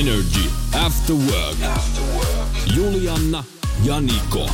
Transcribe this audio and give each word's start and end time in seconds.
Energy 0.00 0.50
After 0.86 1.16
Work. 1.16 1.56
Julianna 2.76 3.44
ja 3.84 4.00
Niko. 4.00 4.50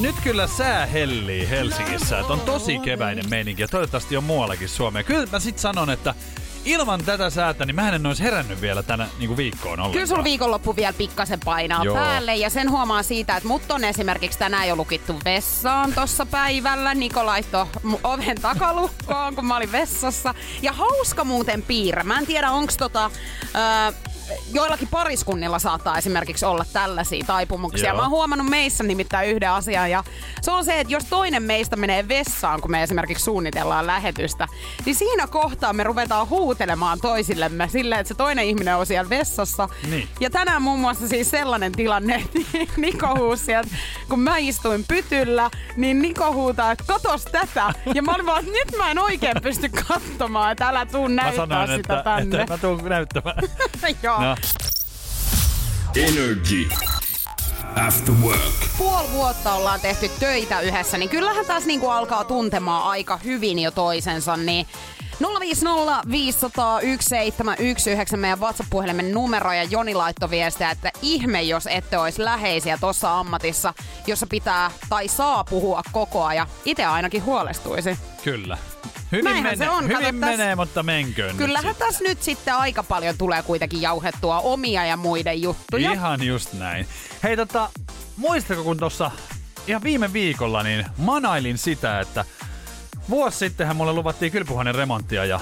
Nyt 0.00 0.14
kyllä 0.22 0.46
sää 0.46 0.86
hellii 0.86 1.48
Helsingissä, 1.50 2.18
että 2.18 2.32
on 2.32 2.40
tosi 2.40 2.78
keväinen 2.78 3.30
meininki 3.30 3.62
ja 3.62 3.68
toivottavasti 3.68 4.16
on 4.16 4.24
muuallakin 4.24 4.68
Suomea. 4.68 5.02
Kyllä 5.02 5.26
mä 5.32 5.40
sit 5.40 5.58
sanon, 5.58 5.90
että 5.90 6.14
ilman 6.64 7.04
tätä 7.04 7.30
säätä, 7.30 7.66
niin 7.66 7.74
mä 7.74 7.88
en 7.88 8.06
olisi 8.06 8.22
herännyt 8.22 8.60
vielä 8.60 8.82
tänä 8.82 9.08
niin 9.18 9.28
kuin 9.28 9.36
viikkoon 9.36 9.72
ollenkaan. 9.72 9.92
Kyllä 9.92 10.06
sulla 10.06 10.24
viikonloppu 10.24 10.76
vielä 10.76 10.92
pikkasen 10.92 11.40
painaa 11.44 11.84
Joo. 11.84 11.94
päälle 11.94 12.36
ja 12.36 12.50
sen 12.50 12.70
huomaa 12.70 13.02
siitä, 13.02 13.36
että 13.36 13.48
mut 13.48 13.70
on 13.70 13.84
esimerkiksi 13.84 14.38
tänään 14.38 14.68
jo 14.68 14.76
lukittu 14.76 15.20
vessaan 15.24 15.92
tossa 15.92 16.26
päivällä. 16.26 16.94
Niko 16.94 17.26
laittoi 17.26 17.66
oven 18.04 18.40
takalukkoon, 18.42 19.34
kun 19.34 19.46
mä 19.46 19.56
olin 19.56 19.72
vessassa. 19.72 20.34
Ja 20.62 20.72
hauska 20.72 21.24
muuten 21.24 21.62
piirre. 21.62 22.02
Mä 22.02 22.18
en 22.18 22.26
tiedä, 22.26 22.50
onks 22.50 22.76
tota... 22.76 23.10
Öö, 23.54 24.12
joillakin 24.52 24.88
pariskunnilla 24.88 25.58
saattaa 25.58 25.98
esimerkiksi 25.98 26.44
olla 26.44 26.64
tällaisia 26.72 27.24
taipumuksia. 27.26 27.88
Joo. 27.88 27.96
Mä 27.96 28.02
oon 28.02 28.10
huomannut 28.10 28.48
meissä 28.48 28.84
nimittäin 28.84 29.30
yhden 29.30 29.50
asian 29.50 29.90
ja 29.90 30.04
se 30.40 30.50
on 30.50 30.64
se, 30.64 30.80
että 30.80 30.92
jos 30.92 31.04
toinen 31.04 31.42
meistä 31.42 31.76
menee 31.76 32.08
vessaan, 32.08 32.60
kun 32.60 32.70
me 32.70 32.82
esimerkiksi 32.82 33.24
suunnitellaan 33.24 33.86
lähetystä, 33.86 34.48
niin 34.84 34.94
siinä 34.96 35.26
kohtaa 35.26 35.72
me 35.72 35.84
ruvetaan 35.84 36.28
huutelemaan 36.28 37.00
toisillemme 37.00 37.68
silleen, 37.68 38.00
että 38.00 38.08
se 38.08 38.14
toinen 38.14 38.44
ihminen 38.44 38.76
on 38.76 38.86
siellä 38.86 39.10
vessassa. 39.10 39.68
Niin. 39.90 40.08
Ja 40.20 40.30
tänään 40.30 40.62
muun 40.62 40.80
muassa 40.80 41.08
siis 41.08 41.30
sellainen 41.30 41.72
tilanne, 41.72 42.14
että 42.14 42.58
Niko 42.76 43.18
huusi 43.18 43.44
sieltä, 43.44 43.68
kun 44.08 44.20
mä 44.20 44.36
istuin 44.38 44.84
pytyllä, 44.88 45.50
niin 45.76 46.02
Niko 46.02 46.32
huutaa, 46.32 46.72
että 46.72 46.84
katos 46.86 47.24
tätä. 47.24 47.72
Ja 47.94 48.02
mä 48.02 48.12
olin 48.14 48.26
vaan, 48.26 48.38
että 48.38 48.52
nyt 48.52 48.78
mä 48.78 48.90
en 48.90 48.98
oikein 48.98 49.42
pysty 49.42 49.68
katsomaan, 49.88 50.52
että 50.52 50.68
älä 50.68 50.86
tuu 50.86 51.08
Mä 51.08 51.14
näyttää 51.14 51.46
sanoin, 51.46 51.68
sitä 51.68 51.98
että, 51.98 52.10
tänne. 52.10 52.40
että 52.40 52.54
mä 52.54 52.58
tuun 52.58 52.84
näyttämään. 52.84 53.36
Joo. 54.02 54.15
No. 54.18 54.36
Energy 55.96 56.68
After 57.86 58.14
Work. 58.22 58.54
puoli 58.78 59.10
vuotta 59.12 59.52
ollaan 59.54 59.80
tehty 59.80 60.10
töitä 60.20 60.60
yhdessä, 60.60 60.98
niin 60.98 61.08
kyllähän 61.08 61.46
taas 61.46 61.64
niinku 61.64 61.88
alkaa 61.88 62.24
tuntemaan 62.24 62.84
aika 62.84 63.16
hyvin 63.16 63.58
jo 63.58 63.70
toisensa, 63.70 64.36
niin 64.36 64.66
050 65.40 66.02
500 66.10 66.80
1719 66.80 68.16
meidän 68.16 68.40
WhatsApp-puhelimen 68.40 69.12
numero 69.12 69.52
ja 69.52 69.62
Joni 69.62 69.94
laittoi 69.94 70.30
viestiä, 70.30 70.70
että 70.70 70.90
ihme 71.02 71.42
jos 71.42 71.66
ette 71.66 71.98
olisi 71.98 72.24
läheisiä 72.24 72.78
tuossa 72.80 73.18
ammatissa, 73.18 73.74
jossa 74.06 74.26
pitää 74.26 74.70
tai 74.88 75.08
saa 75.08 75.44
puhua 75.44 75.82
koko 75.92 76.24
ajan. 76.24 76.46
Itse 76.64 76.84
ainakin 76.84 77.24
huolestuisi. 77.24 77.98
Kyllä. 78.24 78.58
Hyvin, 79.12 79.24
Näinhän 79.24 79.44
menee, 79.44 79.56
se 79.56 79.70
on, 79.70 79.84
hyvin 79.84 79.96
kato, 79.98 80.12
menee, 80.12 80.54
mutta 80.54 80.82
menköön 80.82 81.36
Kyllähän 81.36 81.64
nyt 81.68 81.78
tässä 81.78 82.04
nyt 82.04 82.22
sitten 82.22 82.54
aika 82.54 82.82
paljon 82.82 83.18
tulee 83.18 83.42
kuitenkin 83.42 83.82
jauhettua 83.82 84.40
omia 84.40 84.86
ja 84.86 84.96
muiden 84.96 85.42
juttuja. 85.42 85.92
Ihan 85.92 86.22
just 86.22 86.52
näin. 86.52 86.86
Hei 87.22 87.36
tota, 87.36 87.70
muistatko 88.16 88.64
kun 88.64 88.76
tuossa 88.76 89.10
ihan 89.66 89.82
viime 89.82 90.12
viikolla 90.12 90.62
niin 90.62 90.86
manailin 90.98 91.58
sitä, 91.58 92.00
että 92.00 92.24
vuosi 93.10 93.38
sittenhän 93.38 93.76
mulle 93.76 93.92
luvattiin 93.92 94.32
kylpyhuoneen 94.32 94.74
remonttia 94.74 95.24
ja 95.24 95.40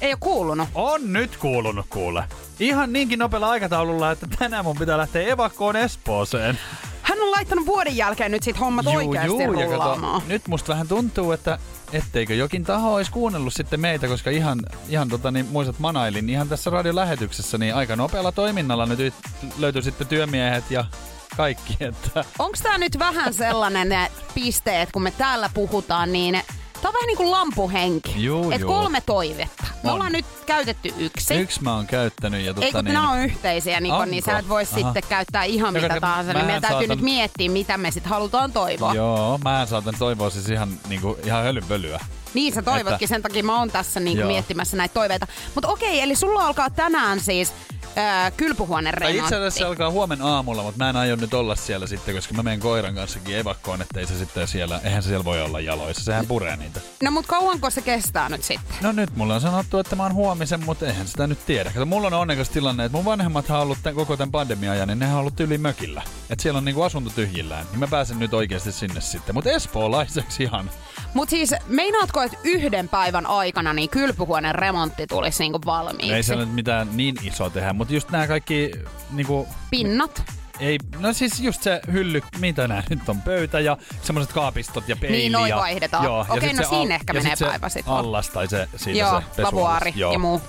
Ei 0.00 0.10
ole 0.12 0.18
kuulunut. 0.20 0.68
on 0.74 1.12
nyt 1.12 1.36
kuulunut 1.36 1.86
kuule. 1.90 2.24
Ihan 2.60 2.92
niinkin 2.92 3.18
nopealla 3.18 3.50
aikataululla, 3.50 4.10
että 4.10 4.26
tänään 4.38 4.64
mun 4.64 4.76
pitää 4.78 4.98
lähteä 4.98 5.22
evakkoon 5.22 5.76
Espooseen. 5.76 6.58
Hän 7.02 7.22
on 7.22 7.30
laittanut 7.30 7.66
vuoden 7.66 7.96
jälkeen 7.96 8.30
nyt 8.30 8.42
sit 8.42 8.60
hommat 8.60 8.86
oikeasti 8.86 9.42
ja 9.42 9.48
kato, 9.48 9.62
rullaamaan. 9.62 10.22
nyt 10.26 10.48
musta 10.48 10.72
vähän 10.72 10.88
tuntuu, 10.88 11.32
että 11.32 11.58
etteikö 11.94 12.34
jokin 12.34 12.64
taho 12.64 12.94
olisi 12.94 13.10
kuunnellut 13.10 13.54
sitten 13.54 13.80
meitä, 13.80 14.08
koska 14.08 14.30
ihan, 14.30 14.60
ihan 14.88 15.08
tota, 15.08 15.30
niin, 15.30 15.46
muistat 15.46 15.78
manailin, 15.78 16.30
ihan 16.30 16.48
tässä 16.48 16.70
radiolähetyksessä, 16.70 17.58
niin 17.58 17.74
aika 17.74 17.96
nopealla 17.96 18.32
toiminnalla 18.32 18.86
nyt 18.86 19.00
y- 19.00 19.12
löytyi 19.58 19.82
sitten 19.82 20.06
työmiehet 20.06 20.70
ja 20.70 20.84
kaikki, 21.36 21.76
että 21.80 22.24
Onko 22.38 22.58
tämä 22.62 22.78
nyt 22.78 22.98
vähän 22.98 23.34
sellainen 23.34 23.88
ne 23.88 24.10
pisteet, 24.34 24.92
kun 24.92 25.02
me 25.02 25.10
täällä 25.10 25.50
puhutaan, 25.54 26.12
niin 26.12 26.42
tämä 26.84 26.90
on 26.90 26.94
vähän 26.94 27.06
niin 27.06 27.16
kuin 27.16 27.30
lampuhenki. 27.30 28.12
Juu, 28.24 28.50
Et 28.50 28.60
juu. 28.60 28.68
kolme 28.72 29.00
toivetta. 29.00 29.64
Me 29.82 29.88
On. 29.90 29.94
ollaan 29.94 30.12
nyt 30.12 30.24
käytetty 30.46 30.94
yksi. 30.98 31.34
yksi 31.34 31.62
mä 31.62 31.74
oon 31.74 31.86
käyttänyt 31.86 32.44
ja 32.44 32.54
tota, 32.54 32.66
Ei 32.66 32.72
kun 32.72 32.84
niin, 32.84 32.94
nämä 32.94 33.10
on 33.10 33.18
yhteisiä, 33.20 33.80
Niko, 33.80 33.94
Onko? 33.94 34.10
niin 34.10 34.22
sä 34.22 34.38
et 34.38 34.48
voi 34.48 34.62
Aha. 34.62 34.74
sitten 34.74 35.02
käyttää 35.08 35.44
ihan 35.44 35.74
Ja 35.74 35.82
mitä 35.82 36.00
tahansa. 36.00 36.32
Niin 36.32 36.46
meidän 36.46 36.62
täytyy 36.62 36.78
saatan- 36.86 36.96
nyt 36.96 37.04
miettiä, 37.04 37.50
mitä 37.50 37.78
me 37.78 37.90
sitten 37.90 38.10
halutaan 38.10 38.52
toivoa. 38.52 38.94
Joo, 38.94 39.38
mä 39.44 39.66
saatan 39.66 39.94
toivoa 39.98 40.30
siis 40.30 40.48
ihan, 40.48 40.68
niinku, 40.88 41.18
ihan 41.24 41.44
hölynpölyä. 41.44 42.00
Niin 42.34 42.54
sä 42.54 42.62
toivotkin, 42.62 42.94
Että- 42.94 43.06
sen 43.06 43.22
takia 43.22 43.42
mä 43.44 43.58
oon 43.58 43.70
tässä 43.70 44.00
niinku 44.00 44.20
Joo. 44.20 44.30
miettimässä 44.30 44.76
näitä 44.76 44.94
toiveita. 44.94 45.26
Mutta 45.54 45.68
okei, 45.68 46.00
eli 46.00 46.14
sulla 46.14 46.46
alkaa 46.46 46.70
tänään 46.70 47.20
siis 47.20 47.52
äh, 47.98 48.32
kylpyhuoneen 48.36 48.94
Tai 48.94 49.00
remontti. 49.00 49.18
itse 49.24 49.36
asiassa 49.36 49.58
se 49.58 49.64
alkaa 49.64 49.90
huomenna 49.90 50.34
aamulla, 50.34 50.62
mutta 50.62 50.78
mä 50.84 50.90
en 50.90 50.96
aio 50.96 51.16
nyt 51.16 51.34
olla 51.34 51.56
siellä 51.56 51.86
sitten, 51.86 52.14
koska 52.14 52.34
mä 52.34 52.42
menen 52.42 52.60
koiran 52.60 52.94
kanssakin 52.94 53.36
evakkoon, 53.36 53.82
ettei 53.82 54.06
se 54.06 54.18
sitten 54.18 54.48
siellä, 54.48 54.80
eihän 54.84 55.02
se 55.02 55.06
siellä 55.08 55.24
voi 55.24 55.42
olla 55.42 55.60
jaloissa, 55.60 56.04
sehän 56.04 56.26
puree 56.26 56.56
niitä. 56.56 56.80
No 57.02 57.10
mut 57.10 57.26
kauanko 57.26 57.70
se 57.70 57.82
kestää 57.82 58.28
nyt 58.28 58.44
sitten? 58.44 58.76
No 58.80 58.92
nyt 58.92 59.16
mulle 59.16 59.34
on 59.34 59.40
sanottu, 59.40 59.78
että 59.78 59.96
mä 59.96 60.02
oon 60.02 60.14
huomisen, 60.14 60.64
mutta 60.64 60.86
eihän 60.86 61.06
sitä 61.08 61.26
nyt 61.26 61.46
tiedä. 61.46 61.70
Kato, 61.70 61.86
mulla 61.86 62.06
on 62.06 62.14
onnekas 62.14 62.48
tilanne, 62.48 62.84
että 62.84 62.96
mun 62.96 63.04
vanhemmat 63.04 63.50
on 63.50 63.56
ollut 63.60 63.78
tämän, 63.82 63.94
koko 63.96 64.16
tämän 64.16 64.32
pandemia 64.32 64.74
ja 64.74 64.86
niin 64.86 64.98
nehän 64.98 65.14
on 65.14 65.20
ollut 65.20 65.40
yli 65.40 65.58
mökillä. 65.58 66.02
Et 66.30 66.40
siellä 66.40 66.58
on 66.58 66.64
niinku 66.64 66.82
asunto 66.82 67.10
tyhjillään, 67.14 67.66
niin 67.70 67.78
mä 67.80 67.86
pääsen 67.86 68.18
nyt 68.18 68.34
oikeasti 68.34 68.72
sinne 68.72 69.00
sitten. 69.00 69.34
Mutta 69.34 69.50
espoolaiseksi 69.50 70.42
ihan. 70.42 70.70
Mut 71.14 71.28
siis 71.28 71.54
meinaatko, 71.66 72.22
että 72.22 72.38
yhden 72.44 72.88
päivän 72.88 73.26
aikana 73.26 73.72
niin 73.72 73.90
kylpyhuoneen 73.90 74.54
remontti 74.54 75.06
tulisi 75.06 75.42
niinku 75.42 75.60
valmiiksi? 75.66 76.14
Ei 76.14 76.22
se 76.22 76.36
nyt 76.36 76.54
mitään 76.54 76.88
niin 76.96 77.16
iso 77.22 77.50
tehdä, 77.50 77.72
mutta 77.72 77.94
just 77.94 78.10
nämä 78.10 78.26
kaikki 78.26 78.70
niinku, 79.10 79.48
Pinnat? 79.70 80.22
ei, 80.60 80.78
no 80.98 81.12
siis 81.12 81.40
just 81.40 81.62
se 81.62 81.80
hylly, 81.92 82.22
mitä 82.38 82.68
nää 82.68 82.82
nyt 82.90 83.08
on, 83.08 83.22
pöytä 83.22 83.60
ja 83.60 83.76
semmoiset 84.02 84.32
kaapistot 84.32 84.88
ja 84.88 84.96
peili. 84.96 85.16
Niin, 85.16 85.32
noi 85.32 85.48
ja, 85.48 85.56
vaihdetaan. 85.56 86.04
Joo, 86.04 86.26
Okei, 86.28 86.52
no 86.52 86.62
se 86.62 86.68
siinä 86.68 86.94
ehkä 86.94 87.12
ja 87.12 87.20
menee 87.20 87.36
sit 87.36 87.48
päivä 87.48 87.68
sitten. 87.68 87.94
Allas 87.94 88.30
tai 88.30 88.48
se, 88.48 88.68
siitä 88.76 89.00
Joo, 89.00 89.22
se 89.36 89.42
lavuaari 89.42 89.92
ja 89.96 90.18
muu. 90.18 90.40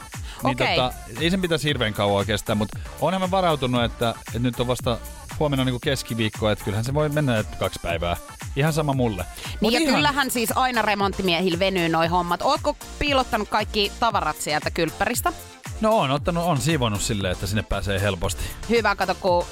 Niin 0.43 0.51
Okei. 0.51 0.75
tota, 0.75 0.93
ei 1.19 1.31
sen 1.31 1.41
pitäisi 1.41 1.67
hirveän 1.67 1.93
kauan 1.93 2.25
kestää, 2.25 2.55
mutta 2.55 2.79
onhan 3.01 3.21
mä 3.21 3.31
varautunut, 3.31 3.83
että, 3.83 4.15
että 4.27 4.39
nyt 4.39 4.59
on 4.59 4.67
vasta 4.67 4.97
huomenna 5.39 5.61
on 5.61 5.65
niinku 5.65 5.79
keskiviikko, 5.79 6.49
että 6.49 6.65
kyllähän 6.65 6.85
se 6.85 6.93
voi 6.93 7.09
mennä 7.09 7.43
kaksi 7.59 7.79
päivää. 7.83 8.17
Ihan 8.55 8.73
sama 8.73 8.93
mulle. 8.93 9.25
Niin 9.45 9.57
Mut 9.61 9.73
ja 9.73 9.79
ihan, 9.79 9.95
kyllähän 9.95 10.31
siis 10.31 10.49
aina 10.55 10.81
remonttimiehillä 10.81 11.59
venyy 11.59 11.89
noi 11.89 12.07
hommat. 12.07 12.41
Ootko 12.41 12.77
piilottanut 12.99 13.49
kaikki 13.49 13.91
tavarat 13.99 14.37
sieltä 14.37 14.71
kylppäristä? 14.71 15.33
No 15.81 15.97
on 15.97 16.11
ottanut, 16.11 16.43
on 16.43 16.57
siivonnut 16.57 17.01
silleen, 17.01 17.31
että 17.31 17.47
sinne 17.47 17.63
pääsee 17.63 18.01
helposti. 18.01 18.43
Hyvä, 18.69 18.95
kato 18.95 19.15
kun... 19.15 19.45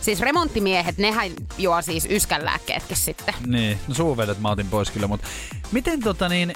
Siis 0.00 0.20
remonttimiehet, 0.20 0.98
nehän 0.98 1.30
juo 1.58 1.82
siis 1.82 2.06
yskänlääkkeetkin 2.10 2.96
sitten. 2.96 3.34
Niin, 3.46 3.78
no 3.88 3.94
suuvedet 3.94 4.40
mä 4.40 4.50
otin 4.50 4.66
pois 4.68 4.90
kyllä, 4.90 5.06
mutta 5.06 5.28
miten 5.72 6.00
tota 6.00 6.28
niin, 6.28 6.52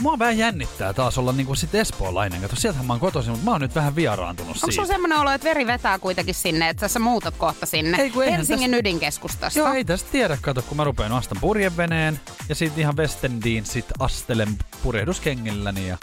mua 0.00 0.18
vähän 0.18 0.38
jännittää 0.38 0.92
taas 0.92 1.18
olla 1.18 1.32
niinku 1.32 1.54
sit 1.54 1.74
espoolainen. 1.74 2.40
Kato, 2.40 2.56
sieltähän 2.56 2.86
mä 2.86 2.92
oon 2.92 3.00
kotoisin, 3.00 3.30
mutta 3.30 3.44
mä 3.44 3.50
oon 3.50 3.60
nyt 3.60 3.74
vähän 3.74 3.96
vieraantunut 3.96 4.48
Onko 4.56 4.58
siitä. 4.60 4.74
sulla 4.74 4.88
semmoinen 4.88 5.18
olo, 5.18 5.30
että 5.30 5.44
veri 5.48 5.66
vetää 5.66 5.98
kuitenkin 5.98 6.34
sinne, 6.34 6.68
että 6.68 6.88
sä 6.88 6.98
muutat 6.98 7.34
kohta 7.38 7.66
sinne 7.66 7.98
Ei, 8.02 8.12
Helsingin 8.32 8.74
ydinkeskustasta? 8.74 9.58
Joo, 9.58 9.72
ei 9.72 9.84
tästä 9.84 10.08
tiedä, 10.12 10.38
kato, 10.40 10.62
kun 10.62 10.76
mä 10.76 10.84
rupean 10.84 11.12
astan 11.12 11.38
purjeveneen 11.40 12.20
ja 12.48 12.54
siitä 12.54 12.74
ihan 12.80 12.96
Westendiin 12.96 13.66
sit 13.66 13.86
astelen 13.98 14.58
purjehduskengilläni 14.82 15.88
ja, 15.88 15.98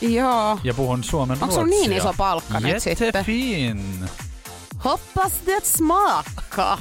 Joo. 0.00 0.58
ja 0.64 0.74
puhun 0.74 1.04
suomen 1.04 1.38
Onko 1.42 1.54
sulla 1.54 1.66
ruotsia. 1.66 1.88
niin 1.88 1.92
iso 1.98 2.14
palkka 2.16 2.60
nyt 2.60 2.82
sitten? 2.82 3.06
Jättefin. 3.06 3.84
Hoppas 4.84 5.32
det 5.46 5.64
smakkaa. 5.64 6.78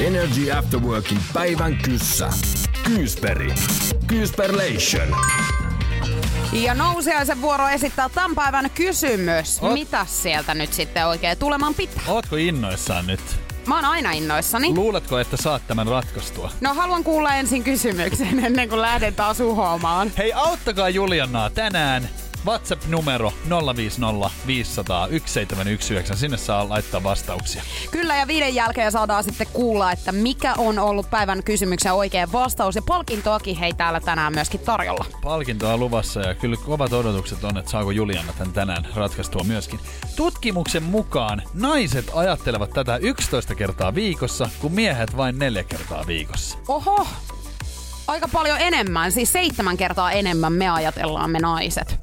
Energy 0.00 0.50
After 0.52 0.80
Workin 0.80 1.18
päivän 1.32 1.76
kyssä. 1.76 2.28
Kyysperi. 2.84 3.54
Kyysperlation. 4.06 5.16
Ja 6.52 6.74
nousiaisen 6.74 7.40
vuoro 7.42 7.68
esittää 7.68 8.08
tämän 8.08 8.34
päivän 8.34 8.70
kysymys. 8.74 9.58
Oot- 9.62 9.72
Mitä 9.72 10.06
sieltä 10.08 10.54
nyt 10.54 10.72
sitten 10.72 11.06
oikein 11.06 11.38
tuleman 11.38 11.74
pitää? 11.74 12.02
Ootko 12.08 12.36
innoissaan 12.36 13.06
nyt? 13.06 13.20
Mä 13.66 13.74
oon 13.76 13.84
aina 13.84 14.12
innoissani. 14.12 14.74
Luuletko, 14.74 15.18
että 15.18 15.36
saat 15.36 15.62
tämän 15.66 15.86
ratkaistua? 15.86 16.50
No 16.60 16.74
haluan 16.74 17.04
kuulla 17.04 17.34
ensin 17.34 17.64
kysymyksen 17.64 18.44
ennen 18.44 18.68
kuin 18.68 18.82
lähden 18.82 19.14
taas 19.14 19.40
uhoamaan. 19.40 20.12
Hei, 20.18 20.32
auttakaa 20.32 20.88
Juliannaa 20.88 21.50
tänään. 21.50 22.08
WhatsApp-numero 22.46 23.32
050 23.76 24.30
500 24.46 25.08
1719. 25.08 26.16
Sinne 26.16 26.36
saa 26.36 26.68
laittaa 26.68 27.02
vastauksia. 27.02 27.62
Kyllä 27.90 28.16
ja 28.16 28.26
viiden 28.26 28.54
jälkeen 28.54 28.92
saadaan 28.92 29.24
sitten 29.24 29.46
kuulla, 29.52 29.92
että 29.92 30.12
mikä 30.12 30.54
on 30.58 30.78
ollut 30.78 31.10
päivän 31.10 31.42
kysymyksen 31.42 31.92
oikea 31.92 32.32
vastaus. 32.32 32.76
Ja 32.76 32.82
palkintoakin 32.82 33.56
hei 33.56 33.72
täällä 33.72 34.00
tänään 34.00 34.32
myöskin 34.32 34.60
tarjolla. 34.60 35.04
Palkintoa 35.22 35.76
luvassa 35.76 36.20
ja 36.20 36.34
kyllä 36.34 36.56
kovat 36.56 36.92
odotukset 36.92 37.44
on, 37.44 37.58
että 37.58 37.70
saako 37.70 37.90
Juliana 37.90 38.32
tän 38.38 38.52
tänään 38.52 38.88
ratkaistua 38.94 39.44
myöskin. 39.44 39.80
Tutkimuksen 40.16 40.82
mukaan 40.82 41.42
naiset 41.54 42.10
ajattelevat 42.14 42.70
tätä 42.70 42.96
11 42.96 43.54
kertaa 43.54 43.94
viikossa, 43.94 44.48
kun 44.60 44.72
miehet 44.72 45.16
vain 45.16 45.38
neljä 45.38 45.64
kertaa 45.64 46.06
viikossa. 46.06 46.58
Oho, 46.68 47.06
aika 48.06 48.28
paljon 48.32 48.60
enemmän, 48.60 49.12
siis 49.12 49.32
seitsemän 49.32 49.76
kertaa 49.76 50.12
enemmän 50.12 50.52
me 50.52 50.68
ajatellaan 50.68 51.30
me 51.30 51.38
naiset. 51.38 51.98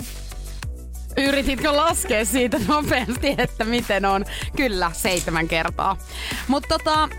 Yrititkö 1.18 1.78
laskea 1.78 2.26
siitä 2.26 2.60
nopeasti, 2.68 3.36
että 3.38 3.66
miten 3.66 4.06
on? 4.06 4.26
Kyllä, 4.56 4.92
seitsemän 4.94 5.48
kertaa. 5.48 5.98
Mutta 6.48 6.68
tota, 6.68 7.10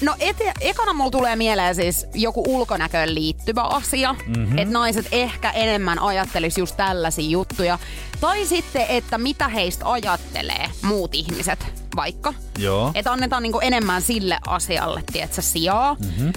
No 0.00 0.14
ete, 0.20 0.52
ekana 0.60 0.92
mulla 0.92 1.10
tulee 1.10 1.36
mieleen 1.36 1.74
siis 1.74 2.06
joku 2.14 2.44
ulkonäköön 2.46 3.14
liittyvä 3.14 3.62
asia, 3.62 4.12
mm-hmm. 4.12 4.58
että 4.58 4.72
naiset 4.72 5.06
ehkä 5.12 5.50
enemmän 5.50 5.98
ajattelis 5.98 6.58
just 6.58 6.76
tällaisia 6.76 7.28
juttuja. 7.28 7.78
Tai 8.20 8.46
sitten, 8.46 8.86
että 8.88 9.18
mitä 9.18 9.48
heistä 9.48 9.90
ajattelee 9.90 10.70
muut 10.82 11.14
ihmiset 11.14 11.66
vaikka. 11.96 12.34
Joo. 12.58 12.90
Että 12.94 13.12
annetaan 13.12 13.42
niinku 13.42 13.60
enemmän 13.60 14.02
sille 14.02 14.38
asialle, 14.46 15.02
tietsä, 15.12 15.42
sijaa. 15.42 15.94
Mm-hmm. 15.94 16.32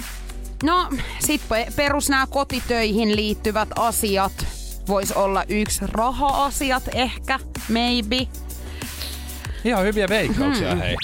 No, 0.63 0.89
sitten 1.19 1.73
perus 1.75 2.09
nämä 2.09 2.27
kotitöihin 2.29 3.15
liittyvät 3.15 3.69
asiat. 3.75 4.45
Voisi 4.87 5.13
olla 5.13 5.43
yksi 5.49 5.79
raha-asiat 5.87 6.83
ehkä, 6.93 7.39
maybe. 7.69 8.27
Ihan 9.65 9.83
hyviä 9.83 10.07
veikkauksia, 10.09 10.71
hmm. 10.71 10.81
hei. 10.81 10.95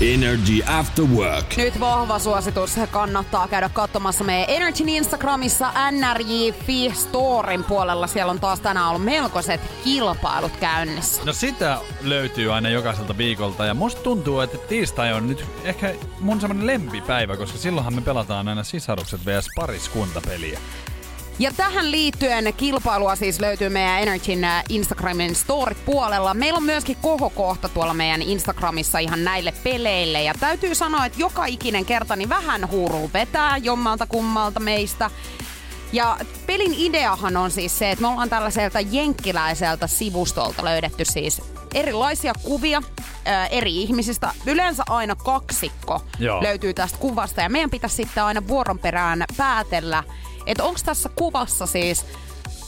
Energy 0.00 0.62
After 0.66 1.04
Work. 1.04 1.56
Nyt 1.56 1.80
vahva 1.80 2.18
suositus. 2.18 2.76
Kannattaa 2.90 3.48
käydä 3.48 3.68
katsomassa 3.68 4.24
meidän 4.24 4.46
Energyn 4.48 4.88
Instagramissa 4.88 5.72
NRJ 5.90 6.92
Storin 6.92 7.64
puolella. 7.64 8.06
Siellä 8.06 8.30
on 8.30 8.40
taas 8.40 8.60
tänään 8.60 8.88
ollut 8.88 9.04
melkoiset 9.04 9.60
kilpailut 9.84 10.56
käynnissä. 10.56 11.22
No 11.24 11.32
sitä 11.32 11.78
löytyy 12.02 12.52
aina 12.52 12.68
jokaiselta 12.68 13.18
viikolta 13.18 13.64
ja 13.64 13.74
musta 13.74 14.02
tuntuu, 14.02 14.40
että 14.40 14.58
tiistai 14.58 15.12
on 15.12 15.28
nyt 15.28 15.44
ehkä 15.64 15.94
mun 16.20 16.40
semmonen 16.40 16.66
lempipäivä, 16.66 17.36
koska 17.36 17.58
silloinhan 17.58 17.94
me 17.94 18.00
pelataan 18.00 18.48
aina 18.48 18.64
sisarukset 18.64 19.26
vs 19.26 19.46
pariskuntapeliä. 19.56 20.58
Ja 21.38 21.52
tähän 21.56 21.90
liittyen 21.90 22.54
kilpailua 22.56 23.16
siis 23.16 23.40
löytyy 23.40 23.68
meidän 23.68 24.02
Energyn 24.02 24.44
äh, 24.44 24.64
Instagramin 24.68 25.34
story-puolella. 25.34 26.34
Meillä 26.34 26.56
on 26.56 26.62
myöskin 26.62 26.96
kohokohta 27.02 27.68
tuolla 27.68 27.94
meidän 27.94 28.22
Instagramissa 28.22 28.98
ihan 28.98 29.24
näille 29.24 29.54
peleille. 29.64 30.22
Ja 30.22 30.34
täytyy 30.40 30.74
sanoa, 30.74 31.06
että 31.06 31.20
joka 31.20 31.46
ikinen 31.46 31.84
kerta 31.84 32.16
niin 32.16 32.28
vähän 32.28 32.70
huuruu 32.70 33.10
vetää 33.14 33.56
jommalta 33.56 34.06
kummalta 34.06 34.60
meistä. 34.60 35.10
Ja 35.92 36.16
pelin 36.46 36.74
ideahan 36.76 37.36
on 37.36 37.50
siis 37.50 37.78
se, 37.78 37.90
että 37.90 38.02
me 38.02 38.08
ollaan 38.08 38.30
tällaiselta 38.30 38.80
jenkkiläiseltä 38.80 39.86
sivustolta 39.86 40.64
löydetty 40.64 41.04
siis 41.04 41.42
erilaisia 41.74 42.32
kuvia 42.42 42.82
ää, 43.24 43.46
eri 43.46 43.82
ihmisistä. 43.82 44.30
Yleensä 44.46 44.82
aina 44.88 45.14
kaksikko 45.14 46.00
Joo. 46.18 46.42
löytyy 46.42 46.74
tästä 46.74 46.98
kuvasta 46.98 47.40
ja 47.40 47.48
meidän 47.48 47.70
pitäisi 47.70 47.96
sitten 47.96 48.24
aina 48.24 48.48
vuoron 48.48 48.78
perään 48.78 49.24
päätellä, 49.36 50.02
että 50.46 50.64
onko 50.64 50.80
tässä 50.84 51.08
kuvassa 51.14 51.66
siis 51.66 52.06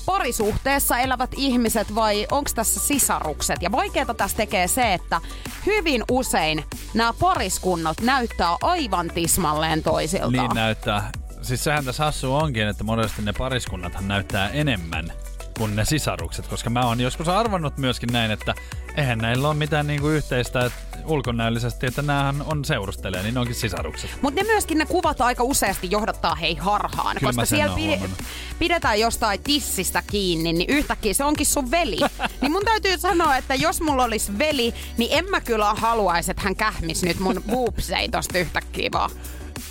parisuhteessa 0.06 0.98
elävät 0.98 1.30
ihmiset 1.36 1.94
vai 1.94 2.26
onko 2.30 2.50
tässä 2.54 2.80
sisarukset. 2.80 3.62
Ja 3.62 3.72
vaikeaa 3.72 4.14
tässä 4.14 4.36
tekee 4.36 4.68
se, 4.68 4.94
että 4.94 5.20
hyvin 5.66 6.04
usein 6.10 6.64
nämä 6.94 7.12
pariskunnat 7.20 8.00
näyttää 8.00 8.56
aivan 8.62 9.10
tismalleen 9.14 9.82
toisiltaan. 9.82 10.32
Niin 10.32 10.54
näyttää. 10.54 11.10
Siis 11.42 11.64
sehän 11.64 11.84
tässä 11.84 12.04
hassu 12.04 12.34
onkin, 12.34 12.66
että 12.66 12.84
monesti 12.84 13.22
ne 13.22 13.32
pariskunnathan 13.32 14.08
näyttää 14.08 14.48
enemmän 14.48 15.12
kuin 15.58 15.76
ne 15.76 15.84
sisarukset, 15.84 16.46
koska 16.46 16.70
mä 16.70 16.86
oon 16.86 17.00
joskus 17.00 17.28
arvannut 17.28 17.78
myöskin 17.78 18.12
näin, 18.12 18.30
että 18.30 18.54
eihän 18.96 19.18
näillä 19.18 19.48
ole 19.48 19.56
mitään 19.56 19.86
niinku 19.86 20.08
yhteistä 20.08 20.60
että 20.64 20.87
ulkonäöllisesti, 21.10 21.86
että 21.86 22.02
näähän 22.02 22.42
on 22.46 22.64
seurustelee, 22.64 23.22
niin 23.22 23.34
ne 23.34 23.40
onkin 23.40 23.54
sisarukset. 23.54 24.10
Mutta 24.22 24.40
ne 24.42 24.46
myöskin 24.46 24.78
ne 24.78 24.86
kuvat 24.86 25.20
aika 25.20 25.42
useasti 25.42 25.90
johdattaa 25.90 26.34
hei 26.34 26.54
harhaan, 26.54 27.16
Kyllä 27.16 27.28
koska 27.28 27.44
siellä 27.44 27.76
pide- 27.76 28.24
pidetään 28.58 29.00
jostain 29.00 29.40
tissistä 29.42 30.02
kiinni, 30.10 30.52
niin 30.52 30.70
yhtäkkiä 30.70 31.14
se 31.14 31.24
onkin 31.24 31.46
sun 31.46 31.70
veli. 31.70 31.98
niin 32.40 32.52
mun 32.52 32.64
täytyy 32.64 32.98
sanoa, 32.98 33.36
että 33.36 33.54
jos 33.54 33.80
mulla 33.80 34.04
olisi 34.04 34.38
veli, 34.38 34.74
niin 34.96 35.18
en 35.18 35.30
mä 35.30 35.40
kyllä 35.40 35.74
haluaisi, 35.74 36.30
että 36.30 36.42
hän 36.42 36.56
kähmis 36.56 37.02
nyt 37.02 37.18
mun 37.18 37.42
boobsei 37.50 38.08
tosta 38.08 38.38
yhtäkkiä 38.38 38.88
vaan. 38.92 39.10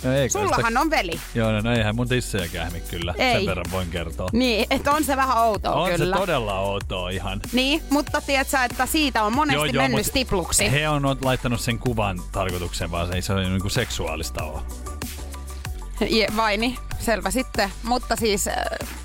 No 0.04 0.12
ei, 0.12 0.30
Sullahan 0.30 0.66
sitä... 0.66 0.80
on 0.80 0.90
veli. 0.90 1.20
Joo, 1.34 1.52
no, 1.52 1.60
no 1.60 1.72
eihän 1.72 1.96
mun 1.96 2.08
tissejä 2.08 2.48
kähmi 2.48 2.80
kyllä. 2.80 3.14
Ei. 3.18 3.36
Sen 3.36 3.46
verran 3.46 3.66
voin 3.70 3.88
kertoa. 3.90 4.28
Niin, 4.32 4.66
että 4.70 4.90
on 4.92 5.04
se 5.04 5.16
vähän 5.16 5.38
outoa 5.38 5.74
on 5.74 5.90
kyllä. 5.90 6.16
se 6.16 6.20
todella 6.20 6.60
outoa 6.60 7.10
ihan. 7.10 7.40
Niin, 7.52 7.82
mutta 7.90 8.20
tiedätkö, 8.20 8.58
että 8.64 8.86
siitä 8.86 9.24
on 9.24 9.32
monesti 9.32 9.56
joo, 9.56 9.64
joo, 9.64 9.82
mennyt 9.82 10.06
stipluksi. 10.06 10.72
He 10.72 10.88
on 10.88 11.02
laittanut 11.22 11.60
sen 11.60 11.78
kuvan 11.78 12.20
tarkoitukseen, 12.32 12.90
vaan 12.90 13.08
se 13.08 13.14
ei 13.14 13.22
se 13.22 13.32
ole 13.32 13.48
niinku 13.48 13.68
seksuaalista 13.68 14.44
ole. 14.44 14.60
Je, 16.08 16.26
vai 16.36 16.56
niin, 16.56 16.76
selvä 17.00 17.30
sitten. 17.30 17.70
Mutta 17.82 18.16
siis... 18.16 18.48
äh, 18.48 18.54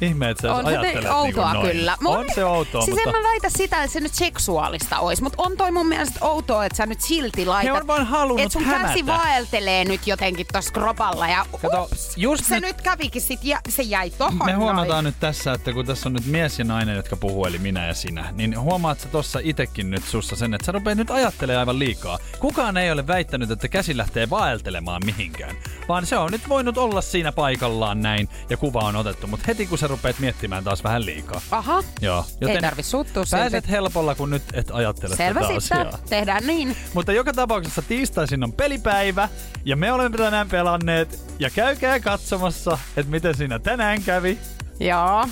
Ihme, 0.02 0.30
että 0.30 0.42
sä 0.42 0.54
on 0.56 0.64
se 0.66 0.70
ajattelet 0.70 1.04
te- 1.04 1.12
outoa 1.12 1.54
niinku 1.54 1.64
noin. 1.64 1.72
kyllä. 1.78 1.98
On 2.06 2.26
se 2.36 2.46
outoa, 2.46 2.82
siis 2.86 2.96
mutta 2.98 3.10
en 3.18 3.24
mä 3.24 3.30
väitä 3.30 3.50
sitä, 3.50 3.84
että 3.84 3.94
se 3.94 4.00
nyt 4.00 4.14
seksuaalista 4.14 5.00
olisi, 5.00 5.24
mutta 5.24 5.44
on 5.44 5.58
toi 5.58 5.72
mun 5.72 5.88
mielestä 5.88 6.20
outoa, 6.22 6.66
että 6.66 6.76
sä 6.78 6.86
nyt 6.86 7.02
silti 7.02 7.46
laitat... 7.46 7.74
He 7.76 7.82
on 7.82 7.88
vaan 7.88 8.06
halunnut 8.06 8.40
Että 8.40 8.54
sun 8.54 8.64
hämätä. 8.64 8.88
käsi 8.88 9.06
vaeltelee 9.06 9.86
nyt 9.86 10.08
jotenkin 10.08 10.46
tossa 10.54 10.72
kropalla 10.74 11.28
ja 11.28 11.46
Kato, 11.62 11.84
ups, 11.84 12.14
just 12.18 12.46
se 12.46 12.56
nyt- 12.56 12.64
nyt, 12.64 12.82
kävikin 12.82 13.22
sit 13.22 13.40
ja 13.44 13.60
se 13.70 13.84
jäi 13.84 14.10
tohon 14.10 14.34
Me 14.38 14.44
noin. 14.46 14.58
huomataan 14.58 15.04
nyt 15.04 15.16
tässä, 15.20 15.54
että 15.54 15.74
kun 15.74 15.86
tässä 15.86 16.10
on 16.10 16.14
nyt 16.14 16.26
mies 16.26 16.60
ja 16.60 16.66
nainen, 16.66 16.96
jotka 16.96 17.16
puhuu, 17.18 17.46
eli 17.46 17.58
minä 17.60 17.88
ja 17.88 17.94
sinä, 17.94 18.26
niin 18.32 18.60
huomaat 18.60 19.00
sä 19.00 19.08
tossa 19.10 19.40
itekin 19.44 19.92
nyt 19.92 20.04
sussa 20.04 20.36
sen, 20.36 20.54
että 20.54 20.66
sä 20.66 20.72
rupeat 20.72 20.98
nyt 20.98 21.12
ajattelemaan 21.12 21.60
aivan 21.60 21.80
liikaa. 21.80 22.20
Kukaan 22.40 22.78
ei 22.78 22.92
ole 22.92 23.08
väittänyt, 23.08 23.52
että 23.52 23.68
käsi 23.68 23.98
lähtee 23.98 24.30
vaeltelemaan 24.30 25.02
mihinkään, 25.06 25.56
vaan 25.88 26.06
se 26.06 26.18
on 26.18 26.32
nyt 26.32 26.50
voinut 26.50 26.78
olla 26.78 27.02
siinä 27.02 27.32
paikallaan 27.32 27.93
näin 28.02 28.30
ja 28.50 28.58
kuva 28.58 28.80
on 28.80 28.96
otettu, 28.96 29.28
mutta 29.28 29.46
heti 29.48 29.66
kun 29.68 29.78
sä 29.78 29.88
rupeat 29.88 30.20
miettimään 30.20 30.64
taas 30.64 30.84
vähän 30.84 31.06
liikaa. 31.06 31.42
Aha, 31.52 31.84
Joo, 32.02 32.26
ei 32.42 32.62
tarvi 32.62 32.84
suuttua 32.84 33.24
Pääset 33.32 33.52
silti. 33.64 33.72
helpolla, 33.72 34.16
kun 34.16 34.30
nyt 34.30 34.44
et 34.54 34.72
ajattele 34.72 35.16
Selvä 35.16 35.42
tätä 35.42 35.60
sitten, 35.60 35.88
asiaa. 35.88 36.00
tehdään 36.10 36.48
niin. 36.48 36.76
Mutta 36.94 37.12
joka 37.14 37.34
tapauksessa 37.34 37.82
tiistaisin 37.82 38.44
on 38.44 38.54
pelipäivä 38.54 39.30
ja 39.66 39.76
me 39.76 39.92
olemme 39.92 40.18
tänään 40.18 40.50
pelanneet 40.50 41.20
ja 41.40 41.50
käykää 41.50 42.00
katsomassa, 42.00 42.78
että 42.98 43.12
miten 43.12 43.38
siinä 43.38 43.60
tänään 43.60 44.04
kävi. 44.04 44.38
Joo. 44.80 45.28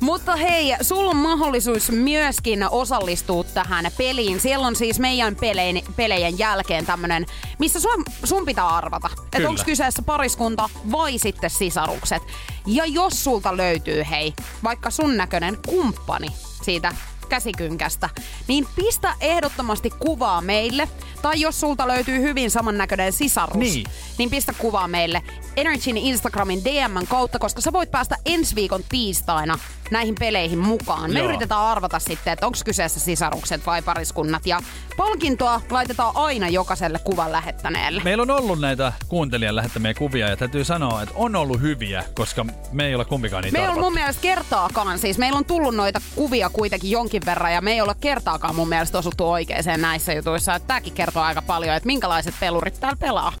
Mutta 0.00 0.36
hei, 0.36 0.76
sulla 0.80 1.10
on 1.10 1.16
mahdollisuus 1.16 1.90
myöskin 1.90 2.66
osallistua 2.70 3.44
tähän 3.44 3.90
peliin. 3.98 4.40
Siellä 4.40 4.66
on 4.66 4.76
siis 4.76 4.98
meidän 4.98 5.36
pelein, 5.36 5.82
pelejen 5.96 6.38
jälkeen 6.38 6.86
tämmönen, 6.86 7.26
missä 7.58 7.80
sun, 7.80 8.04
sun 8.24 8.44
pitää 8.44 8.68
arvata, 8.68 9.10
että 9.36 9.48
onko 9.48 9.62
kyseessä 9.64 10.02
pariskunta 10.02 10.70
vai 10.92 11.18
sitten 11.18 11.50
sisarukset. 11.50 12.22
Ja 12.66 12.86
jos 12.86 13.24
sulta 13.24 13.56
löytyy, 13.56 14.04
hei, 14.10 14.34
vaikka 14.64 14.90
sun 14.90 15.16
näköinen 15.16 15.58
kumppani 15.68 16.28
siitä 16.62 16.92
käsikynkästä, 17.32 18.08
niin 18.48 18.66
pistä 18.76 19.14
ehdottomasti 19.20 19.90
kuvaa 19.90 20.40
meille. 20.40 20.88
Tai 21.22 21.40
jos 21.40 21.60
sulta 21.60 21.88
löytyy 21.88 22.20
hyvin 22.20 22.50
samannäköinen 22.50 23.12
sisarus, 23.12 23.56
Niin. 23.56 23.86
niin 24.18 24.30
pistä 24.30 24.52
kuvaa 24.58 24.88
meille 24.88 25.22
Energyn 25.56 25.96
Instagramin 25.96 26.64
DMn 26.64 27.06
kautta, 27.08 27.38
koska 27.38 27.60
sä 27.60 27.72
voit 27.72 27.90
päästä 27.90 28.16
ensi 28.26 28.54
viikon 28.54 28.84
tiistaina 28.88 29.58
näihin 29.92 30.14
peleihin 30.20 30.58
mukaan. 30.58 31.12
Me 31.12 31.18
Joo. 31.18 31.28
yritetään 31.28 31.60
arvata 31.60 31.98
sitten, 31.98 32.32
että 32.32 32.46
onko 32.46 32.58
kyseessä 32.64 33.00
sisarukset 33.00 33.66
vai 33.66 33.82
pariskunnat. 33.82 34.46
Ja 34.46 34.60
palkintoa 34.96 35.60
laitetaan 35.70 36.12
aina 36.16 36.48
jokaiselle 36.48 36.98
kuvan 36.98 37.32
lähettäneelle. 37.32 38.02
Meillä 38.04 38.22
on 38.22 38.30
ollut 38.30 38.60
näitä 38.60 38.92
kuuntelijan 39.08 39.56
lähettämiä 39.56 39.94
kuvia 39.94 40.28
ja 40.28 40.36
täytyy 40.36 40.64
sanoa, 40.64 41.02
että 41.02 41.14
on 41.18 41.36
ollut 41.36 41.60
hyviä, 41.60 42.04
koska 42.14 42.46
me 42.72 42.86
ei 42.86 42.94
ole 42.94 43.04
kumpikaan 43.04 43.44
niitä 43.44 43.58
Me 43.58 43.62
ei 43.62 43.64
ole 43.66 43.70
arvattu. 43.72 43.84
mun 43.90 43.94
mielestä 43.94 44.22
kertaakaan, 44.22 44.98
siis 44.98 45.18
meillä 45.18 45.38
on 45.38 45.44
tullut 45.44 45.74
noita 45.74 46.00
kuvia 46.14 46.50
kuitenkin 46.50 46.90
jonkin 46.90 47.22
verran 47.26 47.52
ja 47.52 47.60
me 47.60 47.72
ei 47.72 47.80
olla 47.80 47.94
kertaakaan 47.94 48.54
mun 48.54 48.68
mielestä 48.68 48.98
osuttu 48.98 49.30
oikeeseen 49.30 49.80
näissä 49.82 50.12
jutuissa. 50.12 50.54
Että 50.54 50.66
tääkin 50.66 50.92
kertoo 50.92 51.22
aika 51.22 51.42
paljon, 51.42 51.76
että 51.76 51.86
minkälaiset 51.86 52.34
pelurit 52.40 52.80
täällä 52.80 52.96
pelaa. 53.00 53.32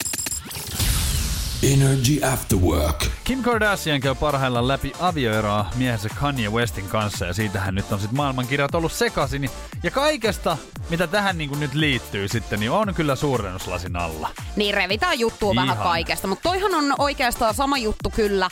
Energy 1.62 2.24
After 2.32 2.58
Work. 2.58 3.04
Kim 3.24 3.42
Kardashian 3.42 4.00
käy 4.00 4.14
parhaillaan 4.14 4.68
läpi 4.68 4.92
avioeroa 5.00 5.66
miehensä 5.74 6.08
Kanye 6.20 6.48
Westin 6.48 6.88
kanssa 6.88 7.26
ja 7.26 7.32
siitähän 7.32 7.74
nyt 7.74 7.92
on 7.92 8.00
sitten 8.00 8.16
maailmankirjat 8.16 8.74
ollut 8.74 8.92
sekaisin. 8.92 9.50
Ja 9.82 9.90
kaikesta, 9.90 10.56
mitä 10.90 11.06
tähän 11.06 11.38
niin 11.38 11.60
nyt 11.60 11.74
liittyy 11.74 12.28
sitten, 12.28 12.60
niin 12.60 12.70
on 12.70 12.94
kyllä 12.94 13.16
suurennuslasin 13.16 13.96
alla. 13.96 14.30
Niin 14.56 14.74
revitään 14.74 15.18
juttua 15.18 15.54
vähän 15.54 15.78
kaikesta, 15.78 16.28
mutta 16.28 16.42
toihan 16.48 16.74
on 16.74 16.94
oikeastaan 16.98 17.54
sama 17.54 17.78
juttu 17.78 18.10
kyllä. 18.10 18.48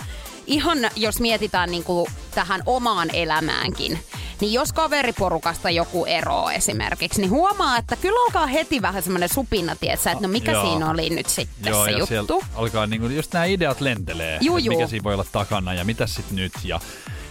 Ihan 0.46 0.78
jos 0.96 1.20
mietitään 1.20 1.70
niin 1.70 1.84
kuin 1.84 2.10
tähän 2.34 2.62
omaan 2.66 3.10
elämäänkin, 3.12 3.98
niin 4.40 4.52
jos 4.52 4.72
kaveriporukasta 4.72 5.70
joku 5.70 6.04
eroo 6.06 6.50
esimerkiksi, 6.50 7.20
niin 7.20 7.30
huomaa, 7.30 7.76
että 7.78 7.96
kyllä 7.96 8.20
alkaa 8.26 8.46
heti 8.46 8.82
vähän 8.82 9.02
semmoinen 9.02 9.28
supina, 9.28 9.76
tietsä, 9.76 10.10
että 10.10 10.22
no 10.22 10.28
mikä 10.32 10.52
Joo. 10.52 10.62
siinä 10.66 10.90
oli 10.90 11.10
nyt 11.10 11.28
sitten 11.28 11.70
Joo, 11.70 11.84
se 11.84 11.90
ja 11.90 11.98
juttu. 11.98 12.44
alkaa 12.54 12.86
niinku, 12.86 13.06
just 13.06 13.32
nämä 13.32 13.44
ideat 13.44 13.80
lentelee, 13.80 14.38
Juu, 14.40 14.56
että 14.56 14.68
mikä 14.68 14.80
juu. 14.82 14.88
siinä 14.88 15.04
voi 15.04 15.14
olla 15.14 15.26
takana 15.32 15.74
ja 15.74 15.84
mitä 15.84 16.06
sitten 16.06 16.36
nyt. 16.36 16.52
Ja, 16.64 16.80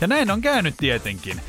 ja 0.02 0.08
näin 0.08 0.32
on 0.32 0.42
käynyt 0.42 0.76
tietenkin. 0.78 1.42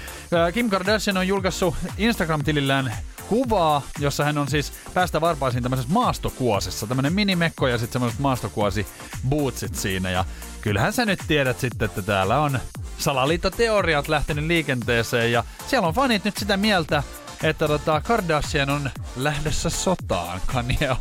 Kim 0.55 0.71
Kardashian 0.71 1.17
on 1.17 1.29
julkaissut 1.29 1.75
Instagram-tilillään 1.99 2.97
kuvaa, 3.29 3.83
jossa 3.99 4.25
hän 4.25 4.39
on 4.39 4.49
siis 4.49 4.73
päästä 4.95 5.21
varpaisiin 5.21 5.63
tämmöisessä 5.63 5.93
maastokuosessa. 5.93 6.87
Tämmönen 6.87 7.13
minimekko 7.13 7.69
ja 7.69 7.79
sitten 7.79 7.93
semmoiset 7.93 8.21
maastokuosi 8.21 8.87
bootsit 9.29 9.75
siinä. 9.75 10.11
Ja 10.11 10.25
kyllähän 10.63 10.93
sä 10.93 11.07
nyt 11.07 11.21
tiedät 11.29 11.61
sitten, 11.61 11.87
että 11.87 12.03
täällä 12.03 12.39
on 12.39 12.59
salaliittoteoriat 12.99 14.09
lähtenyt 14.09 14.45
liikenteeseen 14.45 15.33
ja 15.33 15.45
siellä 15.67 15.89
on 15.89 15.95
fanit 15.95 16.25
nyt 16.25 16.37
sitä 16.37 16.57
mieltä, 16.57 17.03
että 17.43 17.69
tota 17.69 18.01
Kardashian 18.01 18.71
on 18.71 18.91
lähdössä 19.17 19.71
sotaan 19.71 20.41
Kanye. 20.47 20.97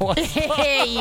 Hei! 0.57 0.97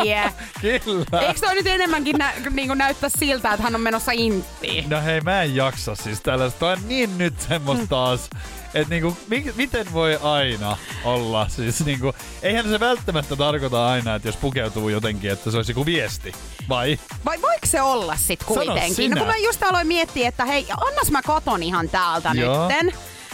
Kyllä. 0.85 1.21
Eikö 1.21 1.40
toi 1.40 1.54
nyt 1.54 1.66
enemmänkin 1.66 2.16
nä- 2.18 2.33
niinku 2.50 2.75
näyttää 2.75 3.11
siltä, 3.18 3.50
että 3.52 3.62
hän 3.62 3.75
on 3.75 3.80
menossa 3.80 4.12
inttiin? 4.12 4.90
No 4.90 5.02
hei, 5.02 5.21
mä 5.21 5.42
en 5.42 5.57
jaksa 5.57 5.95
siis 5.95 6.21
tällaista. 6.21 6.59
Toi 6.59 6.73
on 6.73 6.78
niin 6.88 7.18
nyt 7.18 7.40
semmoista 7.40 7.87
taas, 7.87 8.30
että 8.75 8.90
niinku, 8.90 9.16
mi- 9.28 9.52
miten 9.57 9.92
voi 9.92 10.18
aina 10.23 10.76
olla? 11.04 11.49
Siis 11.49 11.85
niinku, 11.85 12.14
eihän 12.42 12.68
se 12.68 12.80
välttämättä 12.80 13.37
tarkoita 13.37 13.88
aina, 13.88 14.14
että 14.14 14.28
jos 14.28 14.37
pukeutuu 14.37 14.88
jotenkin, 14.88 15.30
että 15.30 15.50
se 15.50 15.57
olisi 15.57 15.73
joku 15.73 15.87
viesti. 15.87 16.33
Vai? 16.68 16.99
Vai 17.25 17.42
voiko 17.42 17.66
se 17.66 17.83
olla 17.83 18.16
sit 18.16 18.40
Sano 18.40 18.54
kuitenkin? 18.54 18.95
sinä. 18.95 19.14
No 19.14 19.21
kun 19.21 19.28
mä 19.35 19.37
just 19.37 19.62
aloin 19.62 19.87
miettiä, 19.87 20.28
että 20.28 20.45
hei, 20.45 20.66
annas 20.87 21.11
mä 21.11 21.23
katon 21.23 21.62
ihan 21.62 21.88
täältä 21.88 22.30
Joo. 22.35 22.68
nytten. 22.68 22.92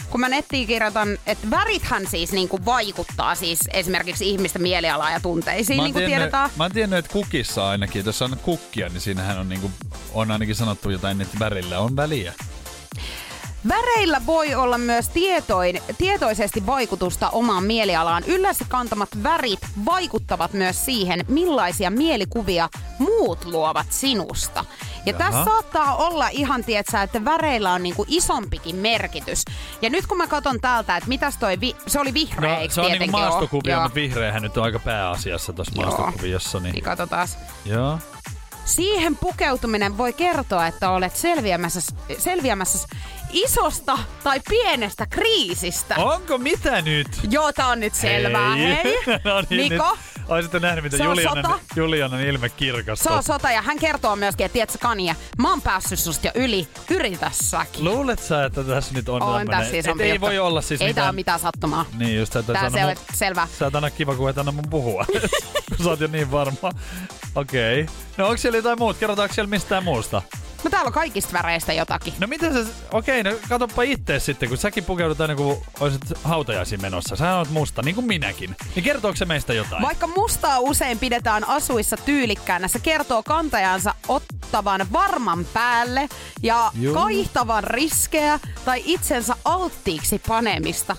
Kun 0.09 0.19
mä 0.19 0.29
nettiin 0.29 0.67
kirjoitan, 0.67 1.17
että 1.25 1.49
värithän 1.49 2.07
siis 2.07 2.31
niinku 2.31 2.59
vaikuttaa 2.65 3.35
siis 3.35 3.59
esimerkiksi 3.73 4.29
ihmisten 4.29 4.61
mielialaan 4.61 5.13
ja 5.13 5.19
tunteisiin, 5.19 5.83
niin 5.83 5.93
kuin 5.93 6.05
tiedetään. 6.05 6.49
mä 6.57 6.63
oon 6.63 6.71
tiennyt, 6.71 6.99
että 6.99 7.13
kukissa 7.13 7.69
ainakin, 7.69 8.05
jos 8.05 8.21
on 8.21 8.37
kukkia, 8.41 8.89
niin 8.89 9.01
siinähän 9.01 9.39
on, 9.39 9.49
niinku, 9.49 9.71
on 10.13 10.31
ainakin 10.31 10.55
sanottu 10.55 10.89
jotain, 10.89 11.21
että 11.21 11.39
värillä 11.39 11.79
on 11.79 11.95
väliä. 11.95 12.33
Väreillä 13.67 14.21
voi 14.25 14.55
olla 14.55 14.77
myös 14.77 15.09
tietoin, 15.09 15.81
tietoisesti 15.97 16.65
vaikutusta 16.65 17.29
omaan 17.29 17.63
mielialaan. 17.63 18.23
Yllässä 18.27 18.65
kantamat 18.69 19.09
värit 19.23 19.59
vaikuttavat 19.85 20.53
myös 20.53 20.85
siihen, 20.85 21.25
millaisia 21.27 21.91
mielikuvia 21.91 22.69
muut 22.99 23.45
luovat 23.45 23.87
sinusta. 23.89 24.65
Ja 25.05 25.13
Jaha. 25.19 25.19
tässä 25.31 25.43
saattaa 25.45 25.95
olla 25.95 26.27
ihan, 26.29 26.63
tietsä, 26.63 27.01
että 27.01 27.25
väreillä 27.25 27.73
on 27.73 27.83
niinku 27.83 28.05
isompikin 28.07 28.75
merkitys. 28.75 29.43
Ja 29.81 29.89
nyt 29.89 30.07
kun 30.07 30.17
mä 30.17 30.27
katson 30.27 30.61
täältä, 30.61 30.97
että 30.97 31.09
mitäs 31.09 31.37
toi, 31.37 31.59
vi- 31.59 31.75
se 31.87 31.99
oli 31.99 32.13
vihreä, 32.13 32.55
No, 32.55 32.61
eikö 32.61 32.73
se 32.73 32.81
on 32.81 32.91
niinku 32.91 33.17
maastokuvia, 33.17 33.73
Joo. 33.73 33.83
mutta 33.83 33.95
vihreähän 33.95 34.41
nyt 34.41 34.57
on 34.57 34.63
aika 34.63 34.79
pääasiassa 34.79 35.53
tuossa 35.53 35.81
maastokuviossa. 35.81 36.59
Niin. 36.59 36.73
Niin 36.73 36.83
katsotaan. 36.83 37.27
Joo. 37.65 37.99
Siihen 38.65 39.15
pukeutuminen 39.17 39.97
voi 39.97 40.13
kertoa, 40.13 40.67
että 40.67 40.89
olet 40.89 41.15
selviämässä, 41.15 41.79
selviämässä 42.17 42.87
isosta 43.31 43.97
tai 44.23 44.39
pienestä 44.49 45.05
kriisistä. 45.05 45.95
Onko 45.97 46.37
mitä 46.37 46.81
nyt? 46.81 47.07
Joo, 47.29 47.53
tää 47.53 47.67
on 47.67 47.79
nyt 47.79 47.95
selvää. 47.95 48.55
Hei, 48.55 48.97
no 49.23 49.43
niin, 49.49 49.71
Niko, 49.71 49.91
Nyt. 49.91 50.14
Oisitte 50.27 50.59
nähnyt, 50.59 50.83
miten 50.83 50.97
Se 50.97 51.03
on 51.03 51.09
Julianan, 51.09 51.45
sota. 51.45 51.59
Julianan 51.75 52.21
ilme 52.21 52.49
se 52.49 52.53
kirkastuu. 52.57 53.13
on 53.13 53.23
sota 53.23 53.51
ja 53.51 53.61
hän 53.61 53.79
kertoo 53.79 54.15
myöskin, 54.15 54.45
että 54.45 54.53
tiedätkö 54.53 54.77
Kanye, 54.81 55.15
mä 55.37 55.49
oon 55.49 55.61
päässyt 55.61 55.99
susta 55.99 56.27
jo 56.27 56.31
yli, 56.35 56.67
yritä 56.89 57.31
säkin. 57.33 57.85
Luulet 57.85 58.19
sä, 58.19 58.45
että 58.45 58.63
tässä 58.63 58.93
nyt 58.93 59.09
on, 59.09 59.21
on 59.21 59.47
tässä 59.47 59.71
siis 59.71 59.87
on 59.87 60.01
ei 60.01 60.21
voi 60.21 60.39
olla 60.39 60.61
siis 60.61 60.81
Ei 60.81 60.87
mitään... 60.87 61.03
tää 61.03 61.09
ole 61.09 61.15
mitään 61.15 61.39
sattumaa. 61.39 61.85
Niin 61.97 62.17
just, 62.19 62.35
että 62.35 62.53
Tää 62.53 62.69
se 62.69 62.85
on 62.85 62.91
mun- 62.91 63.15
selvä. 63.15 63.47
Sä 63.59 63.67
et 63.67 63.75
anna 63.75 63.89
kiva, 63.89 64.15
kun 64.15 64.29
et 64.29 64.37
anna 64.37 64.51
mun 64.51 64.69
puhua. 64.69 65.05
kun 65.75 65.77
sä 65.83 65.89
oot 65.89 65.99
jo 65.99 66.07
niin 66.07 66.31
varma. 66.31 66.71
Okei. 67.35 67.81
Okay. 67.81 67.95
No 68.17 68.25
onko 68.25 68.37
siellä 68.37 68.57
jotain 68.57 68.79
muut? 68.79 68.97
Kerrotaanko 68.97 69.35
siellä 69.35 69.49
mistään 69.49 69.83
muusta? 69.83 70.21
No 70.65 70.71
täällä 70.71 70.87
on 70.87 70.93
kaikista 70.93 71.33
väreistä 71.33 71.73
jotakin. 71.73 72.13
No 72.19 72.27
mitä 72.27 72.53
sä... 72.53 72.71
Okei, 72.91 73.21
okay, 73.21 73.33
no 73.33 73.39
katoppa 73.49 73.81
itse 73.81 74.19
sitten, 74.19 74.49
kun 74.49 74.57
säkin 74.57 74.83
pukeudut 74.83 75.21
aina 75.21 75.35
kun 75.35 75.61
olisit 75.79 76.01
hautajaisiin 76.23 76.81
menossa. 76.81 77.15
Sä 77.15 77.37
oot 77.37 77.49
musta, 77.49 77.81
niin 77.81 77.95
kuin 77.95 78.07
minäkin. 78.07 78.55
Niin 78.75 78.83
kertooko 78.83 79.15
se 79.15 79.25
meistä 79.25 79.53
jotain? 79.53 79.81
Vaikka 79.81 80.07
mustaa 80.07 80.59
usein 80.59 80.99
pidetään 80.99 81.47
asuissa 81.47 81.97
tyylikkäänä, 81.97 82.67
se 82.67 82.79
kertoo 82.79 83.23
kantajansa 83.23 83.95
ottavan 84.07 84.85
varman 84.93 85.45
päälle 85.53 86.09
ja 86.43 86.71
Juu. 86.73 86.93
kaihtavan 86.93 87.63
riskejä 87.63 88.39
tai 88.65 88.81
itsensä 88.85 89.35
alttiiksi 89.45 90.21
panemista. 90.27 90.95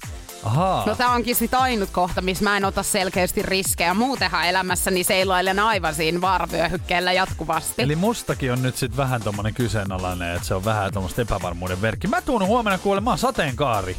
Ahaa. 0.46 0.86
No 0.86 0.94
tää 0.94 1.10
onkin 1.10 1.36
sit 1.36 1.54
ainut 1.54 1.90
kohta, 1.90 2.20
missä 2.22 2.44
mä 2.44 2.56
en 2.56 2.64
ota 2.64 2.82
selkeästi 2.82 3.42
riskejä. 3.42 3.94
Muutenhan 3.94 4.44
elämässäni 4.46 5.04
seilailen 5.04 5.58
aivan 5.58 5.94
siinä 5.94 6.20
vaaravyöhykkeellä 6.20 7.12
jatkuvasti. 7.12 7.82
Eli 7.82 7.96
mustakin 7.96 8.52
on 8.52 8.62
nyt 8.62 8.76
sit 8.76 8.96
vähän 8.96 9.22
tommonen 9.22 9.54
kyseenalainen, 9.54 10.34
että 10.36 10.48
se 10.48 10.54
on 10.54 10.64
vähän 10.64 10.92
tommoista 10.92 11.22
epävarmuuden 11.22 11.82
verkki. 11.82 12.06
Mä 12.08 12.22
tuun 12.22 12.46
huomenna 12.46 12.78
kuulemaan 12.78 13.18
sateenkaari. 13.18 13.96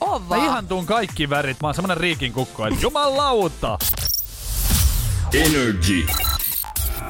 on 0.00 0.22
Mä 0.22 0.28
vaan. 0.28 0.44
ihan 0.44 0.66
tuun 0.68 0.86
kaikki 0.86 1.30
värit. 1.30 1.56
Mä 1.62 1.68
oon 1.68 1.74
semmonen 1.74 1.96
riikin 1.96 2.32
kukko, 2.32 2.66
että 2.66 2.80
jumalauta. 2.82 3.78
Energy. 5.34 6.06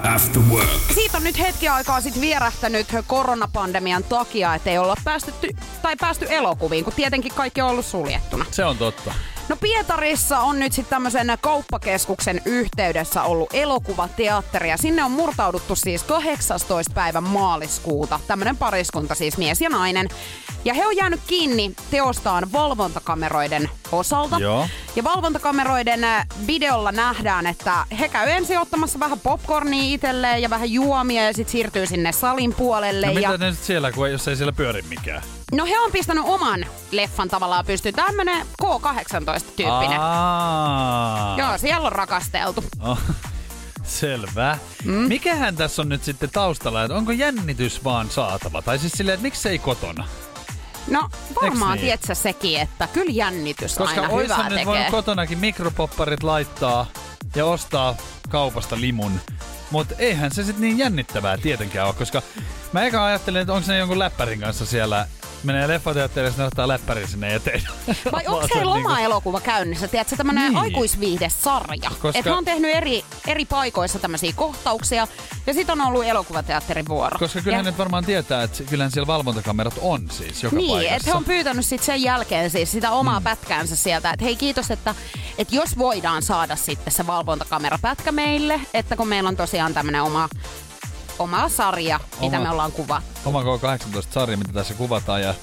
After 0.05 0.43
Work. 0.51 0.69
Siitä 0.95 1.17
on 1.17 1.25
nyt 1.25 1.39
hetki 1.39 1.69
aikaa 1.69 2.01
sit 2.01 2.21
vierähtänyt 2.21 2.87
koronapandemian 3.07 4.05
takia, 4.05 4.55
että 4.55 4.71
ei 4.71 4.79
olla 4.79 4.97
päästy, 5.05 5.33
tai 5.83 5.97
päästy 6.01 6.27
elokuviin, 6.29 6.85
kun 6.85 6.93
tietenkin 6.93 7.33
kaikki 7.35 7.63
on 7.63 7.71
ollut 7.71 7.87
suljettuna. 7.87 8.45
Se 8.51 8.65
on 8.65 8.79
totta. 8.79 9.15
No 9.49 9.57
Pietarissa 9.57 10.41
on 10.41 10.59
nyt 10.59 10.73
sitten 10.73 10.91
tämmöisen 10.91 11.39
kauppakeskuksen 11.41 12.43
yhteydessä 12.45 13.23
ollut 13.23 13.55
elokuvateatteri 13.55 14.69
ja 14.69 14.77
sinne 14.77 15.05
on 15.05 15.11
murtauduttu 15.11 15.77
siis 15.77 16.03
18. 16.03 16.95
päivän 16.95 17.25
maaliskuuta. 17.25 18.21
Tämmöinen 18.27 18.57
pariskunta 18.57 19.15
siis 19.15 19.39
mies 19.39 19.61
ja 19.61 19.69
nainen. 19.69 20.09
Ja 20.65 20.75
he 20.75 20.87
on 20.87 20.97
jäänyt 20.97 21.21
kiinni 21.27 21.75
teostaan 21.91 22.53
valvontakameroiden 22.53 23.71
osalta. 23.93 24.39
Joo. 24.39 24.69
Ja 24.97 25.05
valvontakameroiden 25.05 26.05
äh, 26.05 26.27
videolla 26.47 26.93
nähdään, 26.93 27.47
että 27.47 27.85
he 28.01 28.09
käy 28.09 28.31
ensin 28.31 28.59
ottamassa 28.59 29.01
vähän 29.01 29.21
popcornia 29.21 29.95
itselleen 29.95 30.43
ja 30.43 30.51
vähän 30.51 30.73
juomia 30.73 31.25
ja 31.25 31.33
sitten 31.33 31.53
siirtyy 31.53 31.87
sinne 31.87 32.13
salin 32.13 32.55
puolelle. 32.55 33.07
No 33.07 33.13
ja... 33.13 33.31
mitä 33.31 33.45
ne 33.45 33.53
sit 33.53 33.65
siellä, 33.65 33.93
kun 33.93 34.07
ei, 34.07 34.13
jos 34.13 34.29
ei 34.29 34.37
siellä 34.37 34.53
pyöri 34.53 34.83
mikään? 34.83 35.23
No 35.53 35.67
he 35.67 35.79
on 35.79 35.93
pistänyt 35.93 36.25
oman 36.27 36.67
leffan 36.91 37.29
tavallaan 37.29 37.67
pystyyn. 37.67 37.95
Tämmönen 37.95 38.47
K-18-tyyppinen. 38.63 40.01
Aa. 40.01 41.39
Joo, 41.39 41.59
siellä 41.59 41.87
on 41.87 41.93
rakasteltu. 41.93 42.65
Oh, 42.81 42.99
selvä. 43.83 44.59
Mm. 44.85 44.93
Mikähän 44.93 45.57
tässä 45.57 45.83
on 45.83 45.89
nyt 45.89 46.05
sitten 46.05 46.31
taustalla, 46.33 46.85
että 46.85 46.97
onko 46.97 47.13
jännitys 47.13 47.85
vaan 47.85 48.11
saatava? 48.11 48.63
Tai 48.63 48.79
siis 48.79 48.93
silleen, 48.93 49.15
että 49.15 49.23
miksei 49.23 49.59
kotona? 49.59 50.09
No 50.89 51.09
varmaan 51.43 51.73
niin? 51.73 51.81
tiedät 51.85 52.03
sä 52.03 52.15
sekin, 52.15 52.61
että 52.61 52.89
kyllä 52.93 53.13
jännitys 53.13 53.79
Koska 53.79 54.01
aina 54.03 54.17
hyvää 54.17 54.39
nyt 54.43 54.49
tekee. 54.49 54.67
voinut 54.67 54.91
kotonakin 54.91 55.39
mikropopparit 55.39 56.23
laittaa 56.23 56.87
ja 57.37 57.47
ostaa 57.47 57.97
kaupasta 58.29 58.81
limun. 58.81 59.21
Mutta 59.71 59.95
eihän 59.99 60.33
se 60.35 60.45
sitten 60.45 60.61
niin 60.61 60.79
jännittävää 60.79 61.39
tietenkään 61.39 61.87
ole, 61.87 61.95
koska 61.95 62.23
mä 62.73 62.83
eka 62.83 63.05
ajattelin, 63.05 63.41
että 63.41 63.53
onko 63.53 63.67
se 63.67 63.77
jonkun 63.77 63.99
läppärin 63.99 64.41
kanssa 64.41 64.67
siellä 64.67 65.07
menee 65.45 65.69
leffateatterissa, 65.69 66.43
ne 66.43 66.47
ottaa 66.47 66.69
läppärin 66.69 67.09
sinne 67.09 67.35
eteen. 67.35 67.63
Vai 68.13 68.27
onko 68.27 68.49
se 68.49 68.65
niinku- 68.65 68.91
elokuva 69.01 69.41
käynnissä? 69.41 69.89
Tiedätkö, 69.89 70.17
tämmönen 70.17 70.53
Niin. 70.53 70.63
aikuisviihdesarja. 70.63 71.91
Koska- 71.91 72.19
Että 72.19 72.35
on 72.35 72.45
tehnyt 72.45 72.75
eri, 72.75 73.05
eri 73.27 73.45
paikoissa 73.45 73.99
tämmöisiä 73.99 74.33
kohtauksia 74.37 75.07
ja 75.47 75.55
sitten 75.55 75.81
on 75.81 75.87
ollut 75.87 76.05
elokuvateatterin 76.05 76.89
vuoro. 76.89 77.19
Koska 77.19 77.41
kyllähän 77.41 77.65
ja, 77.67 77.71
nyt 77.71 77.79
varmaan 77.79 78.05
tietää, 78.05 78.43
että 78.43 78.63
kyllähän 78.63 78.91
siellä 78.91 79.07
valvontakamerat 79.07 79.75
on 79.81 80.11
siis 80.11 80.43
joka 80.43 80.57
Niin, 80.57 80.71
paikassa. 80.71 80.97
että 80.97 81.11
he 81.11 81.17
on 81.17 81.25
pyytänyt 81.25 81.67
sit 81.67 81.83
sen 81.83 82.03
jälkeen 82.03 82.51
siis 82.51 82.71
sitä 82.73 82.91
omaa 82.91 83.21
Mm. 83.21 83.25
pätkäänsä 83.25 83.77
sieltä, 83.77 84.11
että 84.11 84.25
hei 84.25 84.37
kiitos, 84.37 84.71
että, 84.71 84.95
että 85.39 85.55
jos 85.57 85.79
voidaan 85.79 86.23
saada 86.23 86.57
sitten 86.57 86.93
se 86.93 87.07
valvontakamerapätkä 87.07 88.13
meille, 88.13 88.61
että 88.75 88.97
kun 88.97 89.09
meillä 89.09 89.29
on 89.29 89.37
tosiaan 89.37 89.75
tämmönen 89.75 90.03
oma, 90.03 90.29
oma 91.21 91.49
sarja, 91.49 92.01
mitä 92.21 92.37
Oma- 92.37 92.45
me 92.45 92.51
ollaan 92.51 92.73
kuvattu. 92.73 93.21
Oma 93.25 93.43
K18-sarja, 93.43 94.37
mitä 94.37 94.53
tässä 94.53 94.75
kuvataan 94.75 95.23
ja 95.23 95.35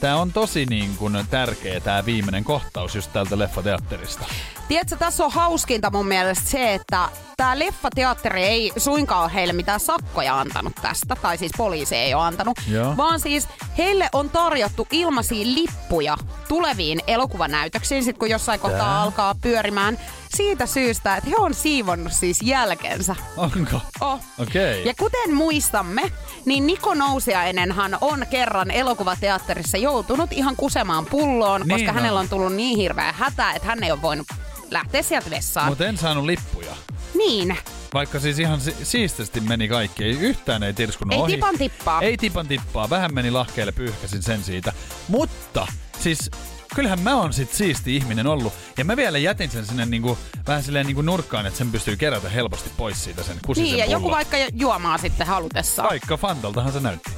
tää 0.00 0.16
on 0.16 0.32
tosi 0.32 0.66
niin 0.66 0.96
kuin 0.96 1.26
tärkeä 1.30 1.80
tää 1.80 2.04
viimeinen 2.06 2.44
kohtaus 2.44 2.94
just 2.94 3.12
täältä 3.12 3.38
leffateatterista. 3.38 4.24
Tiedätkö, 4.68 4.96
tässä 4.96 5.24
on 5.24 5.32
hauskinta 5.32 5.90
mun 5.90 6.06
mielestä 6.06 6.50
se, 6.50 6.74
että 6.74 7.08
tämä 7.36 7.58
leffateatteri 7.58 8.42
ei 8.42 8.72
suinkaan 8.76 9.22
ole 9.22 9.34
heille 9.34 9.52
mitään 9.52 9.80
sakkoja 9.80 10.38
antanut 10.40 10.74
tästä, 10.82 11.16
tai 11.22 11.38
siis 11.38 11.52
poliisi 11.56 11.96
ei 11.96 12.14
ole 12.14 12.22
antanut, 12.22 12.56
Joo. 12.68 12.96
vaan 12.96 13.20
siis 13.20 13.48
heille 13.78 14.08
on 14.12 14.30
tarjottu 14.30 14.86
ilmaisia 14.90 15.44
lippuja 15.54 16.16
tuleviin 16.48 17.00
elokuvanäytöksiin, 17.06 18.04
sit 18.04 18.18
kun 18.18 18.30
jossain 18.30 18.60
kohtaa 18.60 18.78
Tää? 18.80 19.02
alkaa 19.02 19.34
pyörimään, 19.40 19.98
siitä 20.36 20.66
syystä, 20.66 21.16
että 21.16 21.30
he 21.30 21.36
on 21.38 21.54
siivonnut 21.54 22.12
siis 22.12 22.38
jälkensä. 22.42 23.16
Onko? 23.36 23.80
Oh. 24.00 24.20
Okei. 24.38 24.84
Ja 24.86 24.94
kuten 24.94 25.34
muistamme, 25.34 26.12
niin 26.44 26.66
Niko 26.66 26.94
Nousiainenhan 26.94 27.98
on 28.00 28.26
kerran 28.30 28.70
elokuvateatterissa 28.70 29.76
joutunut 29.78 30.32
ihan 30.32 30.56
kusemaan 30.56 31.06
pulloon, 31.06 31.60
Niin 31.60 31.70
koska 31.70 31.90
on. 31.90 31.94
hänellä 31.94 32.20
on 32.20 32.28
tullut 32.28 32.52
niin 32.54 32.78
hirveä 32.78 33.12
hätä, 33.12 33.52
että 33.52 33.68
hän 33.68 33.84
ei 33.84 33.90
ole 33.92 34.02
voinut 34.02 34.26
lähteä 34.70 35.02
sieltä 35.02 35.30
vessaan. 35.30 35.68
Mutta 35.68 35.86
en 35.86 35.98
saanut 35.98 36.24
lippuja. 36.24 36.76
Niin. 37.14 37.58
Vaikka 37.94 38.20
siis 38.20 38.38
ihan 38.38 38.60
si- 38.60 38.76
siististi 38.82 39.40
meni 39.40 39.68
kaikki. 39.68 40.04
Ei 40.04 40.10
yhtään 40.10 40.62
ei 40.62 40.72
tirskunut 40.72 41.12
Ei 41.14 41.20
ohi. 41.20 41.32
tipan 41.34 41.58
tippaa. 41.58 42.00
Ei 42.02 42.16
tipan 42.16 42.48
tippaa. 42.48 42.90
Vähän 42.90 43.14
meni 43.14 43.30
lahkeelle, 43.30 43.72
pyyhkäsin 43.72 44.22
sen 44.22 44.44
siitä. 44.44 44.72
Mutta 45.08 45.66
siis 46.00 46.30
kyllähän 46.74 47.00
mä 47.00 47.16
oon 47.16 47.32
sit 47.32 47.52
siisti 47.52 47.96
ihminen 47.96 48.26
ollut. 48.26 48.52
Ja 48.78 48.84
mä 48.84 48.96
vielä 48.96 49.18
jätin 49.18 49.50
sen 49.50 49.66
sinne 49.66 49.86
niinku, 49.86 50.18
vähän 50.46 50.62
silleen 50.62 50.86
niinku 50.86 51.02
nurkkaan, 51.02 51.46
että 51.46 51.58
sen 51.58 51.72
pystyy 51.72 51.96
kerätä 51.96 52.28
helposti 52.28 52.70
pois 52.76 53.04
siitä 53.04 53.22
sen 53.22 53.36
kusisen 53.46 53.64
Niin, 53.64 53.78
ja 53.78 53.84
joku 53.84 54.02
pullon. 54.02 54.16
vaikka 54.16 54.36
juomaa 54.52 54.98
sitten 54.98 55.26
halutessaan. 55.26 55.88
Vaikka 55.88 56.16
Fantaltahan 56.16 56.72
se 56.72 56.80
näytti. 56.80 57.10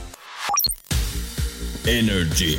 Energy. 1.87 2.59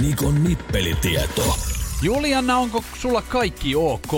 Nikon 0.00 0.44
nippelitieto. 0.44 1.56
Julianna, 2.02 2.58
onko 2.58 2.84
sulla 2.98 3.22
kaikki 3.22 3.76
ok? 3.76 4.12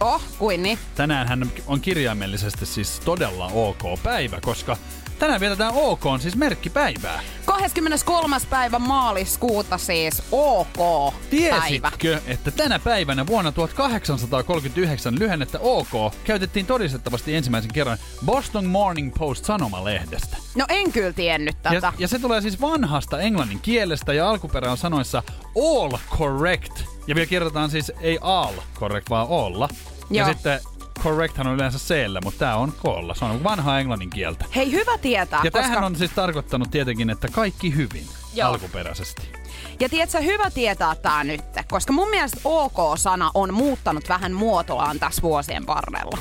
Oh, 0.00 0.22
kuin 0.38 0.62
niin. 0.62 0.78
Tänään 0.94 1.28
hän 1.28 1.50
on 1.66 1.80
kirjaimellisesti 1.80 2.66
siis 2.66 3.00
todella 3.04 3.46
ok 3.46 3.82
päivä, 4.02 4.40
koska 4.40 4.76
tänään 5.22 5.40
vietetään 5.40 5.74
OK 5.74 6.02
siis 6.18 6.36
merkkipäivää. 6.36 7.20
23. 7.44 8.36
päivä 8.50 8.78
maaliskuuta 8.78 9.78
siis 9.78 10.22
OK 10.32 10.76
päivä. 10.76 11.12
Tiesitkö, 11.30 12.20
että 12.26 12.50
tänä 12.50 12.78
päivänä 12.78 13.26
vuonna 13.26 13.52
1839 13.52 15.18
lyhennettä 15.18 15.58
OK 15.60 16.14
käytettiin 16.24 16.66
todistettavasti 16.66 17.34
ensimmäisen 17.34 17.72
kerran 17.72 17.98
Boston 18.26 18.66
Morning 18.66 19.14
Post 19.18 19.44
sanomalehdestä? 19.44 20.36
No 20.54 20.64
en 20.68 20.92
kyllä 20.92 21.12
tiennyt 21.12 21.56
tätä. 21.62 21.76
Ja, 21.76 21.92
ja 21.98 22.08
se 22.08 22.18
tulee 22.18 22.40
siis 22.40 22.60
vanhasta 22.60 23.20
englannin 23.20 23.60
kielestä 23.60 24.12
ja 24.12 24.30
alkuperä 24.30 24.70
on 24.70 24.78
sanoissa 24.78 25.22
all 25.56 25.98
correct. 26.18 26.72
Ja 27.06 27.14
vielä 27.14 27.26
kirjoitetaan 27.26 27.70
siis 27.70 27.92
ei 28.00 28.18
all 28.20 28.54
correct, 28.74 29.10
vaan 29.10 29.28
olla. 29.28 29.68
Ja 30.10 30.22
Joo. 30.22 30.32
sitten 30.32 30.60
correcthan 31.02 31.46
on 31.46 31.54
yleensä 31.54 31.78
c 31.78 31.94
mutta 32.24 32.38
tämä 32.38 32.56
on 32.56 32.72
koolla. 32.82 33.14
Se 33.14 33.24
on 33.24 33.44
vanhaa 33.44 33.80
englannin 33.80 34.10
kieltä. 34.10 34.44
Hei, 34.56 34.72
hyvä 34.72 34.98
tietää, 34.98 35.40
Ja 35.44 35.50
koska... 35.50 35.62
tämähän 35.62 35.84
on 35.84 35.96
siis 35.96 36.10
tarkoittanut 36.10 36.70
tietenkin, 36.70 37.10
että 37.10 37.28
kaikki 37.28 37.76
hyvin 37.76 38.06
Joo. 38.34 38.48
alkuperäisesti. 38.48 39.32
Ja 39.80 39.88
tiedätkö, 39.88 40.20
hyvä 40.20 40.50
tietää 40.50 40.94
tää 40.94 41.24
nyt, 41.24 41.40
koska 41.70 41.92
mun 41.92 42.10
mielestä 42.10 42.40
OK-sana 42.44 43.30
on 43.34 43.54
muuttanut 43.54 44.08
vähän 44.08 44.32
muotoaan 44.32 44.98
tässä 44.98 45.22
vuosien 45.22 45.66
varrella. 45.66 46.18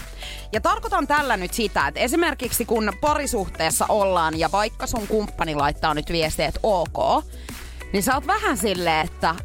Ja 0.53 0.61
tarkoitan 0.61 1.07
tällä 1.07 1.37
nyt 1.37 1.53
sitä, 1.53 1.87
että 1.87 1.99
esimerkiksi 1.99 2.65
kun 2.65 2.93
parisuhteessa 3.01 3.85
ollaan 3.89 4.39
ja 4.39 4.51
vaikka 4.51 4.87
sun 4.87 5.07
kumppani 5.07 5.55
laittaa 5.55 5.93
nyt 5.93 6.11
viestiä, 6.11 6.47
että 6.47 6.59
OK, 6.63 7.25
niin 7.93 8.03
sä 8.03 8.15
oot 8.15 8.27
vähän 8.27 8.57
silleen, 8.57 9.05
että 9.05 9.35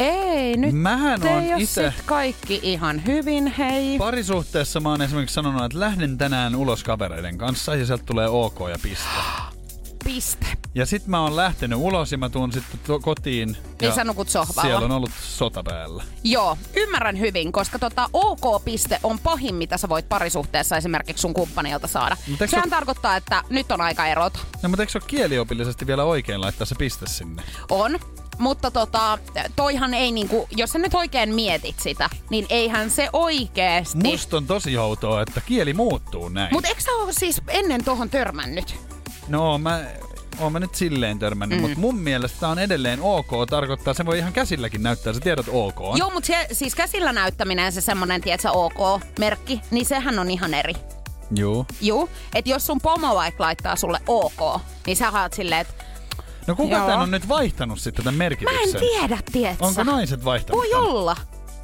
ei, 0.00 0.56
nyt 0.56 0.74
Mähän 0.74 1.22
ei 1.26 1.32
on 1.32 1.54
ole 1.54 1.62
itse 1.62 1.92
sit 1.96 2.02
kaikki 2.06 2.60
ihan 2.62 3.06
hyvin, 3.06 3.46
hei. 3.46 3.98
parisuhteessa 3.98 4.80
mä 4.80 4.88
oon 4.88 5.02
esimerkiksi 5.02 5.34
sanonut, 5.34 5.64
että 5.64 5.80
lähden 5.80 6.18
tänään 6.18 6.54
ulos 6.56 6.84
kavereiden 6.84 7.38
kanssa 7.38 7.74
ja 7.74 7.86
sieltä 7.86 8.04
tulee 8.06 8.28
OK 8.28 8.58
ja 8.70 8.76
piste. 8.82 9.04
Piste. 10.04 10.46
Ja 10.74 10.86
sit 10.86 11.06
mä 11.06 11.20
oon 11.22 11.36
lähtenyt 11.36 11.78
ulos 11.78 12.12
ja 12.12 12.18
mä 12.18 12.28
tuun 12.28 12.52
sitten 12.52 12.80
to- 12.86 13.00
kotiin. 13.00 13.48
Ja 13.48 13.66
Niin 13.80 13.92
sä 13.92 14.04
nukut 14.04 14.28
sohvalla. 14.28 14.62
Siellä 14.62 14.84
on 14.84 14.90
ollut 14.90 15.10
sota 15.22 15.62
päällä. 15.62 16.04
Joo, 16.24 16.58
ymmärrän 16.76 17.18
hyvin, 17.18 17.52
koska 17.52 17.78
tota 17.78 18.10
OK-piste 18.12 19.00
on 19.02 19.18
pahin, 19.18 19.54
mitä 19.54 19.76
sä 19.78 19.88
voit 19.88 20.08
parisuhteessa 20.08 20.76
esimerkiksi 20.76 21.20
sun 21.20 21.34
kumppanilta 21.34 21.86
saada. 21.86 22.16
Sehän 22.50 22.64
se- 22.64 22.70
tarkoittaa, 22.70 23.16
että 23.16 23.42
nyt 23.50 23.72
on 23.72 23.80
aika 23.80 24.06
erota. 24.06 24.38
No 24.62 24.68
mutta 24.68 24.82
eikö 24.82 24.92
se 24.92 24.98
ole 24.98 25.04
kieliopillisesti 25.06 25.86
vielä 25.86 26.04
oikein 26.04 26.40
laittaa 26.40 26.64
se 26.66 26.74
piste 26.74 27.06
sinne? 27.08 27.42
On. 27.70 27.98
Mutta 28.40 28.70
tota, 28.70 29.18
toihan 29.56 29.94
ei 29.94 30.12
niinku, 30.12 30.48
jos 30.50 30.70
sä 30.70 30.78
nyt 30.78 30.94
oikein 30.94 31.34
mietit 31.34 31.80
sitä, 31.80 32.10
niin 32.30 32.46
eihän 32.48 32.90
se 32.90 33.08
oikeesti. 33.12 33.98
Musta 33.98 34.36
on 34.36 34.46
tosi 34.46 34.78
outoa, 34.78 35.22
että 35.22 35.40
kieli 35.40 35.72
muuttuu 35.72 36.28
näin. 36.28 36.48
Mut 36.52 36.64
eikö 36.64 36.80
sä 36.80 36.90
ole 36.90 37.12
siis 37.12 37.42
ennen 37.48 37.84
tohon 37.84 38.10
törmännyt? 38.10 38.76
No 39.28 39.58
mä 39.58 39.84
oon 40.38 40.52
mä 40.52 40.60
nyt 40.60 40.74
silleen 40.74 41.18
törmännyt, 41.18 41.58
mm. 41.58 41.62
mutta 41.62 41.78
mun 41.78 41.98
mielestä 41.98 42.48
on 42.48 42.58
edelleen 42.58 43.02
OK. 43.02 43.30
Tarkoittaa, 43.50 43.94
se 43.94 44.06
voi 44.06 44.18
ihan 44.18 44.32
käsilläkin 44.32 44.82
näyttää, 44.82 45.12
sä 45.12 45.20
tiedät 45.20 45.46
OK. 45.52 45.80
on. 45.80 45.98
Joo, 45.98 46.10
mutta 46.10 46.26
se, 46.26 46.46
siis 46.52 46.74
käsillä 46.74 47.12
näyttäminen, 47.12 47.72
se 47.72 47.80
semmonen, 47.80 48.20
tiedätkö, 48.20 48.50
OK-merkki, 48.50 49.60
niin 49.70 49.86
sehän 49.86 50.18
on 50.18 50.30
ihan 50.30 50.54
eri. 50.54 50.74
Juu. 51.36 51.66
Juu, 51.80 52.08
että 52.34 52.50
jos 52.50 52.66
sun 52.66 52.80
pomo 52.80 53.14
vaikka 53.14 53.44
laittaa 53.44 53.76
sulle 53.76 54.00
OK, 54.06 54.60
niin 54.86 54.96
sä 54.96 55.10
haat 55.10 55.32
silleen, 55.32 55.60
että 55.60 55.84
No 56.46 56.54
kuka 56.56 56.76
Joo. 56.76 56.86
tän 56.86 57.00
on 57.00 57.10
nyt 57.10 57.28
vaihtanut 57.28 57.80
sitten 57.80 58.04
tämän 58.04 58.14
mä 58.14 58.24
merkityksen? 58.24 58.60
en 58.74 58.80
tiedä, 58.80 59.18
tiedätkö? 59.32 59.64
Onko 59.64 59.84
naiset 59.84 60.24
vaihtanut 60.24 60.58
Voi 60.62 60.74
olla. 60.74 61.16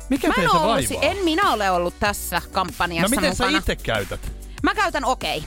Mikä 0.08 0.28
Mä 0.28 0.34
en, 0.34 0.40
teitä 0.40 0.52
ollut, 0.52 0.66
vaivaa? 0.90 1.02
en 1.10 1.24
minä 1.24 1.52
ole 1.52 1.70
ollut 1.70 1.94
tässä 2.00 2.42
kampanjassa 2.52 3.16
no 3.16 3.20
miten 3.20 3.36
sä 3.36 3.44
mukana. 3.44 3.58
itse 3.58 3.76
käytät? 3.76 4.32
Mä 4.62 4.74
käytän 4.74 5.04
okei. 5.04 5.44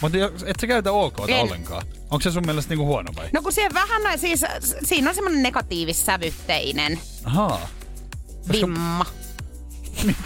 Mutta 0.00 0.18
et 0.46 0.56
sä 0.60 0.66
käytä 0.66 0.92
OK 0.92 1.14
En. 1.28 1.40
ollenkaan. 1.40 1.82
Onko 2.10 2.20
se 2.20 2.30
sun 2.30 2.46
mielestä 2.46 2.70
niinku 2.70 2.86
huono 2.86 3.12
vai? 3.16 3.28
No 3.32 3.42
kun 3.42 3.52
siellä 3.52 3.74
vähän, 3.74 4.18
siis 4.18 4.44
siinä 4.84 5.08
on 5.08 5.14
semmonen 5.14 5.42
negatiivissävytteinen 5.42 7.00
Ahaa. 7.24 7.68
vimma. 8.52 9.06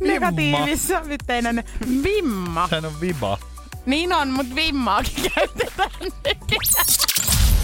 Negatiivissävytteinen 0.00 1.64
vimma. 2.02 2.68
Sehän 2.68 2.84
on 2.84 3.00
viba. 3.00 3.38
Niin 3.86 4.12
on, 4.12 4.30
mut 4.30 4.54
vimmaakin 4.54 5.14
käytetään 5.34 5.90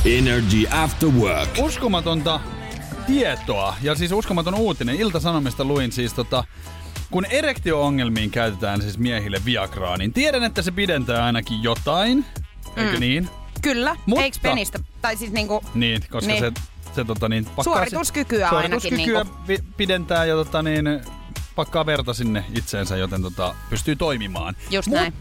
Energy 0.05 0.67
After 0.71 1.09
Work. 1.09 1.51
Uskomatonta 1.59 2.41
tietoa 3.07 3.77
ja 3.83 3.95
siis 3.95 4.13
uskomaton 4.13 4.55
uutinen. 4.55 4.97
Ilta-Sanomista 4.97 5.65
luin 5.65 5.93
siis 5.93 6.13
tota, 6.13 6.45
kun 7.11 7.25
erektio-ongelmiin 7.31 8.31
käytetään 8.31 8.83
siis 8.83 8.99
miehille 8.99 9.41
Viagraa, 9.45 9.97
niin 9.97 10.13
tiedän, 10.13 10.45
että 10.45 10.63
se 10.63 10.71
pidentää 10.71 11.25
ainakin 11.25 11.63
jotain. 11.63 12.25
Eikö 12.77 12.93
Mm. 12.93 13.01
niin? 13.01 13.29
Kyllä, 13.63 13.97
Mutta- 14.07 14.25
eiks 14.25 14.39
penistä? 14.39 14.79
Tai 15.03 15.17
siis 15.17 15.33
niinku, 15.33 15.61
Niin, 15.75 16.03
koska 16.11 16.33
Niin. 16.33 16.41
se, 16.41 16.53
se 16.95 17.05
tota 17.05 17.29
niin, 17.29 17.45
pakkaa 17.45 17.65
Suorituskykyä 17.65 18.49
se, 18.49 18.57
ainakin 18.57 18.81
suorituskykyä 18.91 19.25
niinku. 19.49 19.69
pidentää 19.77 20.25
ja 20.25 20.35
tota 20.35 20.63
niin, 20.63 20.85
pakkaa 21.55 21.87
verta 21.87 22.15
sinne 22.15 22.45
itseensä, 22.55 22.97
joten 22.97 23.23
tota, 23.23 23.55
pystyy 23.71 23.97
toimimaan. 23.97 24.57
Just 24.71 24.89
näin. 24.89 25.13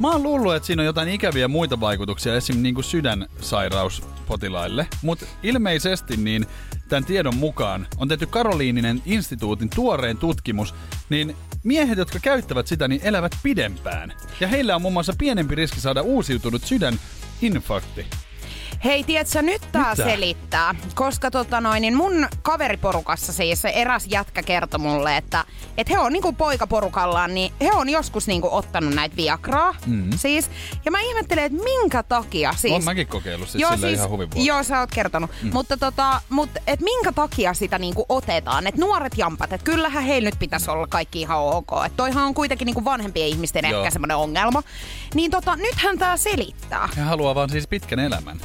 Mä 0.00 0.10
oon 0.10 0.22
luullut, 0.22 0.54
että 0.54 0.66
siinä 0.66 0.82
on 0.82 0.86
jotain 0.86 1.08
ikäviä 1.08 1.48
muita 1.48 1.80
vaikutuksia, 1.80 2.34
esim. 2.34 2.62
Niin 2.62 2.74
kuin 2.74 2.84
sydänsairauspotilaille. 2.84 4.88
Mutta 5.02 5.26
ilmeisesti 5.42 6.16
niin 6.16 6.46
tämän 6.88 7.04
tiedon 7.04 7.36
mukaan 7.36 7.86
on 7.96 8.08
tehty 8.08 8.26
Karoliininen 8.26 9.02
instituutin 9.06 9.70
tuoreen 9.70 10.16
tutkimus, 10.16 10.74
niin 11.10 11.36
miehet, 11.64 11.98
jotka 11.98 12.18
käyttävät 12.18 12.66
sitä, 12.66 12.88
niin 12.88 13.00
elävät 13.04 13.32
pidempään. 13.42 14.12
Ja 14.40 14.48
heillä 14.48 14.76
on 14.76 14.82
muun 14.82 14.94
muassa 14.94 15.14
pienempi 15.18 15.54
riski 15.54 15.80
saada 15.80 16.02
uusiutunut 16.02 16.62
sydäninfarkti. 16.64 18.06
Hei, 18.84 19.04
tiedätkö, 19.04 19.42
nyt 19.42 19.62
tää 19.72 19.90
Mitä? 19.90 20.04
selittää. 20.04 20.74
Koska 20.94 21.30
tota 21.30 21.60
noin, 21.60 21.80
niin 21.80 21.96
mun 21.96 22.28
kaveriporukassa 22.42 23.32
siis 23.32 23.62
se 23.62 23.68
eräs 23.68 24.06
jätkä 24.08 24.42
kertoi 24.42 24.80
mulle, 24.80 25.16
että, 25.16 25.44
että 25.76 25.92
he 25.92 25.98
on 25.98 26.12
niinku 26.12 26.32
poikaporukallaan, 26.32 27.34
niin 27.34 27.52
he 27.60 27.70
on 27.72 27.88
joskus 27.88 28.26
niinku 28.26 28.48
ottanut 28.52 28.94
näitä 28.94 29.16
Viagraa. 29.16 29.74
Mm. 29.86 30.10
Siis, 30.16 30.50
ja 30.84 30.90
mä 30.90 31.00
ihmettelen, 31.00 31.44
että 31.44 31.64
minkä 31.64 32.02
takia 32.02 32.52
siis... 32.52 32.72
Oon 32.72 32.84
mäkin 32.84 33.06
kokeillut 33.06 33.48
siis 33.48 33.68
sillä 33.74 33.88
ihan 33.88 34.10
huvin 34.10 34.30
vuoksi. 34.30 34.46
Joo, 34.46 34.62
sä 34.62 34.80
oot 34.80 34.90
kertonut. 34.90 35.30
Mm. 35.42 35.50
Mutta 35.52 35.76
tota, 35.76 36.20
mut, 36.30 36.50
et 36.66 36.80
minkä 36.80 37.12
takia 37.12 37.54
sitä 37.54 37.78
niinku 37.78 38.06
otetaan? 38.08 38.66
Et 38.66 38.76
nuoret 38.76 39.18
jampat, 39.18 39.52
et 39.52 39.62
kyllähän 39.62 40.04
heillä 40.04 40.26
nyt 40.26 40.38
pitäisi 40.38 40.70
olla 40.70 40.86
kaikki 40.86 41.20
ihan 41.20 41.38
ok. 41.38 41.70
Et 41.86 41.96
toihan 41.96 42.24
on 42.24 42.34
kuitenkin 42.34 42.66
niinku 42.66 42.84
vanhempien 42.84 43.28
ihmisten 43.28 43.64
Joo. 43.70 43.80
ehkä 43.80 43.90
semmoinen 43.90 44.16
ongelma. 44.16 44.62
Niin 45.14 45.30
tota, 45.30 45.56
nythän 45.56 45.98
tää 45.98 46.16
selittää. 46.16 46.88
He 46.96 47.02
haluaa 47.02 47.34
vaan 47.34 47.50
siis 47.50 47.68
pitkän 47.68 47.98
elämän. 47.98 48.40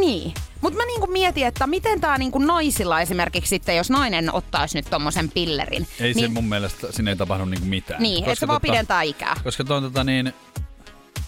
Niin. 0.00 0.34
Mutta 0.60 0.76
mä 0.76 0.86
niinku 0.86 1.06
mietin, 1.06 1.46
että 1.46 1.66
miten 1.66 2.00
tää 2.00 2.18
niinku 2.18 2.38
naisilla 2.38 3.00
esimerkiksi 3.00 3.48
sitten, 3.48 3.76
jos 3.76 3.90
nainen 3.90 4.34
ottaisi 4.34 4.78
nyt 4.78 4.90
tommosen 4.90 5.28
pillerin. 5.30 5.86
Ei 6.00 6.14
niin, 6.14 6.26
se 6.26 6.34
mun 6.34 6.48
mielestä, 6.48 6.92
sinne 6.92 7.10
ei 7.10 7.16
tapahdu 7.16 7.44
niinku 7.44 7.66
mitään. 7.66 8.02
Niin, 8.02 8.24
että 8.24 8.34
se 8.34 8.48
vaan 8.48 8.60
pidentää 8.60 9.02
ikää. 9.02 9.36
Koska 9.44 9.64
toi, 9.64 9.80
tota, 9.80 10.04
niin, 10.04 10.32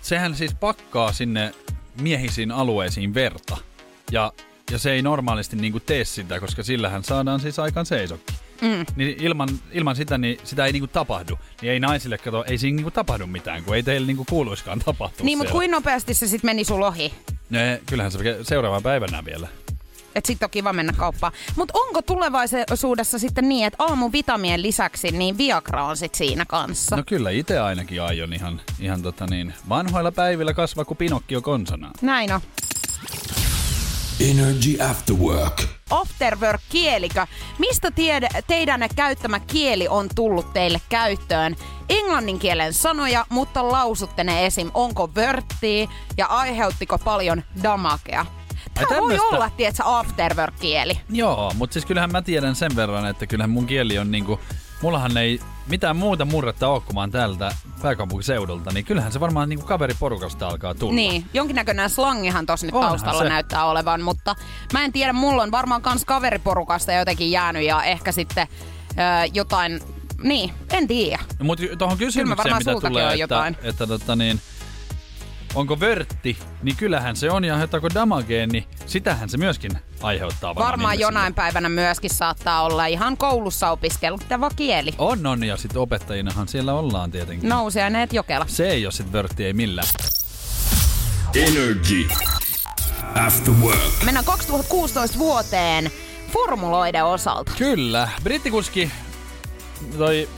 sehän 0.02 0.36
siis 0.36 0.54
pakkaa 0.54 1.12
sinne 1.12 1.54
miehisiin 2.00 2.50
alueisiin 2.50 3.14
verta. 3.14 3.56
Ja, 4.10 4.32
ja 4.70 4.78
se 4.78 4.92
ei 4.92 5.02
normaalisti 5.02 5.56
niinku 5.56 5.80
tee 5.80 6.04
sitä, 6.04 6.40
koska 6.40 6.62
sillähän 6.62 7.04
saadaan 7.04 7.40
siis 7.40 7.58
aikaan 7.58 7.86
seisokki. 7.86 8.32
Mm. 8.60 8.86
Niin 8.96 9.16
ilman, 9.20 9.48
ilman 9.72 9.96
sitä 9.96 10.18
niin 10.18 10.38
sitä 10.44 10.66
ei 10.66 10.72
niinku 10.72 10.86
tapahdu. 10.86 11.38
Niin 11.62 11.72
ei 11.72 11.80
naisille 11.80 12.18
kato, 12.18 12.44
ei 12.44 12.58
siinä 12.58 12.76
niinku 12.76 12.90
tapahdu 12.90 13.26
mitään, 13.26 13.64
kun 13.64 13.76
ei 13.76 13.82
teille 13.82 14.06
niinku 14.06 14.24
kuuluiskaan 14.28 14.78
tapahtua 14.78 15.24
Niin, 15.24 15.38
mutta 15.38 15.52
kuin 15.52 15.70
nopeasti 15.70 16.14
se 16.14 16.26
sitten 16.28 16.48
meni 16.48 16.64
sul 16.64 16.82
ohi? 16.82 17.12
Ne, 17.50 17.80
kyllähän 17.86 18.12
se 18.12 18.18
seuraavan 18.42 18.82
päivänä 18.82 19.24
vielä. 19.24 19.48
Et 20.14 20.26
sit 20.26 20.42
on 20.42 20.50
kiva 20.50 20.72
mennä 20.72 20.92
kauppaan. 20.96 21.32
Mutta 21.56 21.74
onko 21.78 22.02
tulevaisuudessa 22.02 23.18
sitten 23.18 23.48
niin, 23.48 23.66
että 23.66 23.84
aamuvitamien 23.84 24.62
lisäksi 24.62 25.10
niin 25.10 25.38
Viagra 25.38 25.84
on 25.84 25.96
sit 25.96 26.14
siinä 26.14 26.44
kanssa? 26.44 26.96
No 26.96 27.02
kyllä, 27.06 27.30
itse 27.30 27.58
ainakin 27.58 28.02
aion 28.02 28.32
ihan, 28.32 28.60
ihan 28.80 29.02
tota 29.02 29.26
niin, 29.26 29.54
vanhoilla 29.68 30.12
päivillä 30.12 30.54
kasvaa 30.54 30.84
kuin 30.84 30.98
Pinokkio 30.98 31.42
konsana. 31.42 31.90
Näin 32.02 32.32
on. 32.32 32.40
Energy 34.20 34.82
After 34.90 35.16
Work. 35.16 35.62
Afterwork 35.90 36.60
kielikö? 36.68 37.26
Mistä 37.58 37.90
tiede, 37.90 38.28
teidän 38.46 38.88
käyttämä 38.96 39.40
kieli 39.40 39.88
on 39.88 40.08
tullut 40.14 40.52
teille 40.52 40.80
käyttöön? 40.88 41.56
Englannin 41.88 42.38
kielen 42.38 42.74
sanoja, 42.74 43.26
mutta 43.28 43.68
lausutte 43.72 44.24
ne 44.24 44.46
esim. 44.46 44.70
Onko 44.74 45.10
vörttiä 45.14 45.88
ja 46.16 46.26
aiheuttiko 46.26 46.98
paljon 46.98 47.42
damakea? 47.62 48.26
Tämä 48.74 48.86
voi 48.88 48.96
tämmöstä- 48.96 49.36
olla, 49.36 49.50
tietsä, 49.56 49.82
afterwork-kieli. 49.98 51.00
Joo, 51.10 51.52
mutta 51.54 51.72
siis 51.74 51.84
kyllähän 51.86 52.12
mä 52.12 52.22
tiedän 52.22 52.56
sen 52.56 52.76
verran, 52.76 53.06
että 53.06 53.26
kyllähän 53.26 53.50
mun 53.50 53.66
kieli 53.66 53.98
on 53.98 54.10
niinku, 54.10 54.40
mullahan 54.82 55.16
ei 55.16 55.40
mitään 55.66 55.96
muuta 55.96 56.24
murretta 56.24 56.68
ole, 56.68 56.80
kun 56.80 56.94
mä 56.94 57.00
oon 57.00 57.10
täältä 57.10 57.56
pääkaupunkiseudulta, 57.82 58.70
niin 58.70 58.84
kyllähän 58.84 59.12
se 59.12 59.20
varmaan 59.20 59.48
niinku 59.48 59.66
kaveriporukasta 59.66 60.48
alkaa 60.48 60.74
tulla. 60.74 60.94
Niin, 60.94 61.26
jonkinnäköinen 61.34 61.90
slangihan 61.90 62.46
tossa 62.46 62.66
nyt 62.66 62.74
Onhan 62.74 62.90
taustalla 62.90 63.22
se. 63.22 63.28
näyttää 63.28 63.64
olevan, 63.64 64.02
mutta 64.02 64.34
mä 64.72 64.84
en 64.84 64.92
tiedä, 64.92 65.12
mulla 65.12 65.42
on 65.42 65.50
varmaan 65.50 65.82
kans 65.82 66.04
kaveriporukasta 66.04 66.92
jotenkin 66.92 67.30
jäänyt 67.30 67.62
ja 67.62 67.82
ehkä 67.82 68.12
sitten 68.12 68.48
öö, 68.98 69.24
jotain, 69.34 69.80
niin, 70.22 70.52
en 70.70 70.88
tiedä. 70.88 71.18
Mutta 71.42 71.64
tuohon 71.78 71.98
kysymykseen, 71.98 72.36
varmaan 72.36 72.62
mitä 72.66 72.88
tulee, 72.88 73.04
että, 73.04 73.16
jotain. 73.16 73.54
että, 73.54 73.68
että 73.68 73.86
tota 73.86 74.16
niin, 74.16 74.40
onko 75.54 75.80
vörtti, 75.80 76.38
niin 76.62 76.76
kyllähän 76.76 77.16
se 77.16 77.30
on, 77.30 77.44
ja 77.44 77.54
aiheuttaako 77.54 77.88
damageen, 77.94 78.48
niin 78.48 78.64
sitähän 78.86 79.28
se 79.28 79.38
myöskin 79.38 79.70
aiheuttaa 80.02 80.54
varmaan 80.54 80.98
jonain 80.98 81.34
päivänä 81.34 81.68
myöskin 81.68 82.10
saattaa 82.10 82.62
olla 82.62 82.86
ihan 82.86 83.16
koulussa 83.16 83.70
opiskeltava 83.70 84.50
kieli. 84.56 84.94
On, 84.98 85.26
on, 85.26 85.44
ja 85.44 85.56
sitten 85.56 85.82
opettajinahan 85.82 86.48
siellä 86.48 86.74
ollaan 86.74 87.10
tietenkin. 87.10 87.48
Nousiaineet 87.48 88.12
Jokela. 88.12 88.44
Se 88.48 88.68
ei 88.68 88.86
ole 88.86 88.92
sit 88.92 89.12
vörtti, 89.12 89.44
ei 89.44 89.52
millään. 89.52 89.88
Energy 91.34 92.08
After 93.26 93.54
Work. 93.54 94.04
Mennään 94.04 94.24
2016 94.24 95.18
vuoteen 95.18 95.90
formuloiden 96.32 97.04
osalta. 97.04 97.52
Kyllä, 97.58 98.08
brittikuski 98.22 98.90
toi 99.98 100.28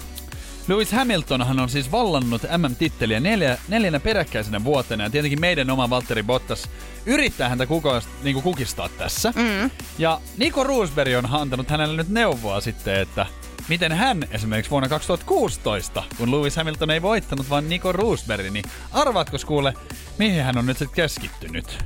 Lewis 0.68 0.92
Hamiltonhan 0.92 1.60
on 1.60 1.68
siis 1.68 1.92
vallannut 1.92 2.42
MM-titteliä 2.42 3.20
neljä, 3.20 3.58
neljänä 3.68 4.00
peräkkäisenä 4.00 4.64
vuotena 4.64 5.04
ja 5.04 5.10
tietenkin 5.10 5.40
meidän 5.40 5.70
oma 5.70 5.90
Valtteri 5.90 6.22
Bottas 6.22 6.68
yrittää 7.06 7.48
häntä 7.48 7.66
kukoist, 7.66 8.08
niin 8.22 8.42
kukistaa 8.42 8.88
tässä. 8.88 9.32
Mm. 9.36 9.70
Ja 9.98 10.20
Nico 10.36 10.64
Roosberg 10.64 11.12
on 11.18 11.34
antanut 11.34 11.70
hänelle 11.70 11.96
nyt 11.96 12.08
neuvoa 12.08 12.60
sitten, 12.60 13.00
että 13.00 13.26
miten 13.68 13.92
hän 13.92 14.28
esimerkiksi 14.30 14.70
vuonna 14.70 14.88
2016, 14.88 16.02
kun 16.16 16.30
Lewis 16.30 16.56
Hamilton 16.56 16.90
ei 16.90 17.02
voittanut, 17.02 17.50
vaan 17.50 17.68
Nico 17.68 17.92
Roosberg, 17.92 18.50
niin 18.50 18.64
arvaatko 18.92 19.36
kuule, 19.46 19.74
mihin 20.18 20.44
hän 20.44 20.58
on 20.58 20.66
nyt 20.66 20.78
sitten 20.78 20.94
keskittynyt? 20.96 21.78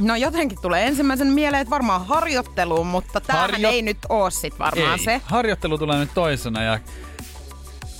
No 0.00 0.16
jotenkin 0.16 0.58
tulee 0.62 0.86
ensimmäisen 0.86 1.26
mieleen, 1.26 1.60
että 1.60 1.70
varmaan 1.70 2.06
harjoitteluun, 2.06 2.86
mutta 2.86 3.20
tämähän 3.20 3.50
Harjo- 3.50 3.68
ei 3.70 3.82
nyt 3.82 3.98
oo 4.08 4.30
sit 4.30 4.58
varmaan 4.58 4.98
ei. 4.98 5.04
se. 5.04 5.20
Harjoittelu 5.24 5.78
tulee 5.78 5.98
nyt 5.98 6.14
toisena 6.14 6.62
ja 6.62 6.78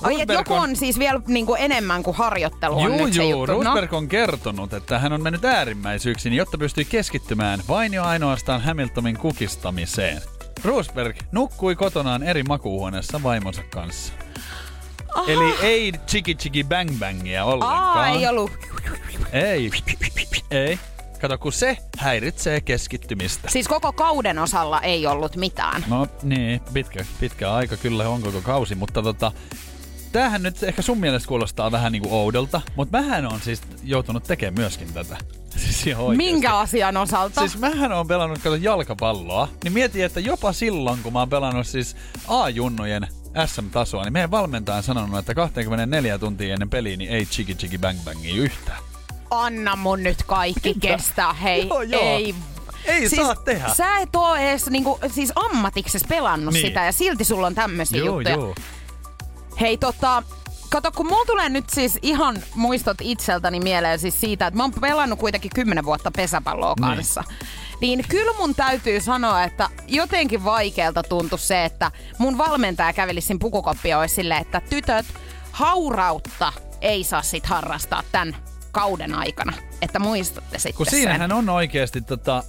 Ai, 0.01 0.13
et 0.13 0.29
Rosberg 0.29 0.39
joku 0.39 0.53
on 0.53 0.75
siis 0.75 0.99
vielä 0.99 1.21
niinku 1.27 1.55
enemmän 1.55 2.03
kuin 2.03 2.17
harjoittelu 2.17 2.79
on 2.79 2.83
Juu, 2.83 3.05
nyt 3.05 3.13
se 3.13 3.23
juu, 3.23 3.31
juttu. 3.31 3.63
No, 3.63 3.63
Rosberg 3.63 3.93
on 3.93 4.07
kertonut, 4.07 4.73
että 4.73 4.99
hän 4.99 5.13
on 5.13 5.21
mennyt 5.21 5.45
äärimmäisyyksiin, 5.45 6.33
jotta 6.33 6.57
pystyy 6.57 6.83
keskittymään 6.83 7.59
vain 7.67 7.93
ja 7.93 8.03
ainoastaan 8.03 8.61
Hamiltonin 8.61 9.17
kukistamiseen. 9.17 10.21
Rosberg 10.63 11.17
nukkui 11.31 11.75
kotonaan 11.75 12.23
eri 12.23 12.43
makuuhuoneessa 12.43 13.23
vaimonsa 13.23 13.61
kanssa. 13.63 14.13
Aha. 15.15 15.31
Eli 15.31 15.55
ei 15.61 15.91
chiki 16.07 16.35
chiki 16.35 16.63
bang 16.63 16.99
bangia 16.99 17.45
ollenkaan. 17.45 17.97
Aa, 17.97 18.07
ei 18.07 18.27
ollut. 18.27 18.51
Ei. 19.33 19.71
Ei. 20.51 20.79
Kato, 21.21 21.37
kun 21.37 21.53
se 21.53 21.77
häiritsee 21.97 22.61
keskittymistä. 22.61 23.49
Siis 23.49 23.67
koko 23.67 23.93
kauden 23.93 24.39
osalla 24.39 24.81
ei 24.81 25.07
ollut 25.07 25.35
mitään. 25.35 25.85
No 25.87 26.07
niin, 26.23 26.61
pitkä, 26.73 27.05
pitkä 27.19 27.53
aika 27.53 27.77
kyllä 27.77 28.09
on 28.09 28.21
koko 28.21 28.41
kausi, 28.41 28.75
mutta 28.75 29.01
tota, 29.01 29.31
tämähän 30.11 30.43
nyt 30.43 30.63
ehkä 30.63 30.81
sun 30.81 30.97
mielestä 30.97 31.27
kuulostaa 31.27 31.71
vähän 31.71 31.91
niinku 31.91 32.15
oudolta, 32.15 32.61
mutta 32.75 32.97
mähän 33.01 33.25
on 33.33 33.41
siis 33.41 33.61
joutunut 33.83 34.23
tekemään 34.23 34.53
myöskin 34.53 34.93
tätä. 34.93 35.17
Siis 35.57 35.87
ihan. 35.87 36.17
Minkä 36.17 36.57
asian 36.57 36.97
osalta? 36.97 37.41
Siis 37.41 37.57
mähän 37.57 37.91
on 37.91 38.07
pelannut 38.07 38.39
kato 38.39 38.55
jalkapalloa, 38.55 39.47
niin 39.63 39.73
mietin, 39.73 40.05
että 40.05 40.19
jopa 40.19 40.53
silloin, 40.53 40.99
kun 41.03 41.13
mä 41.13 41.19
oon 41.19 41.29
pelannut 41.29 41.67
siis 41.67 41.95
A-junnojen 42.27 43.07
SM-tasoa, 43.45 44.03
niin 44.03 44.13
meidän 44.13 44.31
valmentaja 44.31 44.77
on 44.77 44.83
sanonut, 44.83 45.19
että 45.19 45.35
24 45.35 46.17
tuntia 46.17 46.53
ennen 46.53 46.69
peliä 46.69 46.97
niin 46.97 47.09
ei 47.11 47.25
chiki 47.25 47.55
chiki 47.55 47.77
bang 47.77 47.99
bangia 48.05 48.35
yhtään. 48.35 48.77
Anna 49.31 49.75
mun 49.75 50.03
nyt 50.03 50.23
kaikki 50.23 50.73
kestää, 50.79 51.33
hei. 51.33 51.67
Joo, 51.67 51.81
joo. 51.81 52.01
Ei 52.01 52.35
Ei 52.85 53.09
siis 53.09 53.21
saa 53.21 53.35
tehdä. 53.35 53.73
Sä 53.77 53.97
et 53.97 54.15
oo 54.15 54.35
edes 54.35 54.69
niinku, 54.69 54.99
siis 55.13 55.31
ammatiksesi 55.35 56.05
pelannut 56.07 56.53
Niin. 56.53 56.67
sitä 56.67 56.85
ja 56.85 56.91
silti 56.91 57.23
sulla 57.23 57.47
on 57.47 57.55
tämmöisiä 57.55 57.97
Joo, 57.99 58.05
juttuja. 58.19 58.35
joo. 58.35 58.55
Hei 59.61 59.77
tota, 59.77 60.23
kato 60.69 60.91
kun 60.91 61.07
mulla 61.07 61.25
tulee 61.25 61.49
nyt 61.49 61.69
siis 61.69 61.99
ihan 62.01 62.43
muistot 62.55 62.97
itseltäni 63.01 63.59
mieleen 63.59 63.99
siis 63.99 64.21
siitä, 64.21 64.47
että 64.47 64.57
mä 64.57 64.63
oon 64.63 64.73
pelannut 64.81 65.19
kuitenkin 65.19 65.51
10 65.55 65.85
vuotta 65.85 66.11
pesäpalloa 66.11 66.73
Niin. 66.79 66.87
kanssa. 66.95 67.23
Niin 67.81 68.05
kyllä 68.09 68.37
mun 68.37 68.55
täytyy 68.55 69.01
sanoa, 69.01 69.43
että 69.43 69.69
jotenkin 69.87 70.43
vaikealta 70.43 71.03
tuntui 71.03 71.39
se, 71.39 71.65
että 71.65 71.91
mun 72.17 72.37
valmentaja 72.37 72.93
kävelisi 72.93 73.27
siinä 73.27 73.39
pukukoppia 73.41 73.99
olisi 73.99 74.15
silleen, 74.15 74.41
että 74.41 74.61
tytöt, 74.69 75.05
haurautta 75.51 76.53
ei 76.81 77.03
saa 77.03 77.21
sit 77.21 77.45
harrastaa 77.45 78.03
tämän 78.11 78.35
kauden 78.71 79.15
aikana. 79.15 79.53
Että 79.81 79.99
muistatte 79.99 80.59
sitten 80.59 80.77
Kun 80.77 80.85
sen. 80.85 80.99
siinähän 80.99 81.31
on 81.31 81.49
oikeasti 81.49 82.01
tota, 82.01 82.43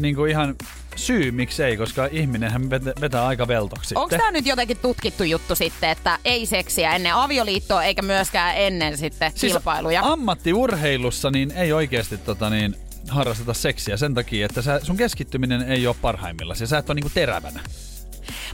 niinku 0.00 0.24
ihan 0.24 0.54
syy, 0.98 1.30
miksei, 1.30 1.76
koska 1.76 2.08
ihminenhän 2.12 2.70
vetää, 2.70 2.92
vetää 3.00 3.26
aika 3.26 3.48
veltoksi 3.48 3.94
Onko 3.94 4.16
tämä 4.16 4.30
nyt 4.30 4.46
jotenkin 4.46 4.76
tutkittu 4.76 5.24
juttu 5.24 5.54
sitten, 5.54 5.90
että 5.90 6.18
ei 6.24 6.46
seksiä 6.46 6.94
ennen 6.94 7.14
avioliittoa 7.14 7.82
eikä 7.82 8.02
myöskään 8.02 8.56
ennen 8.56 8.98
sitten 8.98 9.32
Siis 9.34 9.52
kilpailuja? 9.52 10.02
ammattiurheilussa 10.04 11.30
niin 11.30 11.50
ei 11.50 11.72
oikeasti 11.72 12.18
tota 12.18 12.50
niin, 12.50 12.76
harrasteta 13.08 13.54
seksiä 13.54 13.96
sen 13.96 14.14
takia, 14.14 14.46
että 14.46 14.62
sä, 14.62 14.80
sun 14.82 14.96
keskittyminen 14.96 15.62
ei 15.62 15.86
ole 15.86 15.96
parhaimmillaan. 16.02 16.56
Ja 16.60 16.66
sä 16.66 16.78
et 16.78 16.90
ole 16.90 16.94
niinku 16.94 17.10
terävänä. 17.14 17.60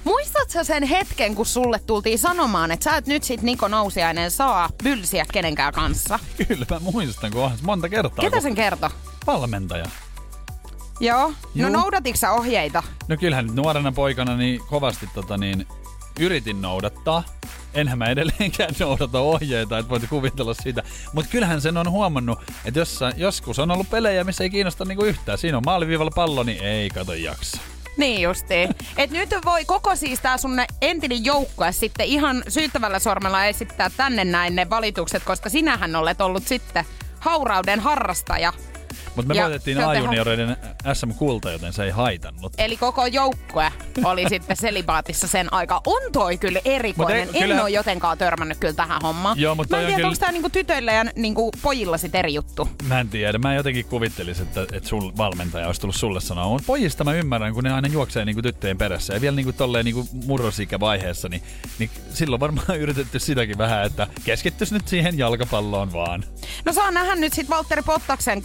Muistatko 0.04 0.64
sen 0.64 0.82
hetken, 0.82 1.34
kun 1.34 1.46
sulle 1.46 1.80
tultiin 1.86 2.18
sanomaan, 2.18 2.70
että 2.70 2.84
sä 2.84 2.96
et 2.96 3.06
nyt 3.06 3.24
sit 3.24 3.42
Niko 3.42 3.68
Nousiainen 3.68 4.30
saa 4.30 4.70
bylsiä 4.84 5.26
kenenkään 5.32 5.72
kanssa? 5.72 6.18
Kyllä 6.48 6.66
mä 6.70 6.78
muistan, 6.78 7.30
kun 7.32 7.50
monta 7.62 7.88
kertaa. 7.88 8.24
Ketä 8.24 8.40
sen 8.40 8.54
kertoi? 8.54 8.90
Valmentaja. 9.26 9.84
Joo. 11.00 11.32
Juu. 11.54 11.68
No 11.68 11.80
noudatitko 11.80 12.16
sä 12.16 12.32
ohjeita? 12.32 12.82
No 13.08 13.16
kyllähän 13.16 13.46
nyt 13.46 13.54
nuorena 13.54 13.92
poikana 13.92 14.36
niin 14.36 14.60
kovasti 14.70 15.08
tota 15.14 15.36
niin, 15.36 15.66
yritin 16.20 16.62
noudattaa. 16.62 17.24
Enhän 17.74 17.98
mä 17.98 18.06
edelleenkään 18.06 18.74
noudata 18.80 19.20
ohjeita, 19.20 19.78
että 19.78 19.90
voit 19.90 20.08
kuvitella 20.08 20.54
sitä. 20.54 20.82
Mutta 21.12 21.30
kyllähän 21.30 21.60
sen 21.60 21.76
on 21.76 21.90
huomannut, 21.90 22.38
että 22.64 22.80
jossain, 22.80 23.14
joskus 23.16 23.58
on 23.58 23.70
ollut 23.70 23.90
pelejä, 23.90 24.24
missä 24.24 24.44
ei 24.44 24.50
kiinnosta 24.50 24.84
niinku 24.84 25.04
yhtään. 25.04 25.38
Siinä 25.38 25.56
on 25.56 25.62
maaliviivalla 25.66 26.12
pallo, 26.14 26.42
niin 26.42 26.62
ei 26.62 26.90
kato 26.90 27.14
jaksa. 27.14 27.60
Niin 27.96 28.22
justiin. 28.22 28.74
Et 28.96 29.10
nyt 29.10 29.30
voi 29.44 29.64
koko 29.64 29.96
siis 29.96 30.20
tää 30.20 30.38
sun 30.38 30.60
entinen 30.82 31.24
joukkue 31.24 31.72
sitten 31.72 32.06
ihan 32.06 32.42
syyttävällä 32.48 32.98
sormella 32.98 33.44
esittää 33.44 33.90
tänne 33.96 34.24
näin 34.24 34.56
ne 34.56 34.70
valitukset, 34.70 35.24
koska 35.24 35.48
sinähän 35.48 35.96
olet 35.96 36.20
ollut 36.20 36.46
sitten 36.46 36.84
haurauden 37.20 37.80
harrastaja. 37.80 38.52
Mutta 39.16 39.28
me 39.28 39.34
Ja 39.34 39.42
voitettiin 39.44 39.84
A-junioreiden 39.84 40.56
SM-kulta, 40.92 41.50
joten 41.50 41.72
se 41.72 41.84
ei 41.84 41.90
haitannut. 41.90 42.52
Eli 42.58 42.76
koko 42.76 43.06
joukkue 43.06 43.72
oli 44.04 44.28
sitten 44.28 44.56
selibaatissa 44.56 45.28
sen 45.28 45.52
aikaa. 45.52 45.80
On 45.86 46.12
toi 46.12 46.38
kyllä 46.38 46.60
erikoinen. 46.64 47.18
Ei- 47.32 47.42
en 47.42 47.48
kyllä- 47.48 47.62
ole 47.62 47.70
jotenkaan 47.70 48.18
törmännyt 48.18 48.58
kyllä 48.58 48.74
tähän 48.74 49.00
hommaan. 49.02 49.38
Joo, 49.40 49.54
mut 49.54 49.70
Mä 49.70 49.76
en 49.76 49.80
on 49.80 49.86
tiedä, 49.86 49.96
kyllä- 49.96 50.08
onko 50.08 50.18
tää 50.20 50.32
niinku 50.32 50.50
tytöillä 50.50 50.92
ja 50.92 51.04
niinku 51.16 51.50
pojilla 51.62 51.98
sit 51.98 52.14
eri 52.14 52.34
juttu. 52.34 52.68
Mä 52.88 53.00
en 53.00 53.08
tiedä. 53.08 53.38
Mä 53.38 53.54
jotenkin 53.54 53.84
kuvittelisin, 53.84 54.46
että, 54.46 54.62
että 54.76 54.88
sun 54.88 55.12
valmentaja 55.16 55.66
olisi 55.66 55.80
tullut 55.80 55.96
sulle 55.96 56.20
sanoa. 56.20 56.48
Mutta 56.48 56.66
pojista 56.66 57.04
mä 57.04 57.12
ymmärrän, 57.12 57.54
kun 57.54 57.64
ne 57.64 57.72
aina 57.72 57.88
juoksee 57.88 58.24
niinku 58.24 58.42
tyttöjen 58.42 58.78
perässä. 58.78 59.14
Ja 59.14 59.20
vielä 59.20 59.36
niinku 59.36 59.52
tolleen 59.52 59.84
niinku 59.84 60.08
murrosikävaiheessa, 60.26 61.28
niin, 61.28 61.42
niin 61.78 61.90
silloin 62.14 62.40
varmaan 62.40 62.78
yritetty 62.78 63.18
sitäkin 63.18 63.58
vähän, 63.58 63.86
että 63.86 64.06
keskittyis 64.24 64.72
nyt 64.72 64.88
siihen 64.88 65.18
jalkapalloon 65.18 65.92
vaan. 65.92 66.24
No 66.64 66.72
saa 66.72 66.90
nähdä 66.90 67.14
nyt 67.14 67.32
sit 67.32 67.48
Valtteri 67.50 67.82
Pottaksen 67.82 68.42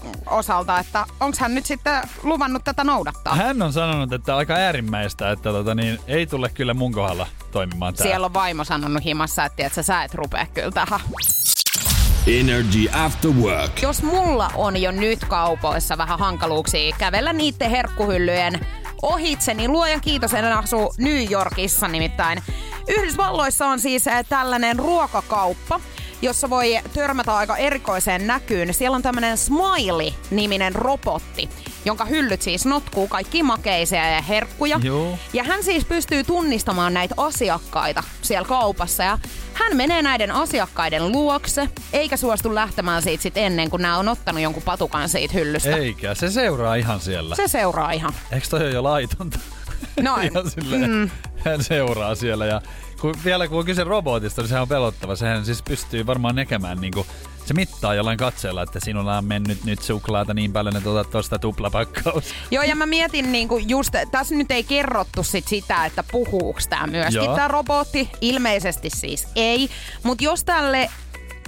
osalta, 0.59 0.79
että 0.79 1.05
onko 1.19 1.37
hän 1.39 1.55
nyt 1.55 1.65
sitten 1.65 2.01
luvannut 2.23 2.63
tätä 2.63 2.83
noudattaa. 2.83 3.35
Hän 3.35 3.61
on 3.61 3.73
sanonut, 3.73 4.13
että 4.13 4.37
aika 4.37 4.53
äärimmäistä, 4.53 5.31
että 5.31 5.51
tota, 5.51 5.75
niin, 5.75 5.99
ei 6.07 6.27
tule 6.27 6.49
kyllä 6.49 6.73
mun 6.73 6.91
kohdalla 6.91 7.27
toimimaan 7.51 7.93
tää. 7.93 8.03
Siellä 8.03 8.25
on 8.25 8.33
vaimo 8.33 8.63
sanonut 8.63 9.05
himassa, 9.05 9.45
että, 9.45 9.65
että 9.65 9.83
sä 9.83 10.03
et 10.03 10.13
rupea 10.13 10.45
kyllä 10.53 10.71
tähän. 10.71 10.99
Energy 12.27 12.89
After 12.93 13.31
Work. 13.31 13.81
Jos 13.81 14.03
mulla 14.03 14.51
on 14.55 14.81
jo 14.81 14.91
nyt 14.91 15.25
kaupoissa 15.25 15.97
vähän 15.97 16.19
hankaluuksia 16.19 16.95
kävellä 16.97 17.33
niiden 17.33 17.69
herkkuhyllyjen 17.69 18.59
ohitse, 19.01 19.53
niin 19.53 19.71
luojan 19.71 20.01
kiitos, 20.01 20.33
en 20.33 20.45
asu 20.45 20.93
New 20.97 21.31
Yorkissa 21.31 21.87
nimittäin. 21.87 22.43
Yhdysvalloissa 22.87 23.67
on 23.67 23.79
siis 23.79 24.07
äh, 24.07 24.25
tällainen 24.29 24.79
ruokakauppa, 24.79 25.79
jossa 26.21 26.49
voi 26.49 26.79
törmätä 26.93 27.35
aika 27.35 27.57
erikoiseen 27.57 28.27
näkyyn. 28.27 28.73
Siellä 28.73 28.95
on 28.95 29.01
tämmöinen 29.01 29.37
Smiley-niminen 29.37 30.75
robotti, 30.75 31.49
jonka 31.85 32.05
hyllyt 32.05 32.41
siis 32.41 32.65
notkuu 32.65 33.07
kaikki 33.07 33.43
makeisia 33.43 34.11
ja 34.11 34.21
herkkuja. 34.21 34.79
Joo. 34.83 35.17
Ja 35.33 35.43
hän 35.43 35.63
siis 35.63 35.85
pystyy 35.85 36.23
tunnistamaan 36.23 36.93
näitä 36.93 37.15
asiakkaita 37.17 38.03
siellä 38.21 38.47
kaupassa 38.47 39.03
ja 39.03 39.17
hän 39.53 39.77
menee 39.77 40.01
näiden 40.01 40.31
asiakkaiden 40.31 41.11
luokse, 41.11 41.69
eikä 41.93 42.17
suostu 42.17 42.55
lähtemään 42.55 43.01
siitä 43.01 43.23
sit 43.23 43.37
ennen 43.37 43.69
kuin 43.69 43.81
nämä 43.81 43.97
on 43.97 44.07
ottanut 44.07 44.41
jonkun 44.41 44.63
patukan 44.63 45.09
siitä 45.09 45.33
hyllystä. 45.33 45.75
Eikä, 45.75 46.15
se 46.15 46.31
seuraa 46.31 46.75
ihan 46.75 46.99
siellä. 46.99 47.35
Se 47.35 47.47
seuraa 47.47 47.91
ihan. 47.91 48.13
Eikö 48.31 48.47
toi 48.49 48.61
ole 48.61 48.69
jo 48.69 48.83
laitonta? 48.83 49.39
Noin. 50.01 50.25
ihan 50.31 50.51
silleen, 50.51 50.91
mm. 50.91 51.09
hän 51.45 51.63
seuraa 51.63 52.15
siellä 52.15 52.45
ja 52.45 52.61
kun, 52.99 53.15
vielä 53.25 53.47
kun 53.47 53.59
on 53.59 53.65
kyse 53.65 53.83
robotista, 53.83 54.41
niin 54.41 54.49
sehän 54.49 54.61
on 54.61 54.67
pelottava. 54.67 55.15
Sehän 55.15 55.45
siis 55.45 55.63
pystyy 55.63 56.05
varmaan 56.05 56.35
näkemään 56.35 56.81
niinku, 56.81 57.05
se 57.45 57.53
mittaa 57.53 57.95
jollain 57.95 58.17
katseella, 58.17 58.63
että 58.63 58.79
sinulla 58.83 59.17
on 59.17 59.25
mennyt 59.25 59.63
nyt 59.63 59.81
suklaata 59.81 60.33
niin 60.33 60.53
paljon, 60.53 60.77
että 60.77 60.89
otat 60.89 61.09
tuosta 61.09 61.39
tuplapakkaus. 61.39 62.33
Joo, 62.51 62.63
ja 62.63 62.75
mä 62.75 62.85
mietin 62.85 63.31
niinku 63.31 63.57
just, 63.57 63.93
tässä 64.11 64.35
nyt 64.35 64.51
ei 64.51 64.63
kerrottu 64.63 65.23
sit 65.23 65.47
sitä, 65.47 65.85
että 65.85 66.03
puhuuks 66.11 66.67
tää 66.67 66.87
myöskin 66.87 67.35
tää 67.35 67.47
robotti. 67.47 68.09
Ilmeisesti 68.21 68.89
siis 68.89 69.27
ei. 69.35 69.69
Mutta 70.03 70.23
jos 70.23 70.43
tälle 70.43 70.89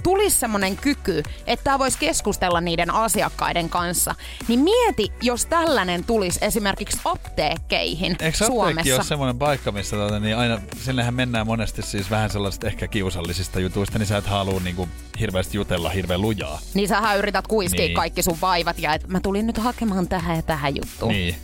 tulisi 0.02 0.36
semmoinen 0.36 0.76
kyky, 0.76 1.22
että 1.46 1.64
tämä 1.64 1.78
voisi 1.78 1.98
keskustella 1.98 2.60
niiden 2.60 2.90
asiakkaiden 2.90 3.68
kanssa, 3.68 4.14
niin 4.48 4.60
mieti, 4.60 5.12
jos 5.22 5.46
tällainen 5.46 6.04
tulisi 6.04 6.38
esimerkiksi 6.42 6.98
apteekkeihin 7.04 8.12
Eikö 8.12 8.24
apteekki 8.24 8.44
Suomessa. 8.46 8.94
ole 8.94 9.04
semmoinen 9.04 9.38
paikka, 9.38 9.72
missä 9.72 9.96
tota, 9.96 10.20
niin 10.20 10.36
aina, 10.36 10.60
sinnehän 10.84 11.14
mennään 11.14 11.46
monesti 11.46 11.82
siis 11.82 12.10
vähän 12.10 12.30
sellaisista 12.30 12.66
ehkä 12.66 12.88
kiusallisista 12.88 13.60
jutuista, 13.60 13.98
niin 13.98 14.06
sä 14.06 14.16
et 14.16 14.26
halua 14.26 14.60
niinku 14.60 14.88
hirveästi 15.20 15.56
jutella 15.56 15.90
hirveän 15.90 16.20
lujaa. 16.20 16.58
Niin 16.74 16.88
sähän 16.88 17.18
yrität 17.18 17.46
kuiskia 17.46 17.78
Niin. 17.78 17.88
niin. 17.88 17.96
kaikki 17.96 18.22
sun 18.22 18.38
vaivat 18.40 18.78
ja 18.78 18.94
et 18.94 19.08
mä 19.08 19.20
tulin 19.20 19.46
nyt 19.46 19.58
hakemaan 19.58 20.08
tähän 20.08 20.36
ja 20.36 20.42
tähän 20.42 20.76
juttuun. 20.76 21.12
Niin. 21.12 21.36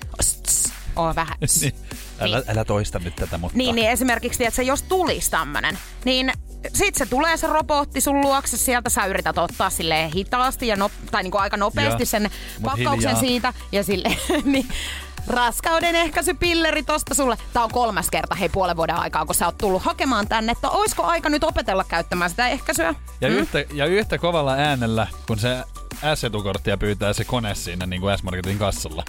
Oo 0.96 1.14
vähän. 1.14 1.36
niin. 1.60 1.72
Älä, 2.20 2.42
älä 2.48 2.64
toista 2.64 2.98
nyt 2.98 3.16
tätä, 3.16 3.38
mutta... 3.38 3.58
Niin, 3.58 3.74
niin 3.74 3.90
esimerkiksi, 3.90 4.46
että 4.46 4.62
jos 4.62 4.82
tulisi 4.82 5.30
tämmönen, 5.30 5.78
niin 6.04 6.32
sit 6.74 6.94
se 6.94 7.06
tulee 7.06 7.36
se 7.36 7.46
robotti 7.46 8.00
sun 8.00 8.20
luokse 8.20 8.56
sieltä, 8.56 8.90
sä 8.90 9.06
yrität 9.06 9.38
ottaa 9.38 9.70
sille 9.70 10.10
hitaasti 10.14 10.66
ja 10.66 10.76
no, 10.76 10.90
tai 11.10 11.22
niinku 11.22 11.38
aika 11.38 11.56
nopeasti 11.56 12.02
Joo, 12.02 12.06
sen 12.06 12.30
pakkauksen 12.62 13.16
hiljaa. 13.16 13.20
siitä 13.20 13.52
ja 13.72 13.84
sille 13.84 14.16
niin 14.44 14.68
raskauden 15.26 15.94
ehkäisypilleri 15.94 16.82
tosta 16.82 17.14
sulle. 17.14 17.36
Tää 17.52 17.64
on 17.64 17.70
kolmas 17.70 18.10
kerta 18.10 18.34
hei 18.34 18.48
puolen 18.48 18.76
vuoden 18.76 18.96
aikaa, 18.96 19.26
kun 19.26 19.34
sä 19.34 19.46
oot 19.46 19.58
tullut 19.58 19.82
hakemaan 19.82 20.28
tänne, 20.28 20.52
että 20.52 20.70
oisko 20.70 21.02
aika 21.02 21.28
nyt 21.28 21.44
opetella 21.44 21.84
käyttämään 21.84 22.30
sitä 22.30 22.48
ehkäisyä? 22.48 22.94
Ja, 23.20 23.28
mm? 23.28 23.34
yhtä, 23.34 23.64
ja 23.72 23.86
yhtä 23.86 24.18
kovalla 24.18 24.52
äänellä, 24.52 25.06
kun 25.26 25.38
se 25.38 25.62
S-etukorttia 26.14 26.76
pyytää 26.76 27.12
se 27.12 27.24
kone 27.24 27.54
siinä 27.54 27.86
niin 27.86 28.00
kuin 28.00 28.18
S-Marketin 28.18 28.58
kassalla, 28.58 29.04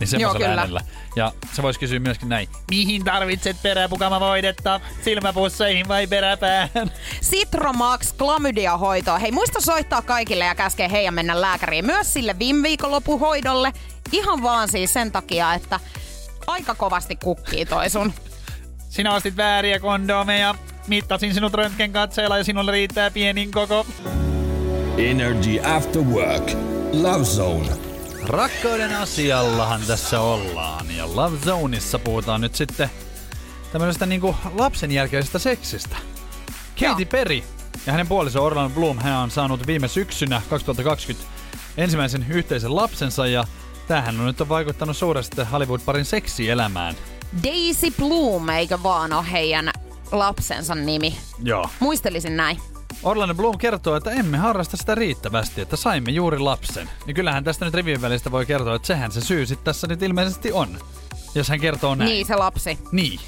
niin 0.00 0.08
semmoisella 0.08 0.46
äänellä. 0.46 0.80
Ja 1.16 1.32
se 1.52 1.62
voisi 1.62 1.80
kysyä 1.80 1.98
myöskin 1.98 2.28
näin. 2.28 2.48
Mihin 2.70 3.04
tarvitset 3.04 3.56
peräpukama-voidetta? 3.62 4.80
Silmäpusseihin 5.04 5.88
vai 5.88 6.06
peräpäähän? 6.06 6.90
Citromax 7.22 8.12
klamydia-hoitoa. 8.12 9.18
Hei, 9.18 9.32
muista 9.32 9.60
soittaa 9.60 10.02
kaikille 10.02 10.44
ja 10.44 10.54
käskee 10.54 10.90
heidän 10.90 11.14
mennä 11.14 11.40
lääkäriin. 11.40 11.86
Myös 11.86 12.12
sille 12.12 12.38
viime 12.38 12.62
viikonlopun 12.62 13.20
hoidolle. 13.20 13.72
Ihan 14.12 14.42
vaan 14.42 14.68
siis 14.68 14.92
sen 14.92 15.12
takia, 15.12 15.54
että 15.54 15.80
aika 16.46 16.74
kovasti 16.74 17.16
kukkii 17.16 17.66
toi 17.66 17.90
sun. 17.90 18.12
Sinä 18.88 19.14
ostit 19.14 19.36
vääriä 19.36 19.80
kondomeja. 19.80 20.54
Mittasin 20.86 21.34
sinut 21.34 21.54
röntgenkatseella 21.54 22.38
ja 22.38 22.44
sinulle 22.44 22.72
riittää 22.72 23.10
pienin 23.10 23.50
koko. 23.50 23.86
Energy 24.98 25.60
After 25.76 26.02
Work. 26.02 26.50
Love 26.92 27.24
Zone. 27.24 27.68
Rakkauden 28.22 28.96
asiallahan 28.96 29.80
tässä 29.86 30.20
ollaan. 30.20 30.96
Ja 30.96 31.16
Love 31.16 31.38
Zoneissa 31.38 31.98
puhutaan 31.98 32.40
nyt 32.40 32.54
sitten 32.54 32.90
tämmöisestä 33.72 34.06
niinku 34.06 34.36
lapsen 34.54 34.92
jälkeisestä 34.92 35.38
seksistä. 35.38 35.96
Katy. 36.80 37.04
Perry 37.04 37.42
ja 37.86 37.92
hänen 37.92 38.08
puoliso 38.08 38.44
Orlando 38.44 38.74
Bloom, 38.74 38.98
hän 38.98 39.16
on 39.16 39.30
saanut 39.30 39.66
viime 39.66 39.88
syksynä 39.88 40.42
2020 40.50 41.26
ensimmäisen 41.76 42.26
yhteisen 42.28 42.76
lapsensa 42.76 43.26
ja 43.26 43.44
tämähän 43.88 44.20
on 44.20 44.26
nyt 44.26 44.48
vaikuttanut 44.48 44.96
suuresti 44.96 45.42
Hollywood-parin 45.52 46.04
seksielämään. 46.04 46.94
Daisy 47.42 47.90
Bloom, 47.90 48.48
eikö 48.48 48.78
vaan 48.82 49.12
ole 49.12 49.32
heidän 49.32 49.70
lapsensa 50.12 50.74
nimi? 50.74 51.18
Joo. 51.42 51.68
Muistelisin 51.80 52.36
näin. 52.36 52.73
Orlando 53.02 53.34
Bloom 53.34 53.58
kertoo, 53.58 53.96
että 53.96 54.10
emme 54.10 54.38
harrasta 54.38 54.76
sitä 54.76 54.94
riittävästi, 54.94 55.60
että 55.60 55.76
saimme 55.76 56.10
juuri 56.10 56.38
lapsen. 56.38 56.90
Niin 57.06 57.14
kyllähän 57.14 57.44
tästä 57.44 57.64
nyt 57.64 57.74
rivien 57.74 58.02
välistä 58.02 58.30
voi 58.30 58.46
kertoa, 58.46 58.74
että 58.74 58.86
sehän 58.86 59.12
se 59.12 59.20
syy 59.20 59.46
sitten 59.46 59.64
tässä 59.64 59.86
nyt 59.86 60.02
ilmeisesti 60.02 60.52
on. 60.52 60.78
Jos 61.34 61.48
hän 61.48 61.60
kertoo 61.60 61.94
näin. 61.94 62.08
Niin, 62.08 62.26
se 62.26 62.36
lapsi. 62.36 62.78
Niin. 62.92 63.20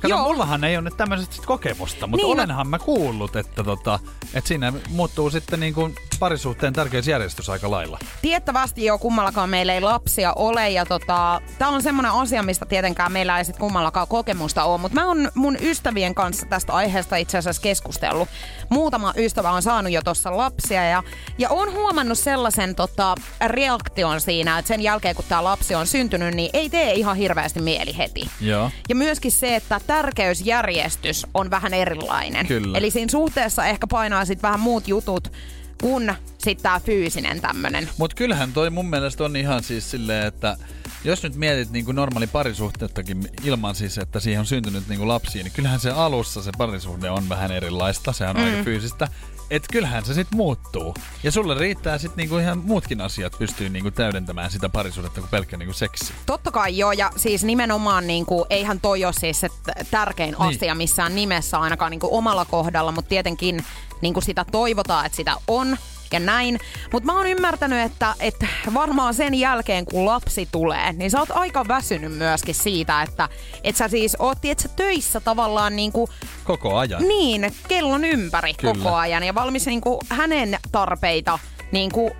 Kato, 0.00 0.08
Joo. 0.14 0.22
mullahan 0.22 0.64
ei 0.64 0.76
ole 0.76 0.84
nyt 0.84 0.96
tämmöisestä 0.96 1.34
sit 1.34 1.46
kokemusta, 1.46 2.06
mutta 2.06 2.26
Niin, 2.26 2.36
no- 2.36 2.42
olenhan 2.42 2.68
mä 2.68 2.78
kuullut, 2.78 3.36
että, 3.36 3.64
tota, 3.64 3.98
että 4.34 4.48
siinä 4.48 4.72
muuttuu 4.88 5.30
sitten 5.30 5.60
niin 5.60 5.74
kuin 5.74 5.94
parisuhteen 6.18 6.72
tärkeysjärjestys 6.72 7.48
aika 7.48 7.70
lailla. 7.70 7.98
Tiettävästi 8.22 8.84
jo 8.84 8.98
kummallakaan 8.98 9.50
meillä 9.50 9.74
ei 9.74 9.80
lapsia 9.80 10.32
ole 10.32 10.70
ja 10.70 10.86
tota, 10.86 11.40
tää 11.58 11.68
on 11.68 11.82
semmoinen 11.82 12.12
asia, 12.12 12.42
mistä 12.42 12.66
tietenkään 12.66 13.12
meillä 13.12 13.38
ei 13.38 13.44
sit 13.44 13.56
kummallakaan 13.58 14.08
kokemusta 14.08 14.64
ole, 14.64 14.80
mutta 14.80 15.00
mä 15.00 15.06
oon 15.06 15.30
mun 15.34 15.56
ystävien 15.60 16.14
kanssa 16.14 16.46
tästä 16.46 16.72
aiheesta 16.72 17.16
itse 17.16 17.38
asiassa 17.38 17.62
keskustellut. 17.62 18.28
Muutama 18.68 19.12
ystävä 19.16 19.50
on 19.50 19.62
saanut 19.62 19.92
jo 19.92 20.02
tuossa 20.02 20.36
lapsia 20.36 20.84
ja, 20.84 21.02
ja 21.38 21.48
on 21.50 21.72
huomannut 21.72 22.18
sellaisen 22.18 22.74
tota, 22.74 23.14
reaktion 23.46 24.20
siinä, 24.20 24.58
että 24.58 24.68
sen 24.68 24.80
jälkeen 24.80 25.14
kun 25.16 25.24
tämä 25.28 25.44
lapsi 25.44 25.74
on 25.74 25.86
syntynyt, 25.86 26.34
niin 26.34 26.50
ei 26.52 26.70
tee 26.70 26.92
ihan 26.94 27.16
hirveästi 27.16 27.60
mieli 27.60 27.96
heti. 27.98 28.30
Joo. 28.40 28.70
Ja 28.88 28.94
myöskin 28.94 29.32
se, 29.32 29.56
että 29.56 29.80
tärkeysjärjestys 29.90 31.26
on 31.34 31.50
vähän 31.50 31.74
erilainen. 31.74 32.46
Kyllä. 32.46 32.78
Eli 32.78 32.90
siinä 32.90 33.10
suhteessa 33.10 33.64
ehkä 33.64 33.86
painaa 33.86 34.24
sit 34.24 34.42
vähän 34.42 34.60
muut 34.60 34.88
jutut 34.88 35.32
kuin 35.80 36.14
sitten 36.38 36.62
tämä 36.62 36.80
fyysinen 36.80 37.40
tämmönen. 37.40 37.88
Mutta 37.98 38.16
kyllähän 38.16 38.52
toi 38.52 38.70
mun 38.70 38.90
mielestä 38.90 39.24
on 39.24 39.36
ihan 39.36 39.62
siis 39.62 39.90
silleen, 39.90 40.26
että 40.26 40.56
jos 41.04 41.22
nyt 41.22 41.34
mietit 41.34 41.70
niin 41.70 41.84
kuin 41.84 41.94
normaali 41.94 42.26
parisuhteettakin 42.26 43.28
ilman 43.44 43.74
siis, 43.74 43.98
että 43.98 44.20
siihen 44.20 44.40
on 44.40 44.46
syntynyt 44.46 44.88
niin 44.88 44.98
kuin 44.98 45.08
lapsia, 45.08 45.42
niin 45.42 45.52
kyllähän 45.52 45.80
se 45.80 45.90
alussa 45.90 46.42
se 46.42 46.50
parisuhde 46.58 47.10
on 47.10 47.28
vähän 47.28 47.52
erilaista, 47.52 48.12
sehän 48.12 48.36
on 48.36 48.42
mm. 48.42 48.50
aika 48.50 48.64
fyysistä. 48.64 49.08
Et 49.50 49.64
kyllähän 49.72 50.04
se 50.04 50.14
sitten 50.14 50.36
muuttuu. 50.36 50.94
Ja 51.22 51.32
sulle 51.32 51.54
riittää 51.54 51.98
sitten 51.98 52.16
niinku 52.16 52.38
ihan 52.38 52.58
muutkin 52.58 53.00
asiat 53.00 53.32
pystyy 53.38 53.68
niinku 53.68 53.90
täydentämään 53.90 54.50
sitä 54.50 54.68
parisuhdetta 54.68 55.20
kuin 55.20 55.30
pelkkä 55.30 55.56
niinku 55.56 55.72
seksi. 55.74 56.12
Totta 56.26 56.50
kai 56.50 56.78
joo, 56.78 56.92
ja 56.92 57.10
siis 57.16 57.44
nimenomaan 57.44 58.06
niin 58.06 58.26
kuin, 58.26 58.44
eihän 58.50 58.80
toi 58.80 59.04
ole 59.04 59.12
siis 59.12 59.40
se 59.40 59.48
tärkein 59.90 60.34
Niin. 60.38 60.56
asia 60.56 60.74
missään 60.74 61.14
nimessä 61.14 61.58
ainakaan 61.58 61.90
niin 61.90 62.00
kuin 62.00 62.12
omalla 62.12 62.44
kohdalla, 62.44 62.92
mutta 62.92 63.08
tietenkin 63.08 63.64
niin 64.00 64.14
kuin 64.14 64.24
sitä 64.24 64.44
toivotaan, 64.52 65.06
että 65.06 65.16
sitä 65.16 65.36
on 65.48 65.76
ja 66.12 66.20
näin. 66.20 66.58
Mutta 66.92 67.06
mä 67.06 67.18
oon 67.18 67.26
ymmärtänyt, 67.26 67.92
että, 67.92 68.14
että 68.20 68.46
varmaan 68.74 69.14
sen 69.14 69.34
jälkeen 69.34 69.84
kun 69.84 70.06
lapsi 70.06 70.48
tulee, 70.52 70.92
niin 70.92 71.10
sä 71.10 71.18
oot 71.18 71.30
aika 71.30 71.68
väsynyt 71.68 72.18
myöskin 72.18 72.54
siitä, 72.54 73.02
että 73.02 73.28
et 73.64 73.76
sä 73.76 73.88
siis 73.88 74.16
oot 74.18 74.38
sä 74.62 74.68
töissä 74.68 75.20
tavallaan 75.20 75.76
niin 75.76 75.92
kuin 75.92 76.10
Koko 76.44 76.76
ajan. 76.76 77.02
niin, 77.02 77.52
kellon 77.68 78.04
ympäri 78.04 78.54
Kyllä. 78.54 78.74
koko 78.74 78.94
ajan 78.94 79.22
ja 79.22 79.34
valmis 79.34 79.66
niinku 79.66 80.00
hänen 80.08 80.58
tarpeita 80.72 81.38
niinku 81.72 82.10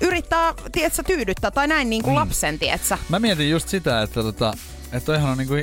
yrittää, 0.00 0.54
tietsä, 0.72 1.02
tyydyttää 1.02 1.50
tai 1.50 1.68
näin 1.68 1.90
niinku 1.90 2.10
mm. 2.10 2.16
lapsen, 2.16 2.58
tietsä. 2.58 2.98
Mä 3.08 3.18
mietin 3.18 3.50
just 3.50 3.68
sitä, 3.68 4.02
että 4.02 4.22
tota, 4.22 4.54
että 4.92 5.06
toihan 5.06 5.30
on 5.30 5.38
niinku 5.38 5.54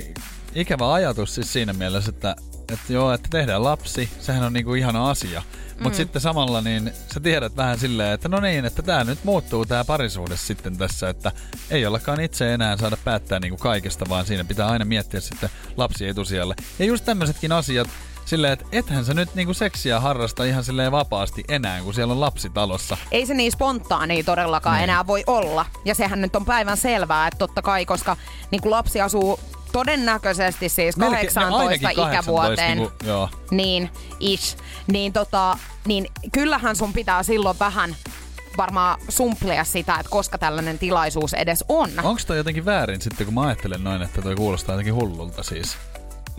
ikävä 0.55 0.93
ajatus 0.93 1.35
siis 1.35 1.53
siinä 1.53 1.73
mielessä, 1.73 2.09
että, 2.09 2.35
että 2.71 2.93
joo, 2.93 3.13
että 3.13 3.27
tehdään 3.31 3.63
lapsi, 3.63 4.09
sehän 4.19 4.43
on 4.43 4.53
niinku 4.53 4.73
ihana 4.73 5.09
asia. 5.09 5.43
Mutta 5.73 5.89
Mm. 5.89 5.95
sitten 5.95 6.21
samalla 6.21 6.61
niin 6.61 6.91
sä 7.13 7.19
tiedät 7.19 7.57
vähän 7.57 7.79
silleen, 7.79 8.13
että 8.13 8.29
no 8.29 8.39
niin, 8.39 8.65
että 8.65 8.81
tämä 8.81 9.03
nyt 9.03 9.23
muuttuu 9.23 9.65
tämä 9.65 9.85
parisuhde 9.85 10.37
sitten 10.37 10.77
tässä, 10.77 11.09
että 11.09 11.31
ei 11.69 11.85
ollakaan 11.85 12.19
itse 12.21 12.53
enää 12.53 12.77
saada 12.77 12.97
päättää 13.03 13.39
niinku 13.39 13.57
kaikesta, 13.57 14.05
vaan 14.09 14.25
siinä 14.25 14.43
pitää 14.43 14.67
aina 14.67 14.85
miettiä 14.85 15.19
sitten 15.19 15.49
lapsi 15.77 16.07
etusijalle. 16.07 16.55
Ja 16.79 16.85
just 16.85 17.05
tämmöisetkin 17.05 17.51
asiat, 17.51 17.87
silleen, 18.25 18.53
että 18.53 18.65
ethän 18.71 19.05
sä 19.05 19.13
nyt 19.13 19.35
niinku 19.35 19.53
seksiä 19.53 19.99
harrasta 19.99 20.43
ihan 20.43 20.63
silleen 20.63 20.91
vapaasti 20.91 21.43
enää, 21.49 21.81
kun 21.81 21.93
siellä 21.93 22.11
on 22.13 22.19
lapsi 22.19 22.49
talossa. 22.49 22.97
Ei 23.11 23.25
se 23.25 23.33
niin 23.33 23.51
spontaania 23.51 24.23
todellakaan 24.23 24.75
Niin. 24.75 24.83
enää 24.83 25.07
voi 25.07 25.23
olla. 25.27 25.65
Ja 25.85 25.95
sehän 25.95 26.21
nyt 26.21 26.35
on 26.35 26.45
päivän 26.45 26.77
selvää, 26.77 27.27
että 27.27 27.37
totta 27.37 27.61
kai, 27.61 27.85
koska 27.85 28.17
niin 28.51 28.61
kuin 28.61 28.71
lapsi 28.71 29.01
asuu 29.01 29.39
todennäköisesti 29.71 30.69
siis 30.69 30.97
Melkein- 30.97 31.33
18 31.33 31.49
no 31.49 31.57
ainakin 31.57 31.81
18 31.95 32.11
ikävuoteen. 32.19 32.87
joo. 33.05 33.29
Niin, 33.51 33.89
ish. 34.19 34.57
Niin, 34.87 35.13
tota, 35.13 35.57
niin 35.85 36.07
kyllähän 36.31 36.75
sun 36.75 36.93
pitää 36.93 37.23
silloin 37.23 37.59
vähän 37.59 37.95
varmaan 38.57 38.99
sumplia 39.09 39.63
sitä, 39.63 39.95
että 39.99 40.09
koska 40.09 40.37
tällainen 40.37 40.79
tilaisuus 40.79 41.33
edes 41.33 41.63
on. 41.69 41.89
Onko 42.03 42.21
toi 42.27 42.37
jotenkin 42.37 42.65
väärin 42.65 43.01
sitten, 43.01 43.25
kun 43.25 43.33
mä 43.33 43.41
ajattelen 43.41 43.83
noin, 43.83 44.01
että 44.01 44.21
toi 44.21 44.35
kuulostaa 44.35 44.73
jotenkin 44.73 44.95
hullulta 44.95 45.43
siis? 45.43 45.77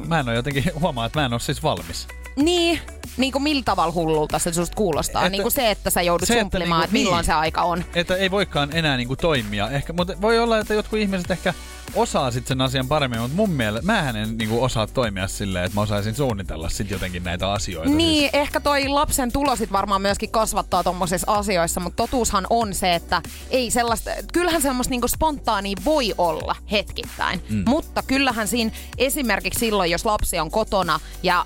Mä 0.06 0.20
en 0.20 0.28
ole 0.28 0.36
jotenkin, 0.36 0.64
huomaa, 0.80 1.06
että 1.06 1.20
mä 1.20 1.26
en 1.26 1.32
ole 1.32 1.40
siis 1.40 1.62
valmis. 1.62 2.08
Niin, 2.36 2.80
niin 3.16 3.32
kuin 3.32 3.42
millä 3.42 3.62
tavalla 3.64 3.92
hullulta 3.92 4.38
se 4.38 4.52
susta 4.52 4.76
kuulostaa. 4.76 5.22
Että- 5.22 5.30
niin 5.30 5.42
kuin 5.42 5.52
se, 5.52 5.70
että 5.70 5.90
sä 5.90 6.02
joudut 6.02 6.28
se, 6.28 6.34
että 6.34 6.42
sumplimaan, 6.42 6.80
niinku- 6.80 6.84
että 6.84 6.92
milloin 6.92 7.16
niin. 7.16 7.26
se 7.26 7.32
aika 7.32 7.62
on. 7.62 7.84
Että 7.94 8.16
ei 8.16 8.30
voikaan 8.30 8.68
enää 8.72 8.96
niinku 8.96 9.16
toimia. 9.16 9.70
Ehkä, 9.70 9.92
mutta 9.92 10.14
voi 10.20 10.38
olla, 10.38 10.58
että 10.58 10.74
jotkut 10.74 10.98
ihmiset 10.98 11.30
ehkä 11.30 11.54
osaa 11.94 12.30
sit 12.30 12.46
sen 12.46 12.60
asian 12.60 12.88
paremmin, 12.88 13.20
mutta 13.20 13.36
mun 13.36 13.50
mielestä 13.50 13.92
mä 13.92 14.10
en 14.10 14.38
niinku 14.38 14.62
osaa 14.62 14.86
toimia 14.86 15.28
silleen, 15.28 15.64
että 15.64 15.74
mä 15.76 15.82
osaisin 15.82 16.14
suunnitella 16.14 16.68
sit 16.68 16.90
jotenkin 16.90 17.24
näitä 17.24 17.52
asioita. 17.52 17.90
Niin, 17.90 18.20
Siis. 18.20 18.30
ehkä 18.34 18.60
toi 18.60 18.88
lapsen 18.88 19.32
tulo 19.32 19.56
sit 19.56 19.72
varmaan 19.72 20.02
myöskin 20.02 20.30
kasvattaa 20.30 20.84
tommosissa 20.84 21.32
asioissa, 21.32 21.80
mutta 21.80 21.96
totuushan 21.96 22.46
on 22.50 22.74
se, 22.74 22.94
että 22.94 23.22
ei 23.50 23.70
sellaista, 23.70 24.10
kyllähän 24.32 24.62
semmoista 24.62 24.90
niinku 24.90 25.08
spontaania 25.08 25.76
voi 25.84 26.14
olla 26.18 26.56
hetkittäin, 26.70 27.44
mm. 27.48 27.64
mutta 27.66 28.02
kyllähän 28.02 28.48
siinä 28.48 28.70
esimerkiksi 28.98 29.60
silloin, 29.60 29.90
jos 29.90 30.04
lapsi 30.04 30.38
on 30.38 30.50
kotona 30.50 31.00
ja 31.22 31.44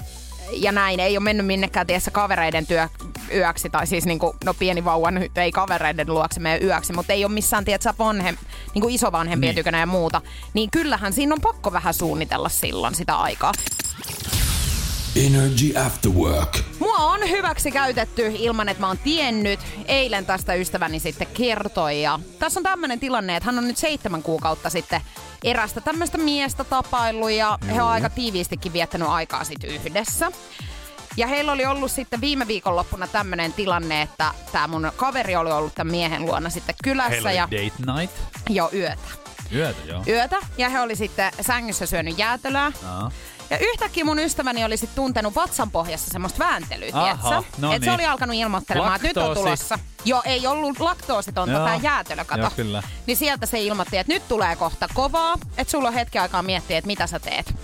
ja 0.52 0.72
näin, 0.72 1.00
ei 1.00 1.16
ole 1.16 1.24
mennyt 1.24 1.46
minnekään 1.46 1.87
tiessä 1.87 2.11
kavereiden 2.11 2.66
työ 2.66 2.88
yöksi, 3.35 3.70
tai 3.70 3.87
siis 3.87 4.06
niinku, 4.06 4.37
no 4.44 4.54
pieni 4.54 4.85
vauva 4.85 5.11
nyt 5.11 5.38
ei 5.38 5.52
kavereiden 5.52 6.14
luokse 6.14 6.40
mene 6.40 6.64
yöksi, 6.64 6.92
mutta 6.92 7.12
ei 7.12 7.24
ole 7.24 7.32
missään, 7.32 7.64
tiedätkö, 7.64 7.94
vanhem, 7.98 8.37
niinku 8.74 8.88
isovanhempien 8.88 9.48
niin. 9.48 9.56
tykönä 9.56 9.80
ja 9.80 9.87
muuta, 9.87 10.22
niin 10.54 10.70
kyllähän 10.70 11.12
siinä 11.12 11.35
on 11.35 11.40
pakko 11.40 11.72
vähän 11.72 11.94
suunnitella 11.94 12.48
silloin 12.48 12.94
sitä 12.94 13.16
aikaa. 13.16 13.52
Energy 15.16 15.79
After 15.87 16.11
Work. 16.12 16.59
Mua 16.79 16.96
on 16.96 17.20
hyväksi 17.31 17.70
käytetty 17.70 18.33
ilman, 18.38 18.68
että 18.68 18.81
mä 18.81 18.87
oon 18.87 18.98
tiennyt. 18.98 19.61
Eilen 19.88 20.26
tästä 20.26 20.55
ystäväni 20.55 21.00
sitten 21.00 21.26
kertoi. 21.26 22.02
Ja 22.02 22.18
tässä 22.38 22.61
on 22.61 22.64
tämmöinen 22.64 23.00
tilanne, 23.00 23.37
että 23.37 23.46
hän 23.46 23.59
on 23.59 23.66
nyt 23.68 23.76
seitsemän 23.76 24.22
kuukautta 24.22 24.70
sitten 24.70 25.00
erästä 25.44 25.81
tämmöistä 25.81 26.18
miestä 26.18 26.64
tapaillut 26.64 27.31
ja 27.31 27.59
he 27.74 27.83
on 27.83 27.88
aika 27.88 28.11
tiiviistikin 28.11 28.72
viettänyt 28.72 29.09
aikaa 29.09 29.44
sitten 29.44 29.70
yhdessä. 29.70 30.33
Ja 31.16 31.26
heillä 31.26 31.52
oli 31.52 31.66
ollut 31.66 31.90
sitten 31.90 32.20
viime 32.20 32.46
viikonloppuna 32.46 33.07
tämmöinen 33.07 33.52
tilanne, 33.52 34.02
että 34.02 34.31
tämä 34.52 34.66
mun 34.68 34.92
kaveri 34.96 35.37
oli 35.37 35.52
ollut 35.52 35.74
tämän 35.74 35.90
miehen 35.90 36.26
luona 36.26 36.50
sitten 36.50 36.74
kylässä 36.85 37.11
Heillä 37.11 37.29
oli 37.29 37.37
ja 37.37 37.48
date 37.50 38.00
night. 38.00 38.16
jo 38.48 38.70
yötä. 38.72 39.09
Yötä, 39.55 39.81
joo. 39.87 40.02
Yötä 40.09 40.37
ja 40.59 40.68
he 40.68 40.81
oli 40.81 40.96
sitten 40.96 41.33
sängyssä 41.40 41.87
syönyt 41.87 42.18
jäätelöä. 42.18 42.72
Aa. 42.87 43.11
Ja 43.50 43.59
yhtäkkiä 43.59 44.04
mun 44.04 44.18
ystäväni 44.18 44.64
oli 44.64 44.76
sit 44.76 44.94
tuntenut 44.94 45.35
vatsan 45.35 45.70
pohjassa 45.70 46.11
semmoista 46.11 46.38
vääntelyä, 46.38 46.90
Aha, 46.92 47.44
no 47.59 47.72
Et 47.72 47.82
se 47.82 47.90
niin. 47.90 47.94
oli 47.94 48.06
alkanut 48.06 48.37
ilmoittelemaan, 48.37 48.96
että 48.96 49.09
nyt 49.09 49.16
on 49.16 49.37
tulossa. 49.37 49.78
Joo, 50.04 50.22
ei 50.24 50.46
ollut 50.46 50.80
laktoositonta 50.80 51.54
Joo. 51.54 51.64
tää 51.64 51.76
jäätelö, 51.76 52.24
kato. 52.24 52.40
Joo, 52.40 52.50
kyllä. 52.56 52.82
Niin 53.06 53.16
sieltä 53.16 53.46
se 53.46 53.61
ilmoitti, 53.61 53.96
että 53.96 54.12
nyt 54.12 54.28
tulee 54.28 54.56
kohta 54.56 54.88
kovaa, 54.94 55.35
että 55.59 55.70
sulla 55.70 55.88
on 55.88 55.94
hetki 55.94 56.18
aikaa 56.18 56.42
miettiä, 56.42 56.78
että 56.78 56.87
mitä 56.87 57.06
sä 57.06 57.18
teet. 57.18 57.54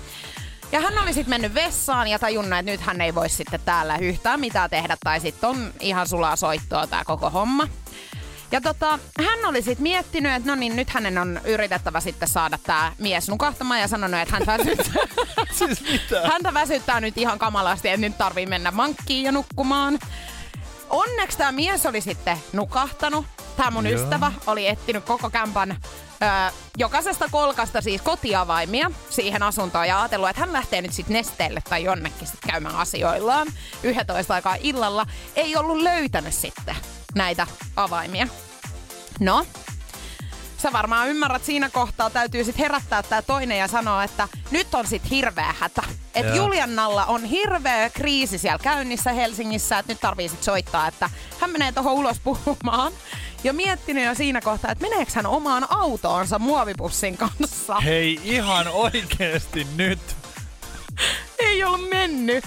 Ja 0.73 0.81
hän 0.81 0.99
oli 0.99 1.13
sitten 1.13 1.31
mennyt 1.31 1.55
vessaan 1.55 2.09
ja 2.09 2.19
tajunnut, 2.19 2.59
että 2.59 2.71
nyt 2.73 2.81
hän 2.81 3.01
ei 3.01 3.15
voi 3.15 3.29
sitten 3.29 3.61
täällä 3.65 3.97
yhtään 3.97 4.41
mitään 4.41 4.71
tehdä, 4.71 4.97
tai 5.05 5.21
sitten 5.21 5.51
on 5.51 5.73
ihan 5.81 6.09
sulaa 6.09 6.37
soittoa 6.37 6.87
tää 6.87 7.05
koko 7.05 7.31
homma. 7.31 7.69
Ja 8.53 8.61
tota, 8.61 8.99
hän 9.27 9.45
oli 9.47 9.63
sitten 9.63 9.83
miettinyt, 9.83 10.33
että 10.33 10.49
no 10.49 10.55
niin, 10.55 10.77
nyt 10.77 10.91
hänen 10.91 11.19
on 11.19 11.41
yritettävä 11.45 12.01
sitten 12.01 12.29
saada 12.29 12.59
tämä 12.63 12.93
mies 12.99 13.29
nukahtamaan 13.29 13.81
ja 13.81 13.89
sanonut, 13.89 14.21
että 14.21 14.35
hän 14.35 14.47
väsyttää, 14.47 15.03
Siis 15.59 15.81
mitä? 15.81 16.29
häntä 16.29 16.55
väsyttää 16.55 17.01
nyt 17.01 17.19
ihan 17.19 17.39
kamalasti, 17.39 17.89
että 17.89 18.01
nyt 18.01 18.19
tarvii 18.19 18.47
mennä 18.47 18.71
mankkiin 18.71 19.25
ja 19.25 19.33
nukkumaan. 19.33 19.99
Onneksi 20.91 21.39
tämä 21.39 21.53
mies 21.53 21.87
oli 21.87 22.01
sitten 22.01 22.39
nukahtanut. 22.53 23.27
Tämä 23.57 23.71
mun 23.71 23.87
Joo. 23.87 24.01
ystävä 24.03 24.33
oli 24.47 24.69
etsinyt 24.69 25.05
koko 25.05 25.31
kämpän 25.31 25.71
ö, 25.71 26.53
jokaisesta 26.77 27.29
kolkasta 27.31 27.81
siis 27.81 28.03
kotiavaimia 28.03 28.91
siihen 29.11 29.43
asuntoon 29.43 29.89
ja 29.89 30.01
ajatellut, 30.01 30.29
että 30.29 30.41
hän 30.41 30.53
lähtee 30.53 30.83
nyt 30.83 30.93
sitten 30.93 31.15
nesteelle 31.15 31.63
tai 31.69 31.85
jonnekin 31.85 32.27
sit 32.27 32.41
käymään 32.47 32.77
asioillaan 32.77 33.49
11 33.83 34.35
aikaa 34.35 34.57
illalla. 34.61 35.07
Ei 35.37 35.57
ollut 35.57 35.83
löytänyt 35.83 36.35
sitten 36.35 36.77
näitä 37.15 37.47
avaimia. 37.77 38.27
No, 39.23 39.47
sä 40.59 40.73
varmaan 40.73 41.09
ymmärrät 41.09 41.45
siinä 41.45 41.71
kohtaa, 41.71 42.11
täytyy 42.11 42.45
sitten 42.45 42.63
herättää 42.63 43.03
tämä 43.03 43.23
toinen 43.23 43.59
ja 43.59 43.69
sanoa, 43.69 44.05
että 44.05 44.29
nyt 44.51 44.75
on 44.75 44.87
sitten 44.87 45.11
hirveä 45.11 45.55
hätä. 45.59 45.83
Että. 46.15 46.35
Juliannalla 46.35 47.05
on 47.05 47.25
hirveä 47.25 47.91
kriisi 47.91 48.39
siellä 48.39 48.59
käynnissä 48.59 49.13
Helsingissä, 49.13 49.79
että 49.79 49.93
nyt 49.93 50.01
tarvii 50.01 50.29
sit 50.29 50.43
soittaa, 50.43 50.89
että 50.89 51.11
hän 51.41 51.51
menee 51.51 51.73
tuohon 51.73 51.93
ulos 51.93 52.21
puhumaan. 52.21 52.93
Ja 53.45 53.53
miettinyt 53.53 54.05
jo 54.05 54.15
siinä 54.15 54.41
kohtaa, 54.41 54.73
että 54.73 54.89
meneekö 54.89 55.13
hän 55.15 55.27
omaan 55.27 55.67
autoonsa 55.71 56.39
muovipussin 56.39 57.17
kanssa. 57.17 57.81
Hei, 57.81 58.21
ihan 58.25 58.69
oikeesti 58.69 59.67
nyt. 59.77 60.17
Ei 61.39 61.65
ollut 61.65 61.89
mennyt. 61.89 62.45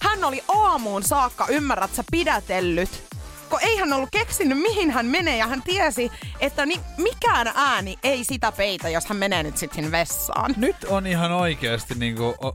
Hän 0.00 0.24
oli 0.24 0.44
aamuun 0.48 1.02
saakka, 1.02 1.46
ymmärrät 1.48 1.94
sä, 1.94 2.04
pidätellyt. 2.10 3.07
Kun 3.50 3.58
ei 3.62 3.76
hän 3.76 3.92
ollut 3.92 4.08
keksinyt, 4.12 4.58
mihin 4.58 4.90
hän 4.90 5.06
menee, 5.06 5.36
ja 5.36 5.46
hän 5.46 5.62
tiesi, 5.62 6.10
että 6.40 6.66
ni- 6.66 6.80
mikään 6.96 7.52
ääni 7.54 7.98
ei 8.02 8.24
sitä 8.24 8.52
peitä, 8.52 8.88
jos 8.88 9.06
hän 9.06 9.16
menee 9.16 9.42
nyt 9.42 9.56
sitten 9.56 9.90
vessaan. 9.90 10.54
Nyt 10.56 10.76
on 10.88 11.06
ihan 11.06 11.32
oikeesti 11.32 11.94
niinku, 11.94 12.34
o, 12.44 12.54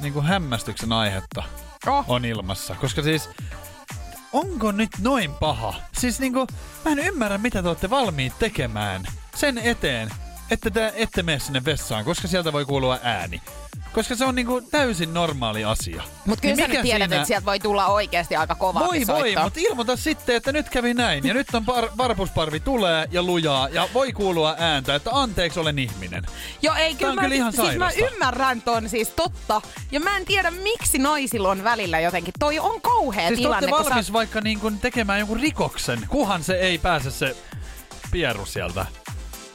niinku 0.00 0.20
hämmästyksen 0.22 0.92
aihetta 0.92 1.42
Oh. 1.86 2.04
on 2.08 2.24
ilmassa. 2.24 2.74
Koska 2.74 3.02
siis, 3.02 3.28
onko 4.32 4.72
nyt 4.72 4.90
noin 5.00 5.32
paha? 5.34 5.74
Siis 5.98 6.20
niinku, 6.20 6.46
mä 6.84 6.90
en 6.92 6.98
ymmärrä 6.98 7.38
mitä 7.38 7.62
te 7.62 7.68
olette 7.68 7.90
valmiit 7.90 8.32
tekemään 8.38 9.02
sen 9.34 9.58
eteen, 9.58 10.10
että 10.50 10.70
te 10.70 10.92
ette 10.96 11.22
mene 11.22 11.38
sinne 11.38 11.64
vessaan, 11.64 12.04
koska 12.04 12.28
sieltä 12.28 12.52
voi 12.52 12.64
kuulua 12.64 12.98
ääni. 13.02 13.42
Koska 13.92 14.14
se 14.16 14.24
on 14.24 14.34
niinku 14.34 14.60
täysin 14.60 15.14
normaali 15.14 15.64
asia. 15.64 16.02
Mutta 16.26 16.42
kyllä 16.42 16.54
Niin 16.54 16.64
sä 16.66 16.68
nyt 16.72 16.82
tiedät, 16.82 17.08
siinä- 17.10 17.16
että 17.16 17.26
sieltä 17.26 17.46
voi 17.46 17.58
tulla 17.60 17.86
oikeasti 17.86 18.36
aika 18.36 18.54
kovaa 18.54 18.86
Voi 18.88 19.06
voi, 19.06 19.34
mutta 19.42 19.60
ilmoita 19.62 19.96
sitten, 19.96 20.36
että 20.36 20.52
nyt 20.52 20.68
kävi 20.68 20.94
näin. 20.94 21.26
Ja 21.26 21.34
nyt 21.34 21.46
on 21.54 21.64
par- 21.68 21.96
varpusparvi 21.96 22.60
tulee 22.60 23.08
ja 23.10 23.22
lujaa 23.22 23.68
ja 23.68 23.88
voi 23.94 24.12
kuulua 24.12 24.54
ääntä, 24.58 24.94
että 24.94 25.10
anteeksi 25.12 25.60
olen 25.60 25.78
ihminen. 25.78 26.26
Joo, 26.62 26.74
ei, 26.74 26.94
kyllä, 26.94 27.10
on 27.10 27.14
mä, 27.14 27.22
kyllä 27.22 27.34
ihan 27.34 27.52
siis 27.52 27.76
mä 27.76 27.90
ymmärrän 27.90 28.62
ton 28.62 28.88
siis 28.88 29.08
totta. 29.08 29.62
Ja 29.90 30.00
mä 30.00 30.16
en 30.16 30.24
tiedä, 30.24 30.50
miksi 30.50 30.98
naisilla 30.98 31.50
on 31.50 31.64
välillä 31.64 32.00
jotenkin. 32.00 32.34
Toi 32.38 32.58
on 32.58 32.80
kauhea 32.80 33.28
Siis 33.28 33.40
tilanne. 33.40 33.68
kun 33.68 33.84
valmis 33.84 34.06
sä... 34.06 34.12
vaikka 34.12 34.40
niin 34.40 34.60
kuin 34.60 34.78
tekemään 34.80 35.18
jonkun 35.18 35.40
rikoksen, 35.40 36.06
kuhan 36.08 36.44
se 36.44 36.54
ei 36.54 36.78
pääse 36.78 37.10
se 37.10 37.36
pieru 38.10 38.46
sieltä 38.46 38.86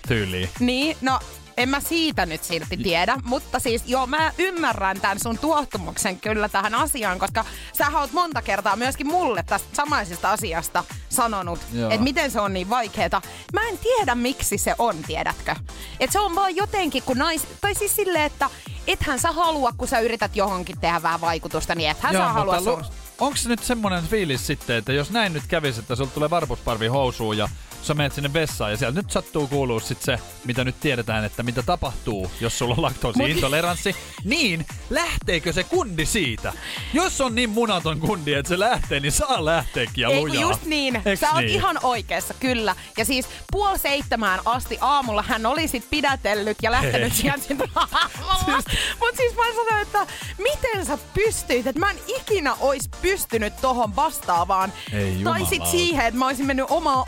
tyyliin. 0.07 0.49
Niin, 0.59 0.97
no 1.01 1.19
en 1.57 1.69
mä 1.69 1.79
siitä 1.79 2.25
nyt 2.25 2.43
silti 2.43 2.77
tiedä, 2.77 3.17
mutta 3.23 3.59
siis 3.59 3.83
joo, 3.85 4.07
mä 4.07 4.31
ymmärrän 4.37 5.01
tämän 5.01 5.19
sun 5.19 5.37
tuottumuksen 5.37 6.19
kyllä 6.19 6.49
tähän 6.49 6.75
asiaan, 6.75 7.19
koska 7.19 7.45
sä 7.73 7.85
oot 7.93 8.11
monta 8.11 8.41
kertaa 8.41 8.75
myöskin 8.75 9.07
mulle 9.07 9.43
tästä 9.43 9.75
samaisesta 9.75 10.31
asiasta 10.31 10.83
sanonut, 11.09 11.59
Joo. 11.73 11.89
että 11.89 12.03
miten 12.03 12.31
se 12.31 12.39
on 12.39 12.53
niin 12.53 12.69
vaikeeta. 12.69 13.21
Mä 13.53 13.61
en 13.69 13.77
tiedä, 13.77 14.15
miksi 14.15 14.57
se 14.57 14.75
on, 14.77 14.95
tiedätkö? 15.07 15.55
Et 15.99 16.11
se 16.11 16.19
on 16.19 16.35
vaan 16.35 16.55
jotenkin, 16.55 17.03
kun 17.03 17.17
nais... 17.17 17.47
Tai 17.61 17.75
siis 17.75 17.95
silleen, 17.95 18.25
että 18.25 18.49
ethän 18.87 19.19
sä 19.19 19.31
halua, 19.31 19.71
kun 19.77 19.87
sä 19.87 19.99
yrität 19.99 20.35
johonkin 20.35 20.79
tehdä 20.79 21.01
vähän 21.03 21.21
vaikutusta, 21.21 21.75
niin 21.75 21.89
ethän 21.89 22.13
sä 22.13 22.27
halua 22.27 22.61
sun... 22.61 22.85
onko 23.19 23.37
se 23.37 23.49
nyt 23.49 23.63
semmoinen 23.63 24.07
fiilis 24.07 24.47
sitten, 24.47 24.75
että 24.75 24.93
jos 24.93 25.11
näin 25.11 25.33
nyt 25.33 25.43
kävisi, 25.47 25.79
että 25.79 25.95
sulla 25.95 26.11
tulee 26.13 26.29
varpusparvi 26.29 26.87
housuun 26.87 27.37
ja 27.37 27.49
sä 27.87 27.93
menet 27.93 28.13
sinne 28.13 28.33
vessaan 28.33 28.71
ja 28.71 28.77
siellä 28.77 28.95
nyt 28.95 29.11
sattuu 29.11 29.47
kuulua 29.47 29.79
sit 29.79 30.01
se, 30.01 30.19
mitä 30.45 30.63
nyt 30.63 30.79
tiedetään, 30.79 31.23
että 31.23 31.43
mitä 31.43 31.63
tapahtuu, 31.63 32.31
jos 32.41 32.57
sulla 32.57 32.75
on 32.77 32.81
laktoosiintoleranssi, 32.81 33.95
niin 34.23 34.65
lähteekö 34.89 35.53
se 35.53 35.63
kundi 35.63 36.05
siitä? 36.05 36.53
Jos 36.93 37.21
on 37.21 37.35
niin 37.35 37.49
munaton 37.49 37.99
kundi, 37.99 38.33
että 38.33 38.49
se 38.49 38.59
lähtee, 38.59 38.99
niin 38.99 39.11
saa 39.11 39.45
lähteekin 39.45 40.01
ja 40.01 40.09
Ei 40.09 40.19
lujaa. 40.21 40.35
kun 40.35 40.41
just 40.51 40.65
niin. 40.65 41.01
Eiks 41.05 41.19
Sä 41.19 41.31
oot 41.31 41.37
niin? 41.37 41.49
ihan 41.49 41.79
oikeassa, 41.83 42.33
kyllä. 42.33 42.75
Ja 42.97 43.05
siis 43.05 43.27
puoli 43.51 43.79
seitsemään 43.79 44.39
asti 44.45 44.77
aamulla 44.81 45.21
hän 45.21 45.45
oli 45.45 45.67
sit 45.67 45.89
pidätellyt 45.89 46.57
ja 46.61 46.71
lähtenyt 46.71 47.13
Ei. 47.13 47.17
sieltä 47.17 47.63
aamulla. 47.75 48.63
Mut 48.99 49.15
siis 49.17 49.35
mä 49.35 49.43
sanoin, 49.55 49.81
että 49.81 50.07
miten 50.37 50.85
sä 50.85 50.97
pystyit, 51.13 51.67
että 51.67 51.79
mä 51.79 51.91
en 51.91 51.97
ikinä 52.07 52.55
ois 52.59 52.89
pystynyt 53.01 53.53
tohon 53.61 53.95
vastaavaan. 53.95 54.73
Ei 54.93 55.21
tai 55.23 55.45
sit 55.45 55.65
siihen, 55.65 56.05
että 56.05 56.17
mä 56.17 56.27
olisin 56.27 56.45
mennyt 56.45 56.65
omaa 56.69 57.05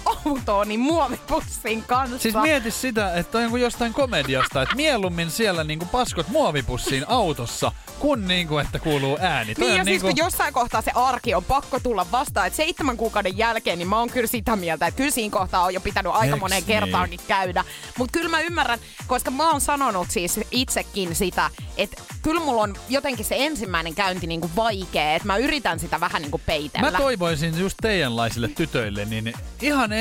autooni 0.67 0.77
muovipussin 0.77 1.83
kanssa. 1.83 2.17
Siis 2.17 2.35
mieti 2.41 2.71
sitä, 2.71 3.13
että 3.13 3.37
on 3.37 3.49
kuin 3.49 3.61
jostain 3.61 3.93
komediasta, 3.93 4.61
että 4.61 4.75
mieluummin 4.75 5.31
siellä 5.31 5.63
niinku 5.63 5.85
paskot 5.85 6.27
muovipussiin 6.27 7.05
autossa, 7.07 7.71
kun 7.99 8.27
niinku, 8.27 8.57
että 8.57 8.79
kuuluu 8.79 9.17
ääni. 9.21 9.55
Toi 9.55 9.67
Niin 9.67 9.77
ja 9.77 9.83
siis 9.83 10.03
niinku- 10.03 10.07
kun 10.07 10.25
jossain 10.25 10.53
kohtaa 10.53 10.81
se 10.81 10.91
arki 10.95 11.35
on 11.35 11.43
pakko 11.43 11.79
tulla 11.79 12.05
vastaan, 12.11 12.47
että 12.47 12.57
seitsemän 12.57 12.97
kuukauden 12.97 13.37
jälkeen, 13.37 13.79
niin 13.79 13.87
mä 13.87 13.99
oon 13.99 14.09
kyllä 14.09 14.27
sitä 14.27 14.55
mieltä, 14.55 14.87
että 14.87 14.97
kyllä 14.97 15.11
siinä 15.11 15.31
kohtaa 15.31 15.63
on 15.63 15.73
jo 15.73 15.81
pitänyt 15.81 16.11
aika 16.11 16.25
Eiks 16.25 16.39
moneen 16.39 16.63
niin? 16.67 16.67
kertaankin 16.67 17.19
käydä. 17.27 17.63
Mutta 17.97 18.11
kyllä 18.11 18.29
mä 18.29 18.41
ymmärrän, 18.41 18.79
koska 19.07 19.31
mä 19.31 19.51
oon 19.51 19.61
sanonut 19.61 20.11
siis 20.11 20.39
itsekin 20.51 21.15
sitä, 21.15 21.49
että 21.77 22.01
kyllä 22.21 22.41
mulla 22.41 22.61
on 22.61 22.75
jotenkin 22.89 23.25
se 23.25 23.35
ensimmäinen 23.39 23.95
käynti 23.95 24.27
niinku 24.27 24.49
vaikea, 24.55 25.15
että 25.15 25.27
mä 25.27 25.37
yritän 25.37 25.79
sitä 25.79 25.99
vähän 25.99 26.21
niinku 26.21 26.41
peitellä. 26.45 26.91
Mä 26.91 26.97
toivoisin 26.97 27.59
just 27.59 27.77
teidänlaisille 27.81 28.47
tytöille, 28.47 29.05
niin 29.05 29.33
ihan 29.61 29.93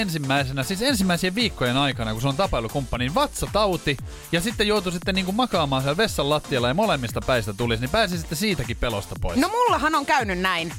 ensimmäisenä, 0.60 0.78
siis 0.78 0.90
ensimmäisien 0.90 1.34
viikkojen 1.34 1.76
aikana, 1.76 2.12
kun 2.12 2.20
se 2.20 2.28
on 2.28 2.36
tapailukumppani, 2.36 3.04
niin 3.04 3.14
vatsatauti, 3.14 3.96
ja 4.32 4.40
sitten 4.40 4.68
joutuu 4.68 4.92
sitten 4.92 5.14
niinku 5.14 5.32
makaamaan 5.32 5.82
siellä 5.82 5.96
vessan 5.96 6.30
lattialla 6.30 6.68
ja 6.68 6.74
molemmista 6.74 7.20
päistä 7.20 7.52
tulisi, 7.52 7.80
niin 7.80 7.90
pääsi 7.90 8.18
sitten 8.18 8.38
siitäkin 8.38 8.76
pelosta 8.76 9.14
pois. 9.20 9.38
No 9.38 9.48
mullahan 9.48 9.94
on 9.94 10.06
käynyt 10.06 10.38
näin 10.38 10.72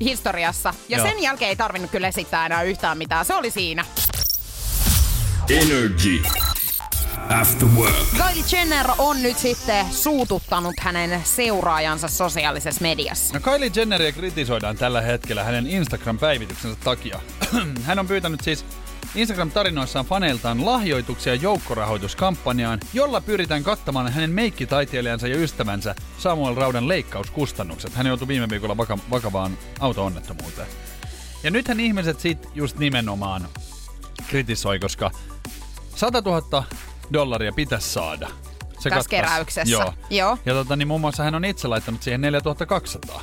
historiassa. 0.00 0.74
Ja 0.88 0.98
Joo. 0.98 1.06
sen 1.06 1.22
jälkeen 1.22 1.48
ei 1.48 1.56
tarvinnut 1.56 1.90
kyllä 1.90 2.08
esittää 2.08 2.46
enää 2.46 2.62
yhtään 2.62 2.98
mitään. 2.98 3.24
Se 3.24 3.34
oli 3.34 3.50
siinä. 3.50 3.84
Energy. 5.50 6.22
After 7.40 7.68
work. 7.68 7.94
Kylie 8.10 8.44
Jenner 8.52 8.86
on 8.98 9.22
nyt 9.22 9.38
sitten 9.38 9.86
suututtanut 9.92 10.74
hänen 10.80 11.20
seuraajansa 11.24 12.08
sosiaalisessa 12.08 12.80
mediassa. 12.80 13.34
No 13.34 13.40
Kylie 13.40 13.70
Jenneria 13.76 14.12
kritisoidaan 14.12 14.76
tällä 14.76 15.00
hetkellä 15.00 15.44
hänen 15.44 15.66
Instagram-päivityksensä 15.66 16.78
takia. 16.84 17.20
Hän 17.86 17.98
on 17.98 18.06
pyytänyt 18.06 18.40
siis 18.40 18.64
Instagram-tarinoissaan 19.14 20.06
faneiltaan 20.06 20.66
lahjoituksia 20.66 21.34
joukkorahoituskampanjaan, 21.34 22.80
jolla 22.92 23.20
pyritään 23.20 23.62
kattamaan 23.64 24.12
hänen 24.12 24.30
meikkitaiteilijansa 24.30 25.28
ja 25.28 25.36
ystävänsä 25.36 25.94
Samuel 26.18 26.54
Raudan 26.54 26.88
leikkauskustannukset. 26.88 27.94
Hän 27.94 28.06
joutui 28.06 28.28
viime 28.28 28.48
viikolla 28.50 28.76
vaka- 28.76 28.98
vakavaan 29.10 29.58
auto-onnettomuuteen. 29.80 30.68
Ja 31.42 31.50
nythän 31.50 31.80
ihmiset 31.80 32.20
siitä 32.20 32.48
just 32.54 32.78
nimenomaan 32.78 33.48
kritisoi, 34.28 34.78
koska 34.78 35.10
100 35.96 36.20
000 36.20 36.64
dollaria 37.12 37.52
pitäisi 37.52 37.88
saada. 37.88 38.28
Se 38.78 38.90
Tässä 38.90 39.10
keräyksessä. 39.10 39.72
Joo. 39.72 39.94
Joo. 40.10 40.38
Ja 40.46 40.54
tota, 40.54 40.76
niin 40.76 40.88
muun 40.88 41.00
muassa 41.00 41.22
hän 41.22 41.34
on 41.34 41.44
itse 41.44 41.68
laittanut 41.68 42.02
siihen 42.02 42.20
4200. 42.20 43.22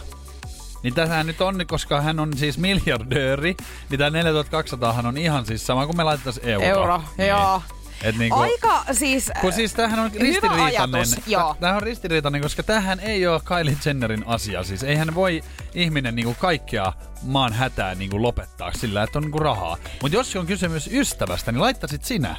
Niin 0.86 0.94
tässähän 0.94 1.28
nyt 1.28 1.42
on, 1.42 1.66
koska 1.68 2.02
hän 2.02 2.20
on 2.20 2.38
siis 2.38 2.58
miljardööri, 2.58 3.56
niin 3.90 4.00
tämä 4.00 4.10
4200 4.10 4.94
hän 4.94 5.06
on 5.06 5.18
ihan 5.18 5.46
siis 5.46 5.68
sama 5.68 5.86
kuin 5.86 5.98
me 5.98 6.04
laitettaisiin 6.04 6.50
euro. 6.50 6.66
Euro, 6.66 7.04
joo. 7.28 7.62
Et 8.04 8.18
niinku, 8.18 8.40
Aika 8.40 8.86
siis... 8.92 9.32
kun 9.42 9.54
siis 9.54 9.74
tämähän 9.74 10.00
on 10.00 10.12
ristiriitainen. 10.20 10.96
ajatus, 10.96 11.28
joo. 11.28 11.56
Tämähän 11.60 11.78
on 11.78 11.84
ristiriitainen, 11.84 12.42
koska 12.42 12.64
tämähän 12.64 13.00
ei 13.00 13.28
ole 13.28 13.42
Kylie 13.46 13.78
Jennerin 13.86 14.24
asia. 14.28 14.64
Siis 14.64 14.84
eihän 14.84 15.16
voi 15.16 15.44
ihminen 15.74 16.16
niinku 16.16 16.36
kaikkea 16.40 16.94
maan 17.24 17.54
hätää 17.54 17.96
niinku 17.96 18.22
lopettaa 18.22 18.72
sillä, 18.74 19.04
että 19.04 19.20
on 19.20 19.24
niinku 19.24 19.40
rahaa. 19.40 19.78
Mutta 20.02 20.18
jos 20.18 20.36
on 20.36 20.48
kysymys 20.48 20.90
ystävästä, 20.94 21.52
niin 21.52 21.62
laittasit 21.62 22.04
sinä. 22.04 22.36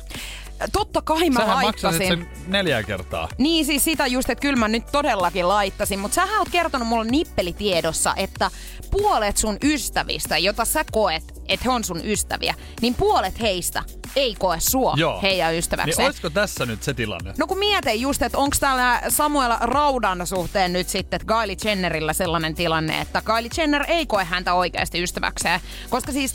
Totta 0.73 1.03
kai 1.03 1.31
mä 1.31 1.41
Sähän 1.41 1.57
laittasin. 1.65 2.09
sen 2.09 2.29
neljä 2.47 2.83
kertaa. 2.83 3.29
Niin 3.39 3.67
siis 3.67 3.85
sitä 3.85 4.07
just, 4.07 4.31
että 4.31 4.43
kyllä 4.43 4.57
mä 4.57 4.69
nyt 4.69 4.85
todellakin 4.93 5.49
laittasin. 5.49 5.99
Mutta 5.99 6.15
sähän 6.15 6.39
oot 6.39 6.49
kertonut 6.49 6.89
mulle 6.89 7.05
nippelitiedossa, 7.05 8.15
että 8.17 8.51
puolet 8.91 9.37
sun 9.37 9.57
ystävistä, 9.65 10.39
jota 10.39 10.65
sä 10.65 10.85
koet, 10.93 11.23
että 11.49 11.65
he 11.65 11.71
on 11.71 11.85
sun 11.85 12.01
ystäviä, 12.05 12.55
niin 12.81 12.95
puolet 12.95 13.41
heistä 13.41 13.83
ei 14.17 14.35
koe 14.35 14.61
sua 14.61 14.95
Joo. 14.97 15.23
heidän 15.23 15.51
Niin 15.51 15.59
ystäväkseen. 15.59 16.07
olisiko 16.07 16.31
tässä 16.31 16.67
nyt 16.67 16.83
se 16.83 16.95
tilanne? 16.95 17.35
No 17.39 17.47
kun 17.47 17.59
mietin 17.59 18.01
just, 18.01 18.23
että 18.23 18.39
onko 18.39 18.57
täällä 18.61 19.03
Samuel 19.09 19.53
Raudan 19.61 20.27
suhteen 20.27 20.73
nyt 20.73 20.89
sitten 20.89 21.21
että 21.21 21.35
Kylie 21.35 21.57
Jennerillä 21.65 22.13
sellainen 22.13 22.55
tilanne, 22.55 23.01
että 23.01 23.23
Kylie 23.23 23.51
Jenner 23.57 23.85
ei 23.89 24.07
koe 24.07 24.25
häntä 24.25 24.55
oikeasti 24.55 25.03
ystäväkseen. 25.03 25.61
Koska 25.91 26.13
siis, 26.13 26.35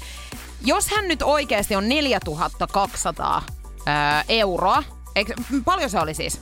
jos 0.65 0.87
hän 0.87 1.07
nyt 1.07 1.21
oikeasti 1.21 1.75
on 1.75 1.89
4200 1.89 3.43
ää, 3.85 4.23
euroa, 4.29 4.83
eikö, 5.15 5.33
paljon 5.65 5.89
se 5.89 5.99
oli 5.99 6.13
siis? 6.13 6.41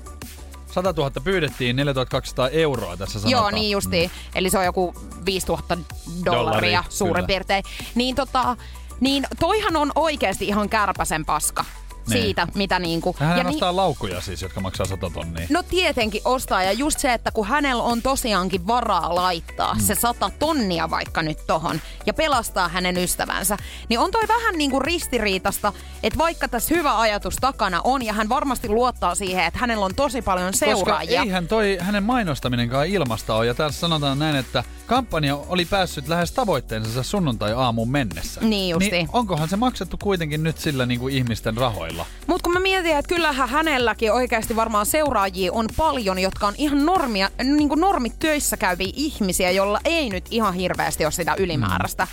100 0.72 0.94
000 0.98 1.12
pyydettiin, 1.24 1.76
4200 1.76 2.50
euroa 2.50 2.98
tässä 2.98 3.20
sanotaan. 3.20 3.42
Joo, 3.42 3.52
niin 3.52 3.72
justiin. 3.72 4.10
Mm. 4.10 4.32
Eli 4.36 4.50
se 4.50 4.58
on 4.58 4.66
joku 4.66 4.94
5000 5.26 5.78
dollaria 5.78 6.24
Dollaria, 6.26 6.84
suurin 6.90 7.14
kyllä. 7.16 7.28
piirtein. 7.28 7.64
Niin 7.96 8.16
tota, 8.16 8.58
niin 9.00 9.28
toihan 9.40 9.76
on 9.76 9.92
oikeasti 9.96 10.48
ihan 10.48 10.70
kärpäsen 10.70 11.26
paska 11.26 11.66
Niin. 12.10 12.24
siitä, 12.24 12.48
mitä 12.56 12.80
niinku... 12.80 13.16
Hän 13.20 13.38
ja 13.38 13.48
ostaa 13.48 13.76
laukuja 13.76 14.22
siis, 14.22 14.42
jotka 14.42 14.62
maksaa 14.62 14.86
100 14.86 15.10
tonnia. 15.10 15.48
No 15.50 15.64
tietenkin 15.64 16.22
ostaa 16.26 16.64
ja 16.64 16.72
just 16.72 17.00
se, 17.00 17.14
että 17.14 17.32
kun 17.32 17.48
hänellä 17.48 17.84
on 17.84 18.02
tosiaankin 18.02 18.68
varaa 18.68 19.16
laittaa 19.16 19.74
mm. 19.74 19.80
se 19.80 19.96
sata 19.96 20.32
tonnia 20.40 20.90
vaikka 20.90 21.22
nyt 21.22 21.38
tohon 21.48 21.82
ja 22.06 22.14
pelastaa 22.14 22.68
hänen 22.68 22.98
ystävänsä, 22.98 23.58
niin 23.90 24.00
on 24.00 24.12
toi 24.12 24.28
vähän 24.28 24.58
niinku 24.58 24.80
ristiriitasta, 24.80 25.74
että 26.04 26.20
vaikka 26.20 26.48
tässä 26.48 26.76
hyvä 26.76 27.00
ajatus 27.00 27.36
takana 27.36 27.82
on 27.84 28.06
ja 28.06 28.14
hän 28.14 28.30
varmasti 28.30 28.70
luottaa 28.70 29.16
siihen, 29.16 29.46
että 29.46 29.60
hänellä 29.60 29.86
on 29.86 29.96
tosi 29.96 30.22
paljon 30.22 30.54
seuraajia. 30.54 31.20
Koska 31.20 31.24
eihän 31.24 31.48
toi 31.48 31.78
hänen 31.82 32.04
mainostaminenkaan 32.04 32.88
ilmasta 32.88 33.36
ole. 33.36 33.46
Ja 33.46 33.54
tässä 33.54 33.80
sanotaan 33.80 34.20
näin, 34.20 34.36
että 34.36 34.64
kampanja 34.86 35.36
oli 35.36 35.66
päässyt 35.66 36.08
lähes 36.08 36.32
tavoitteensa 36.32 37.04
sunnuntai-aamuun 37.04 37.92
mennessä. 37.92 38.42
Niin 38.42 38.70
justi. 38.70 38.92
Niin 38.92 39.10
onkohan 39.14 39.50
se 39.50 39.56
maksettu 39.56 39.98
kuitenkin 39.98 40.44
nyt 40.44 40.58
sillä 40.58 40.86
niin 40.86 41.00
kuin 41.00 41.16
ihmisten 41.16 41.58
rahoilla? 41.58 41.99
Mutta 42.28 42.44
kun 42.44 42.54
mä 42.54 42.60
mietin, 42.60 42.98
että 42.98 43.16
kyllähän 43.16 43.50
hänelläkin 43.50 44.14
oikeasti 44.14 44.56
varmaan 44.56 44.86
seuraajia 44.86 45.54
on 45.54 45.66
paljon, 45.78 46.20
jotka 46.20 46.48
on 46.48 46.54
ihan 46.58 46.86
normia, 46.86 47.30
niin 47.44 47.70
kuin 47.70 47.82
normit 47.82 48.20
töissä 48.20 48.58
käyviä 48.58 48.92
ihmisiä, 48.94 49.52
jolla 49.52 49.80
ei 49.86 50.10
nyt 50.10 50.26
ihan 50.32 50.54
hirveästi 50.54 51.06
ole 51.06 51.12
sitä 51.12 51.36
ylimääräistä. 51.38 52.08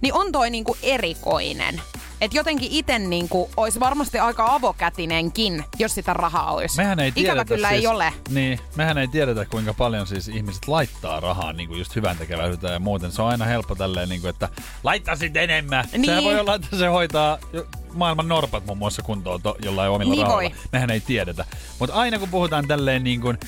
Niin 0.00 0.14
on 0.14 0.32
toi 0.32 0.50
niin 0.50 0.64
kuin 0.64 0.78
erikoinen. 0.82 1.82
Että 2.20 2.36
jotenkin 2.36 2.68
itse 2.72 2.98
niin 2.98 3.28
olisi 3.56 3.80
varmasti 3.80 4.18
aika 4.18 4.54
avokätinenkin, 4.54 5.64
jos 5.78 5.94
sitä 5.94 6.12
rahaa 6.14 6.52
olisi. 6.52 6.76
Mehän 6.76 7.00
ei 7.00 7.12
tiedetä 7.12 7.32
Ikävä 7.32 7.44
kyllä 7.44 7.68
siis, 7.68 7.80
ei 7.80 7.86
ole. 7.86 8.12
Niin, 8.28 8.58
mehän 8.76 8.98
ei 8.98 9.08
tiedetä 9.08 9.44
kuinka 9.44 9.74
paljon 9.74 10.06
siis 10.06 10.28
ihmiset 10.28 10.68
laittaa 10.68 11.20
rahaa 11.20 11.52
niin 11.52 11.68
kuin 11.68 11.78
just 11.78 11.96
hyvän 11.96 12.16
tekeväisyyteen 12.16 12.72
ja 12.72 12.78
muuten. 12.78 13.12
Se 13.12 13.22
on 13.22 13.28
aina 13.28 13.44
helppo 13.44 13.74
tälleen, 13.74 14.08
niin 14.08 14.20
kuin, 14.20 14.28
että 14.30 14.48
laittaisit 14.82 15.36
enemmän. 15.36 15.84
Niin. 15.92 16.04
Sehän 16.04 16.24
voi 16.24 16.40
olla, 16.40 16.54
että 16.54 16.76
se 16.76 16.86
hoitaa 16.86 17.38
maailman 17.92 18.28
norpat 18.28 18.66
muun 18.66 18.78
muassa 18.78 19.02
kuntoon 19.02 19.42
to, 19.42 19.56
jollain 19.64 19.90
omilla 19.90 20.14
Niin 20.14 20.22
rahoilla. 20.26 20.50
voi. 20.50 20.60
Mehän 20.72 20.90
ei 20.90 21.00
tiedetä. 21.00 21.44
Mutta 21.78 21.96
aina 21.96 22.18
kun 22.18 22.28
puhutaan 22.28 22.68
tälleen 22.68 23.04
niin 23.04 23.20
kuin 23.20 23.38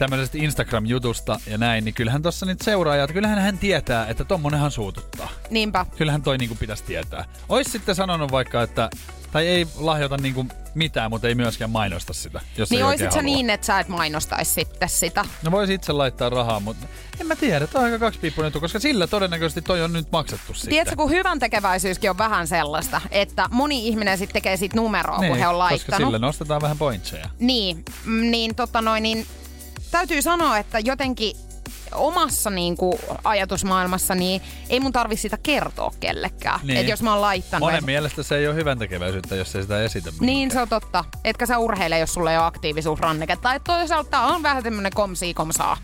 tämmöisestä 0.00 0.38
Instagram-jutusta 0.38 1.40
ja 1.46 1.58
näin, 1.58 1.84
niin 1.84 1.94
kyllähän 1.94 2.22
tossa 2.22 2.46
nyt 2.46 2.60
seuraajat, 2.60 3.12
kyllähän 3.12 3.38
hän 3.38 3.58
tietää, 3.58 4.06
että 4.06 4.24
tommonenhan 4.24 4.70
suututtaa. 4.70 5.28
Niinpä. 5.50 5.86
Kyllähän 5.96 6.22
toi 6.22 6.38
niinku 6.38 6.54
pitäisi 6.54 6.84
tietää. 6.84 7.24
Ois 7.48 7.72
sitten 7.72 7.94
sanonut 7.94 8.32
vaikka, 8.32 8.62
että 8.62 8.90
tai 9.32 9.46
ei 9.46 9.66
lahjoita 9.76 10.16
niinku 10.16 10.46
mitään, 10.74 11.10
mutta 11.10 11.28
ei 11.28 11.34
myöskään 11.34 11.70
mainosta 11.70 12.12
sitä, 12.12 12.40
jos 12.56 12.70
Niin 12.70 12.84
oisit 12.84 13.12
sä 13.12 13.22
niin, 13.22 13.50
että 13.50 13.66
sä 13.66 13.80
et 13.80 13.88
mainostaisi 13.88 14.52
sitten 14.52 14.88
sitä. 14.88 15.24
No 15.42 15.50
voisi 15.50 15.74
itse 15.74 15.92
laittaa 15.92 16.30
rahaa, 16.30 16.60
mutta 16.60 16.86
en 17.20 17.26
mä 17.26 17.36
tiedä. 17.36 17.66
Toi 17.66 17.78
on 17.78 17.84
aika 17.84 17.98
kaksipiippunen 17.98 18.52
koska 18.52 18.78
sillä 18.78 19.06
todennäköisesti 19.06 19.62
toi 19.62 19.82
on 19.82 19.92
nyt 19.92 20.12
maksettu 20.12 20.54
sitten. 20.54 20.70
Tiedätkö, 20.70 20.96
kun 20.96 21.10
hyvän 21.10 21.38
tekeväisyyskin 21.38 22.10
on 22.10 22.18
vähän 22.18 22.46
sellaista, 22.46 23.00
että 23.10 23.48
moni 23.50 23.88
ihminen 23.88 24.18
sitten 24.18 24.32
tekee 24.32 24.56
siitä 24.56 24.76
numeroa, 24.76 25.18
niin, 25.18 25.28
kun 25.28 25.38
he 25.38 25.48
on 25.48 25.54
koska 25.54 25.58
laittanut. 25.58 26.08
sillä 26.08 26.18
nostetaan 26.18 26.62
vähän 26.62 26.78
pointseja. 26.78 27.28
Niin, 27.38 27.84
mm, 28.04 28.30
niin, 28.30 28.54
tota 28.54 28.82
noin, 28.82 29.02
niin 29.02 29.26
täytyy 29.90 30.22
sanoa, 30.22 30.58
että 30.58 30.78
jotenkin 30.78 31.36
omassa 31.94 32.50
niin 32.50 32.76
kuin, 32.76 32.98
ajatusmaailmassa 33.24 34.14
niin 34.14 34.42
ei 34.68 34.80
mun 34.80 34.92
tarvi 34.92 35.16
sitä 35.16 35.38
kertoa 35.42 35.92
kellekään. 36.00 36.60
Niin. 36.62 36.76
Et 36.76 36.88
jos 36.88 37.02
mä 37.02 37.12
oon 37.12 37.20
laittanut... 37.20 37.66
Monen 37.66 37.78
et, 37.78 37.84
mielestä 37.84 38.22
se 38.22 38.36
ei 38.36 38.46
ole 38.46 38.54
hyvän 38.54 38.78
tekeväisyyttä, 38.78 39.36
jos 39.36 39.56
ei 39.56 39.62
sitä 39.62 39.82
esitä 39.82 40.10
niin 40.10 40.20
mihinkään. 40.20 40.50
se 40.50 40.60
on 40.62 40.68
totta. 40.68 41.04
Etkä 41.24 41.46
sä 41.46 41.58
urheile, 41.58 41.98
jos 41.98 42.14
sulla 42.14 42.32
ei 42.32 42.38
ole 42.38 42.46
aktiivisuusranneketta. 42.46 43.54
Et 43.54 43.64
toisaalta 43.64 44.20
on 44.20 44.42
vähän 44.42 44.62
tämmönen 44.62 44.92
komsii 44.94 45.34
komsaa. 45.34 45.76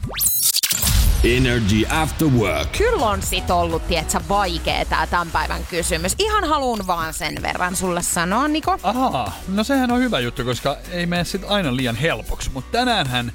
Energy 1.24 1.86
After 1.90 2.28
Work. 2.28 2.72
Kyllä 2.78 3.06
on 3.06 3.22
sit 3.22 3.50
ollut, 3.50 3.88
tietsä, 3.88 4.20
vaikea 4.28 4.84
tää 4.84 5.06
tämän 5.06 5.30
päivän 5.30 5.66
kysymys. 5.70 6.14
Ihan 6.18 6.44
haluun 6.44 6.86
vaan 6.86 7.14
sen 7.14 7.42
verran 7.42 7.76
sulle 7.76 8.02
sanoa, 8.02 8.48
Niko. 8.48 8.78
Ahaa, 8.82 9.32
no 9.48 9.64
sehän 9.64 9.90
on 9.90 10.00
hyvä 10.00 10.20
juttu, 10.20 10.44
koska 10.44 10.76
ei 10.90 11.06
mene 11.06 11.24
sit 11.24 11.42
aina 11.48 11.76
liian 11.76 11.96
helpoksi. 11.96 12.50
Mutta 12.50 12.78
tänäänhän 12.78 13.32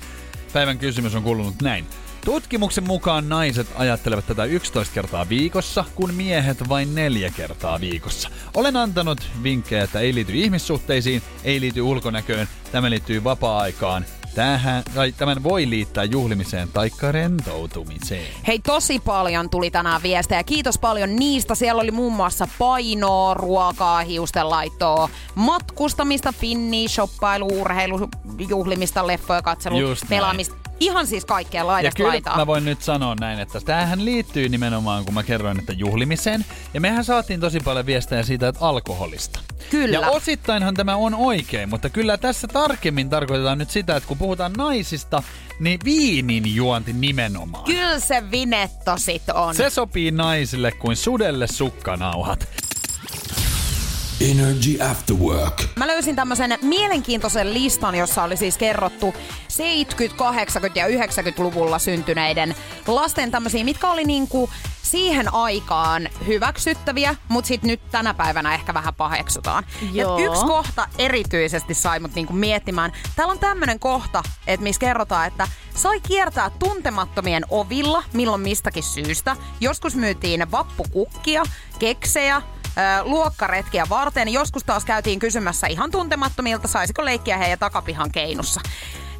päivän 0.54 0.78
kysymys 0.78 1.16
on 1.16 1.24
kuulunut 1.24 1.62
näin. 1.62 1.86
Tutkimuksen 2.26 2.88
mukaan 2.88 3.30
naiset 3.30 3.68
ajattelevat 3.76 4.28
tätä 4.28 4.46
11 4.46 4.94
kertaa 4.94 5.30
viikossa, 5.30 5.86
kun 5.96 6.14
miehet 6.14 6.70
vain 6.70 6.96
neljä 6.96 7.30
kertaa 7.30 7.80
viikossa. 7.80 8.30
Olen 8.54 8.76
antanut 8.76 9.22
vinkkejä, 9.44 9.84
että 9.84 10.00
ei 10.00 10.16
liity 10.16 10.34
ihmissuhteisiin, 10.34 11.22
ei 11.44 11.62
liity 11.62 11.82
ulkonäköön, 11.82 12.48
tämä 12.72 12.90
liittyy 12.90 13.24
vapaa-aikaan. 13.24 14.06
Tähän, 14.36 14.84
tai 14.96 15.12
tämän 15.12 15.44
voi 15.44 15.70
liittää 15.70 16.04
juhlimiseen 16.04 16.68
tai 16.74 16.90
rentoutumiseen. 17.12 18.34
Hei, 18.48 18.60
tosi 18.60 19.00
paljon 19.00 19.50
tuli 19.50 19.72
tänään 19.72 20.04
viestejä. 20.04 20.44
Kiitos 20.44 20.78
paljon 20.78 21.16
niistä. 21.16 21.56
Siellä 21.56 21.82
oli 21.82 21.92
muun 21.92 22.14
muassa 22.14 22.48
painoa, 22.60 23.34
ruokaa, 23.34 24.02
hiustenlaittoa, 24.02 25.10
matkustamista, 25.36 26.34
finni, 26.40 26.88
shoppailu, 26.88 27.48
urheilu, 27.62 28.10
juhlimista, 28.50 29.08
leffoja, 29.08 29.42
katselu, 29.42 29.80
Just 29.80 30.04
näin. 30.04 30.10
pelaamista. 30.10 30.56
Ihan 30.82 31.08
siis 31.08 31.26
kaikkea 31.26 31.62
Ja 31.62 31.68
laidasta 31.68 31.98
kyllä 31.98 32.10
laitaa. 32.10 32.38
mä 32.38 32.48
voin 32.48 32.66
nyt 32.66 32.82
sanoa 32.82 33.16
näin, 33.20 33.40
että 33.40 33.60
tämähän 33.62 34.06
liittyy 34.06 34.50
nimenomaan, 34.50 35.06
kun 35.06 35.14
mä 35.14 35.24
kerroin, 35.24 35.60
että 35.60 35.74
juhlimiseen. 35.74 36.46
Ja 36.74 36.82
mehän 36.82 37.04
saatiin 37.06 37.40
tosi 37.40 37.60
paljon 37.60 37.86
viestejä 37.86 38.24
siitä, 38.24 38.48
että 38.48 38.66
alkoholista. 38.66 39.40
Kyllä. 39.70 39.98
Ja 39.98 40.10
osittainhan 40.10 40.74
tämä 40.74 40.96
on 40.96 41.16
oikein, 41.16 41.70
mutta 41.70 41.90
kyllä 41.90 42.18
tässä 42.18 42.48
tarkemmin 42.48 43.10
tarkoitetaan 43.10 43.58
nyt 43.58 43.70
sitä, 43.70 43.96
että 43.96 44.08
kun 44.08 44.18
puhutaan 44.18 44.54
naisista, 44.54 45.24
niin 45.60 45.80
viinin 45.86 46.56
juonti 46.56 46.94
nimenomaan. 46.94 47.64
Kyllä 47.64 48.00
se 48.00 48.32
vinetto 48.32 48.98
sit 48.98 49.30
on. 49.34 49.56
Se 49.56 49.70
sopii 49.70 50.12
naisille 50.12 50.72
kuin 50.72 50.96
sudelle 50.96 51.48
sukkanauhat. 51.48 52.48
Energy 54.30 54.84
After 54.92 55.16
Work. 55.16 55.64
Mä 55.76 55.88
löysin 55.88 56.16
tämmöisen 56.16 56.58
mielenkiintoisen 56.62 57.54
listan, 57.54 57.96
jossa 57.96 58.24
oli 58.24 58.38
siis 58.38 58.58
kerrottu 58.58 59.14
70, 59.48 60.18
80 60.18 60.80
ja 60.80 60.88
90-luvulla 60.88 61.80
syntyneiden 61.80 62.56
lasten 62.88 63.32
tämmöisiä, 63.32 63.64
mitkä 63.64 63.92
oli 63.92 64.04
niinku 64.04 64.50
siihen 64.82 65.34
aikaan 65.34 66.10
hyväksyttäviä, 66.28 67.16
mutta 67.28 67.48
sitten 67.48 67.68
nyt 67.68 67.82
tänä 67.92 68.14
päivänä 68.14 68.54
ehkä 68.54 68.74
vähän 68.74 68.96
paheksutaan. 68.96 69.66
Joo. 69.92 70.20
Ja 70.20 70.26
yksi 70.26 70.46
kohta 70.46 70.88
erityisesti 70.98 71.74
sai 71.74 72.00
mut 72.00 72.16
niinku 72.16 72.34
miettimään. 72.34 72.92
Täällä 73.16 73.32
on 73.32 73.40
tämmöinen 73.40 73.80
kohta, 73.80 74.24
että 74.48 74.64
missä 74.64 74.80
kerrotaan, 74.80 75.28
että 75.28 75.48
sai 75.76 76.00
kiertää 76.00 76.50
tuntemattomien 76.50 77.46
ovilla 77.50 78.04
milloin 78.14 78.42
mistäkin 78.42 78.84
syystä. 78.84 79.36
Joskus 79.60 79.96
myytiin 79.96 80.52
vappukukkia, 80.52 81.44
keksejä, 81.80 82.42
luokkaretkiä 83.04 83.86
varten. 83.90 84.28
Joskus 84.30 84.64
taas 84.64 84.86
käytiin 84.86 85.20
kysymässä 85.20 85.68
ihan 85.68 85.92
tuntemattomilta, 85.92 86.68
saisiko 86.68 87.06
leikkiä 87.06 87.38
heidän 87.38 87.60
takapihan 87.60 88.12
keinussa. 88.12 88.62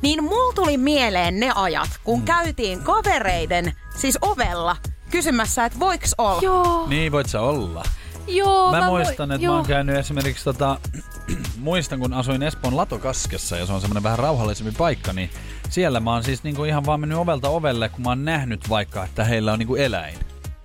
Niin 0.02 0.24
mulla 0.24 0.54
tuli 0.54 0.78
mieleen 0.78 1.40
ne 1.40 1.52
ajat, 1.56 1.90
kun 2.04 2.20
Mm. 2.20 2.26
käytiin 2.26 2.84
kavereiden, 2.84 3.74
siis 3.98 4.18
ovella, 4.22 4.76
kysymässä, 5.10 5.66
että 5.66 5.80
voiks 5.80 6.16
olla. 6.18 6.42
Joo, 6.42 6.88
Niin 6.88 7.12
voit 7.12 7.30
sä 7.30 7.42
olla. 7.42 7.84
joo. 8.28 8.72
Mä, 8.72 8.80
voi- 8.80 8.88
muistan, 9.04 9.32
että 9.32 9.46
joo. 9.46 9.54
mä 9.54 9.58
oon 9.58 9.68
käynyt 9.68 9.96
esimerkiksi 9.96 10.44
tota, 10.44 10.78
muistan 11.58 12.00
kun 12.00 12.14
asuin 12.14 12.44
Espoon 12.44 12.78
Latokaskessa 12.78 13.58
ja 13.58 13.66
se 13.66 13.74
on 13.74 13.82
semmoinen 13.82 14.04
vähän 14.04 14.20
rauhallisempi 14.20 14.72
paikka, 14.78 15.14
niin 15.14 15.30
siellä 15.70 16.00
mä 16.00 16.14
oon 16.14 16.24
siis 16.24 16.44
niinku 16.44 16.64
ihan 16.64 16.86
vaan 16.86 17.00
mennyt 17.00 17.18
ovelta 17.18 17.50
ovelle, 17.50 17.90
kun 17.90 18.02
mä 18.04 18.10
oon 18.10 18.26
nähnyt 18.26 18.70
vaikka, 18.70 19.04
että 19.04 19.24
heillä 19.24 19.54
on 19.54 19.60
niinku 19.60 19.76
eläin. 19.76 20.16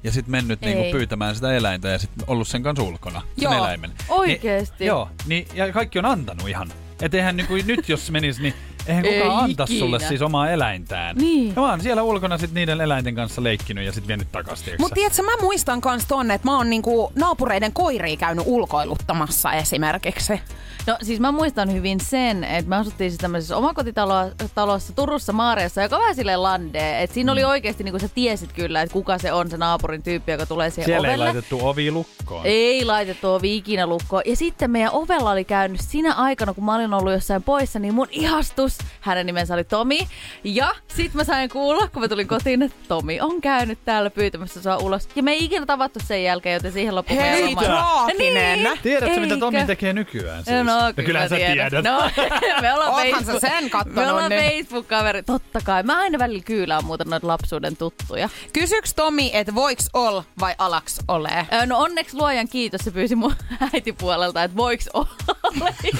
Ja 0.07 0.12
sitten 0.12 0.30
mennyt 0.30 0.61
niinku 0.61 0.82
pyytämään 0.92 1.34
sitä 1.34 1.52
eläintä 1.52 1.88
ja 1.88 1.98
sitten 1.98 2.24
ollut 2.26 2.48
sen 2.48 2.62
kanssa 2.62 2.84
ulkona, 2.84 3.20
sen 3.20 3.28
Joo. 3.36 3.54
eläimen. 3.54 3.92
Oikeesti? 4.09 4.76
Niin, 4.78 4.86
joo, 4.86 5.09
niin, 5.26 5.48
ja 5.54 5.72
kaikki 5.72 5.98
on 5.98 6.04
antanut 6.04 6.48
ihan. 6.48 6.72
Et 7.02 7.14
eihän 7.14 7.36
niinku 7.36 7.54
nyt 7.66 7.88
jos 7.88 8.11
menis, 8.11 8.40
niin 8.40 8.54
eihän 8.87 9.05
Ei 9.05 9.20
kukaan 9.20 9.45
anta 9.45 9.64
ikinä. 9.64 9.78
sulle 9.80 9.99
siis 10.01 10.22
omaa 10.22 10.51
eläintään. 10.51 11.16
Niin. 11.16 11.49
Ja 11.57 11.62
mä 11.62 11.70
oon 11.70 11.80
siellä 11.80 12.03
ulkona 12.03 12.39
sit 12.39 12.53
niiden 12.53 12.80
eläinten 12.80 13.14
kanssa 13.14 13.43
leikkinyt 13.43 13.84
ja 13.87 13.93
sitten 13.93 14.09
vienyt 14.09 14.28
tiiäksä. 14.32 14.70
Mutta 14.78 14.95
tiedätkö, 14.95 15.22
mä 15.22 15.37
muistan 15.41 15.80
kans 15.80 16.05
tonne, 16.07 16.34
että 16.34 16.49
mä 16.49 16.57
oon 16.57 16.70
niinku 16.70 17.12
naapureiden 17.14 17.72
koiria 17.72 18.16
käynyt 18.16 18.45
ulkoiluttamassa 18.49 19.53
esimerkiksi. 19.53 20.41
No 20.87 20.97
siis 21.03 21.20
mä 21.20 21.32
muistan 21.32 21.72
hyvin 21.72 22.01
sen, 22.01 22.45
että 22.45 22.68
me 22.68 22.76
asuttiin 22.76 23.11
siis 23.11 23.18
tämmöisessä 23.20 23.57
omakotitalossa 23.57 24.93
Turussa 24.97 25.32
Maariassa, 25.32 25.82
joka 25.82 25.99
vähän 25.99 26.14
silleen 26.14 26.43
landee. 26.43 27.03
Että 27.03 27.14
siinä 27.14 27.32
oli 27.32 27.43
Mm. 27.43 27.49
oikeasti, 27.49 27.84
niin 27.84 27.93
kuin 27.93 28.01
sä 28.01 28.09
tiesit 28.09 28.53
kyllä, 28.53 28.82
että 28.82 28.93
kuka 28.93 29.18
se 29.18 29.32
on 29.32 29.51
se 29.51 29.57
naapurin 29.57 30.03
tyyppi, 30.03 30.32
joka 30.32 30.47
tulee 30.47 30.70
siihen 30.70 30.84
Siellä 30.87 31.09
ei 31.09 31.14
ovelle. 31.14 31.24
laitettu 31.24 31.66
ovi 31.68 31.91
lukkoon. 31.91 32.47
Ei 32.47 32.84
laitettu 32.84 33.28
ovi 33.34 33.57
ikinä 33.57 33.87
lukkoon. 33.87 34.22
Ja 34.26 34.37
sitten 34.37 34.70
meidän 34.70 34.93
ovella 34.93 35.30
oli 35.30 35.45
käynyt 35.45 35.80
sinä 35.80 36.14
aikana, 36.14 36.55
kun 36.55 36.64
mä 36.64 36.74
olin 36.74 36.95
ollut 36.95 37.12
jossain 37.12 37.43
poissa, 37.43 37.78
niin 37.78 37.95
mun 37.95 38.09
ihastus, 38.11 38.75
hänen 39.00 39.26
nimensä 39.26 39.54
oli 39.54 39.64
Tomi. 39.64 40.08
Ja 40.44 40.74
sit 40.88 41.14
mä 41.14 41.24
sain 41.24 41.50
kuulla, 41.50 41.88
kun 41.88 42.02
mä 42.02 42.08
tulin 42.08 42.28
kotiin, 42.28 42.62
että 42.62 42.76
Tomi 42.88 43.20
on 43.20 43.40
käynyt 43.40 43.78
täällä 43.84 44.10
pyytämässä 44.10 44.62
sua 44.62 44.76
ulos. 44.76 45.08
Ja 45.16 45.22
me 45.22 45.32
ei 45.32 45.44
ikinä 45.44 45.66
tavattu 45.66 45.98
sen 46.06 46.24
jälkeen, 46.24 46.54
joten 46.54 46.72
siihen 46.72 46.94
loppui 46.94 47.16
meidän 47.16 47.38
Hei, 47.44 47.56
traaginen. 47.56 48.62
Niin, 48.62 48.78
Tiedätkö, 48.82 49.20
mitä 49.20 49.36
Tomi 49.36 49.56
eikä? 49.56 49.66
tekee 49.66 49.92
nykyään 49.92 50.44
siis? 50.44 50.56
No, 50.56 50.62
no, 50.62 50.86
ja 50.86 50.92
kyllä 50.92 51.06
kyllähän 51.06 51.28
sä 51.28 51.36
tiedän. 51.36 51.70
tiedät. 51.70 51.84
No, 51.84 52.10
me 52.62 52.74
ollaan 52.74 52.90
Oothan 52.92 53.24
sä 53.24 53.32
Facebook- 53.32 53.40
sen 53.40 53.70
kattonut 53.70 53.94
Me 54.04 54.10
ollaan 54.10 54.30
nyt. 54.30 54.40
Facebook-kaveri. 54.44 55.22
Totta 55.22 55.60
kai. 55.64 55.82
Mä 55.82 55.98
aina 55.98 56.18
välillä 56.18 56.42
kyylään 56.44 56.84
muuten 56.84 57.06
noita 57.10 57.26
lapsuuden 57.26 57.76
tuttuja. 57.76 58.28
Kysyks 58.52 58.94
Tomi, 58.94 59.30
että 59.34 59.54
voiks 59.54 59.88
ol 59.92 60.20
vai 60.40 60.54
alaks 60.58 60.98
ole? 61.08 61.46
No 61.66 61.78
onneksi 61.78 62.16
luojan 62.16 62.48
kiitos, 62.48 62.80
se 62.84 62.90
pyysi 62.90 63.14
mun 63.14 63.34
äitipuolelta, 63.74 64.42
että 64.42 64.56
voiks 64.56 64.88
olla. 64.94 65.08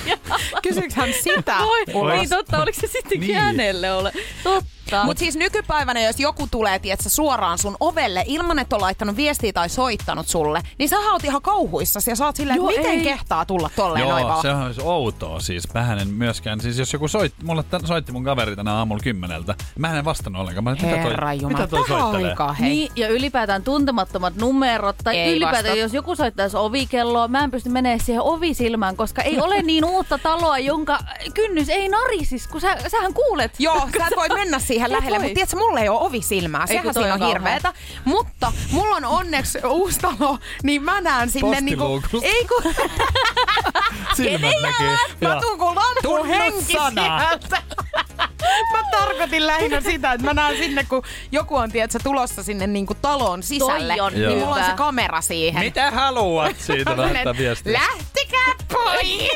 Ja- 0.07 0.17
Kysyks 0.63 0.95
hän 0.95 1.09
sitä? 1.23 1.57
Voi, 1.95 2.17
niin 2.17 2.29
totta, 2.31 2.59
oliko 2.67 2.81
se 2.81 2.87
sittenkin 2.87 3.29
Niin. 3.29 3.41
hänelle 3.41 3.93
ole? 3.93 4.13
Totta. 4.43 4.67
Mutta 5.05 5.19
siis 5.21 5.37
nykypäivänä, 5.37 6.01
jos 6.03 6.21
joku 6.21 6.49
tulee 6.51 6.79
tietsä, 6.79 7.11
suoraan 7.11 7.59
sun 7.59 7.77
ovelle 7.81 8.25
ilman, 8.27 8.59
että 8.59 8.77
on 8.77 8.83
laittanut 8.83 9.17
viestiä 9.17 9.53
tai 9.53 9.69
soittanut 9.69 10.29
sulle, 10.29 10.63
niin 10.79 10.89
sä 10.89 10.97
oot 10.99 11.25
ihan 11.25 11.43
kauhuissasi 11.43 12.11
ja 12.11 12.17
sä 12.17 12.27
oot 12.27 12.37
silleen, 12.37 12.57
Joo, 12.57 12.67
miten 12.67 12.87
ei. 12.87 13.01
kehtaa 13.01 13.45
tulla 13.45 13.71
tolleen 13.77 14.09
noin 14.09 14.21
Joo, 14.21 14.29
vaan. 14.31 14.43
se 14.43 14.51
on 14.51 14.75
siis 14.75 14.87
outoa 14.87 15.41
siis. 15.41 15.75
Mähän 15.75 15.99
en 15.99 16.09
myöskään, 16.09 16.61
siis 16.61 16.79
jos 16.79 16.93
joku 16.93 17.09
soit, 17.09 17.33
mulle 17.43 17.63
tän, 17.63 17.87
soitti 17.87 18.13
mun 18.13 18.25
kaveri 18.25 18.57
tänä 18.57 18.75
aamulla 18.75 19.03
kymmeneltä, 19.03 19.55
mä 19.79 19.99
en 19.99 20.05
vastaan 20.05 20.37
ollenkaan. 20.37 20.65
Mä, 20.65 20.71
mitä 20.71 20.87
toi, 20.87 20.99
Herra 20.99 21.33
Jumala, 21.35 21.57
mitä 21.59 21.67
toi 21.67 21.89
soittelee? 21.89 22.31
aikaan, 22.31 22.55
hei. 22.57 22.69
Niin, 22.69 22.93
ja 22.97 23.09
ylipäätään 23.09 23.63
tuntemattomat 23.63 24.37
numerot, 24.37 24.97
tai 25.05 25.17
Ei 25.17 25.31
ylipäätään 25.33 25.65
vastata. 25.65 25.81
jos 25.81 25.95
joku 25.95 26.17
soittaisi 26.17 26.57
ovikelloa, 26.57 27.29
mä 27.29 27.45
en 27.45 27.51
pysty 27.51 27.69
menemään 27.69 28.01
siihen 28.01 28.23
ovisilmään, 28.23 28.97
koska 28.97 29.23
ei 29.23 29.41
ole 29.41 29.63
niin 29.63 29.85
uutta 29.85 30.19
taloa, 30.19 30.59
jonka 30.59 30.99
kynnys 31.35 31.69
ei 31.69 31.89
narisis, 31.89 32.49
kun 32.49 32.61
sä, 32.61 32.77
sähän 32.89 33.15
kuulet. 33.15 33.53
Joo, 33.59 33.89
sä 33.99 34.07
et 34.07 34.17
voi 34.17 34.29
mennä 34.29 34.59
siihen 34.59 34.76
Et 34.85 34.91
lähelle, 34.91 35.19
mutta 35.19 35.35
tiedätkö, 35.35 35.57
mulla 35.57 35.81
ei 35.81 35.89
ole 35.89 36.01
ovisilmää. 36.01 36.65
Ei, 36.69 36.77
Sehän 36.77 36.95
siinä 36.95 37.15
on 37.15 37.27
hirveetä. 37.27 37.73
Mutta 38.05 38.53
mulla 38.71 38.97
on 38.97 39.05
onneksi 39.05 39.59
uusi 39.67 40.01
talo, 40.01 40.39
niin 40.63 40.83
mä 40.83 41.01
näen 41.01 41.31
sinne 41.31 41.61
niinku... 41.61 42.03
Ei 42.23 42.45
kun... 42.45 42.73
Silmät 44.17 44.55
näkyy. 44.63 44.97
Mä 45.21 45.29
Joo. 45.29 45.41
tuun 45.41 45.59
kun 45.59 45.75
lampu 45.75 46.01
Tunnus 46.03 46.29
henki. 46.29 46.75
Mä 48.73 48.83
tarkoitin 48.91 49.47
lähinnä 49.47 49.81
sitä, 49.81 50.13
että 50.13 50.27
mä 50.27 50.35
näen 50.35 50.57
sinne, 50.57 50.85
kun 50.85 51.03
joku 51.33 51.57
on 51.57 51.73
tiedätkö, 51.73 51.99
tulossa 52.03 52.43
sinne 52.43 52.67
niinku 52.67 52.95
talon 52.95 53.43
sisälle. 53.43 53.95
Toi 53.97 54.01
on 54.01 54.13
niin 54.13 54.31
hyvä. 54.31 54.41
mulla 54.41 54.57
on 54.57 54.65
se 54.65 54.73
kamera 54.77 55.21
siihen. 55.21 55.65
Mitä 55.65 55.91
haluat 55.91 56.57
siitä 56.59 56.97
lähettää 56.97 57.37
viestiä? 57.39 57.73
Lähtekää 57.73 58.55
pois! 58.73 59.29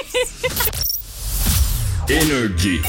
Energy 2.10 2.82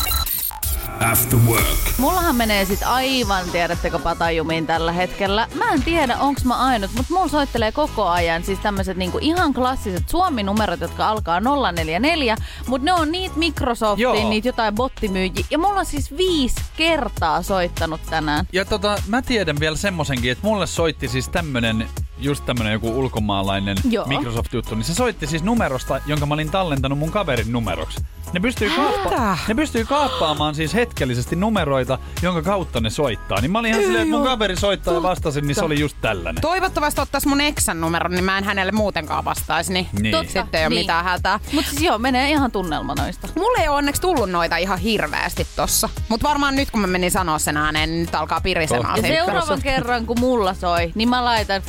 After 1.00 1.40
Work. 1.48 1.78
Mullahan 1.98 2.36
menee 2.36 2.66
sit 2.66 2.80
aivan, 2.86 3.50
tiedättekö, 3.52 4.00
patajumiin 4.00 4.68
tällä 4.68 4.92
hetkellä. 4.92 5.48
Mä 5.56 5.74
en 5.74 5.84
tiedä, 5.84 6.18
onks 6.18 6.46
mä 6.46 6.56
ainut, 6.56 6.92
mutta 6.98 7.14
mulla 7.14 7.28
soittelee 7.28 7.72
koko 7.72 8.08
ajan 8.08 8.44
siis 8.44 8.60
tämmöiset 8.60 8.98
niinku 8.98 9.18
ihan 9.22 9.54
klassiset 9.54 10.10
Suomi-numerot, 10.10 10.82
jotka 10.82 11.10
alkaa 11.10 11.40
044, 11.40 12.36
mutta 12.68 12.86
ne 12.86 12.94
on 12.94 13.12
niitä 13.12 13.38
Microsoftin, 13.38 14.04
Joo. 14.04 14.30
niitä 14.30 14.48
jotain 14.48 14.76
bottimyyjiä. 14.76 15.46
Ja 15.50 15.58
mulla 15.58 15.80
on 15.80 15.86
siis 15.86 16.18
viisi 16.18 16.62
kertaa 16.78 17.42
soittanut 17.42 18.02
tänään. 18.10 18.48
Ja 18.54 18.66
tota, 18.66 18.98
mä 19.08 19.22
tiedän 19.22 19.60
vielä 19.60 19.76
semmosenkin, 19.76 20.32
että 20.32 20.48
mulle 20.48 20.68
soitti 20.68 21.08
siis 21.08 21.30
tämmönen 21.30 21.90
just 22.22 22.46
tämmönen 22.46 22.74
joku 22.74 23.00
ulkomaalainen 23.00 23.78
Joo. 23.90 24.06
Microsoft-juttu, 24.06 24.76
niin 24.76 24.84
se 24.84 24.94
soitti 24.94 25.28
siis 25.28 25.44
numerosta, 25.44 26.02
jonka 26.06 26.26
mä 26.26 26.34
olin 26.34 26.52
tallentanut 26.52 27.00
mun 27.00 27.12
kaverin 27.12 27.52
numeroksi. 27.52 28.00
Ne 28.34 28.40
pystyy, 28.40 28.70
kaappa- 28.70 29.38
ne 29.48 29.56
pystyy 29.56 29.86
kaappaamaan 29.86 30.56
siis 30.56 30.74
hetkellisesti 30.74 31.36
numeroita, 31.36 31.98
jonka 32.22 32.42
kautta 32.42 32.82
ne 32.82 32.90
soittaa. 32.90 33.42
Niin 33.42 33.52
mä 33.52 33.60
olin 33.60 33.70
ihan 33.72 33.84
silleen, 33.84 34.02
että 34.04 34.16
mun 34.18 34.26
kaveri 34.28 34.56
soittaa 34.56 34.94
ja 34.94 35.04
vastasin, 35.04 35.48
niin 35.48 35.56
se 35.56 35.64
oli 35.66 35.80
just 35.80 35.98
tällainen. 36.02 36.42
Toivottavasti 36.42 37.02
ottais 37.02 37.26
mun 37.26 37.42
eksän 37.42 37.82
numeron, 37.82 38.12
niin 38.12 38.24
mä 38.24 38.38
en 38.38 38.44
hänelle 38.44 38.72
muutenkaan 38.72 39.26
vastaisi, 39.26 39.74
niin, 39.74 39.88
Niin. 40.02 40.12
Totta. 40.12 40.32
sitten 40.32 40.60
ei 40.60 40.66
ole 40.66 40.70
Niin. 40.70 40.80
mitään 40.82 41.04
hätää. 41.06 41.40
Mutta 41.54 41.70
siis 41.72 41.82
joo, 41.84 41.98
menee 41.98 42.30
ihan 42.30 42.52
tunnelma 42.52 42.96
noista. 42.96 43.28
Mulle 43.36 43.62
ei 43.62 43.68
ole 43.68 43.78
onneksi 43.78 44.02
tullut 44.02 44.30
noita 44.30 44.58
ihan 44.58 44.80
hirveästi 44.80 45.48
tossa. 45.56 45.90
Mutta 46.10 46.28
varmaan 46.30 46.56
nyt 46.56 46.72
kun 46.72 46.82
mä 46.82 46.88
menin 46.88 47.12
sanoa 47.12 47.40
sen 47.40 47.58
ääneen, 47.58 47.90
niin 47.90 48.02
nyt 48.02 48.16
alkaa 48.16 48.42
pirisemään. 48.42 48.96
Ja 48.98 49.08
seuraavan 49.08 49.62
kerran, 49.62 50.06
kun 50.06 50.20
mulla 50.20 50.54
soi, 50.54 50.92
niin 50.96 51.10
mä 51.10 51.26
laitan 51.26 51.62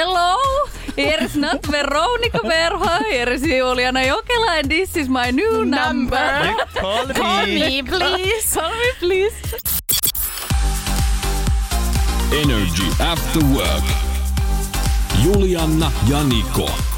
Hello, 0.00 0.38
here's 0.94 1.34
not 1.34 1.66
Veronica 1.66 2.38
Verho, 2.38 3.02
here's 3.10 3.42
Juliana 3.42 3.98
Jokela 3.98 4.60
and 4.60 4.70
this 4.70 4.94
is 4.94 5.08
my 5.08 5.32
new 5.32 5.64
number. 5.64 6.54
Call 6.74 7.06
me. 7.08 7.14
Call 7.14 7.46
me, 7.46 7.82
please. 7.82 8.54
Call 8.54 8.70
me 8.70 8.90
please. 9.00 9.34
Energy 12.30 12.86
After 13.02 13.42
Work. 13.50 13.86
Julianna 15.20 15.90
ja 16.06 16.22
Niko. 16.22 16.97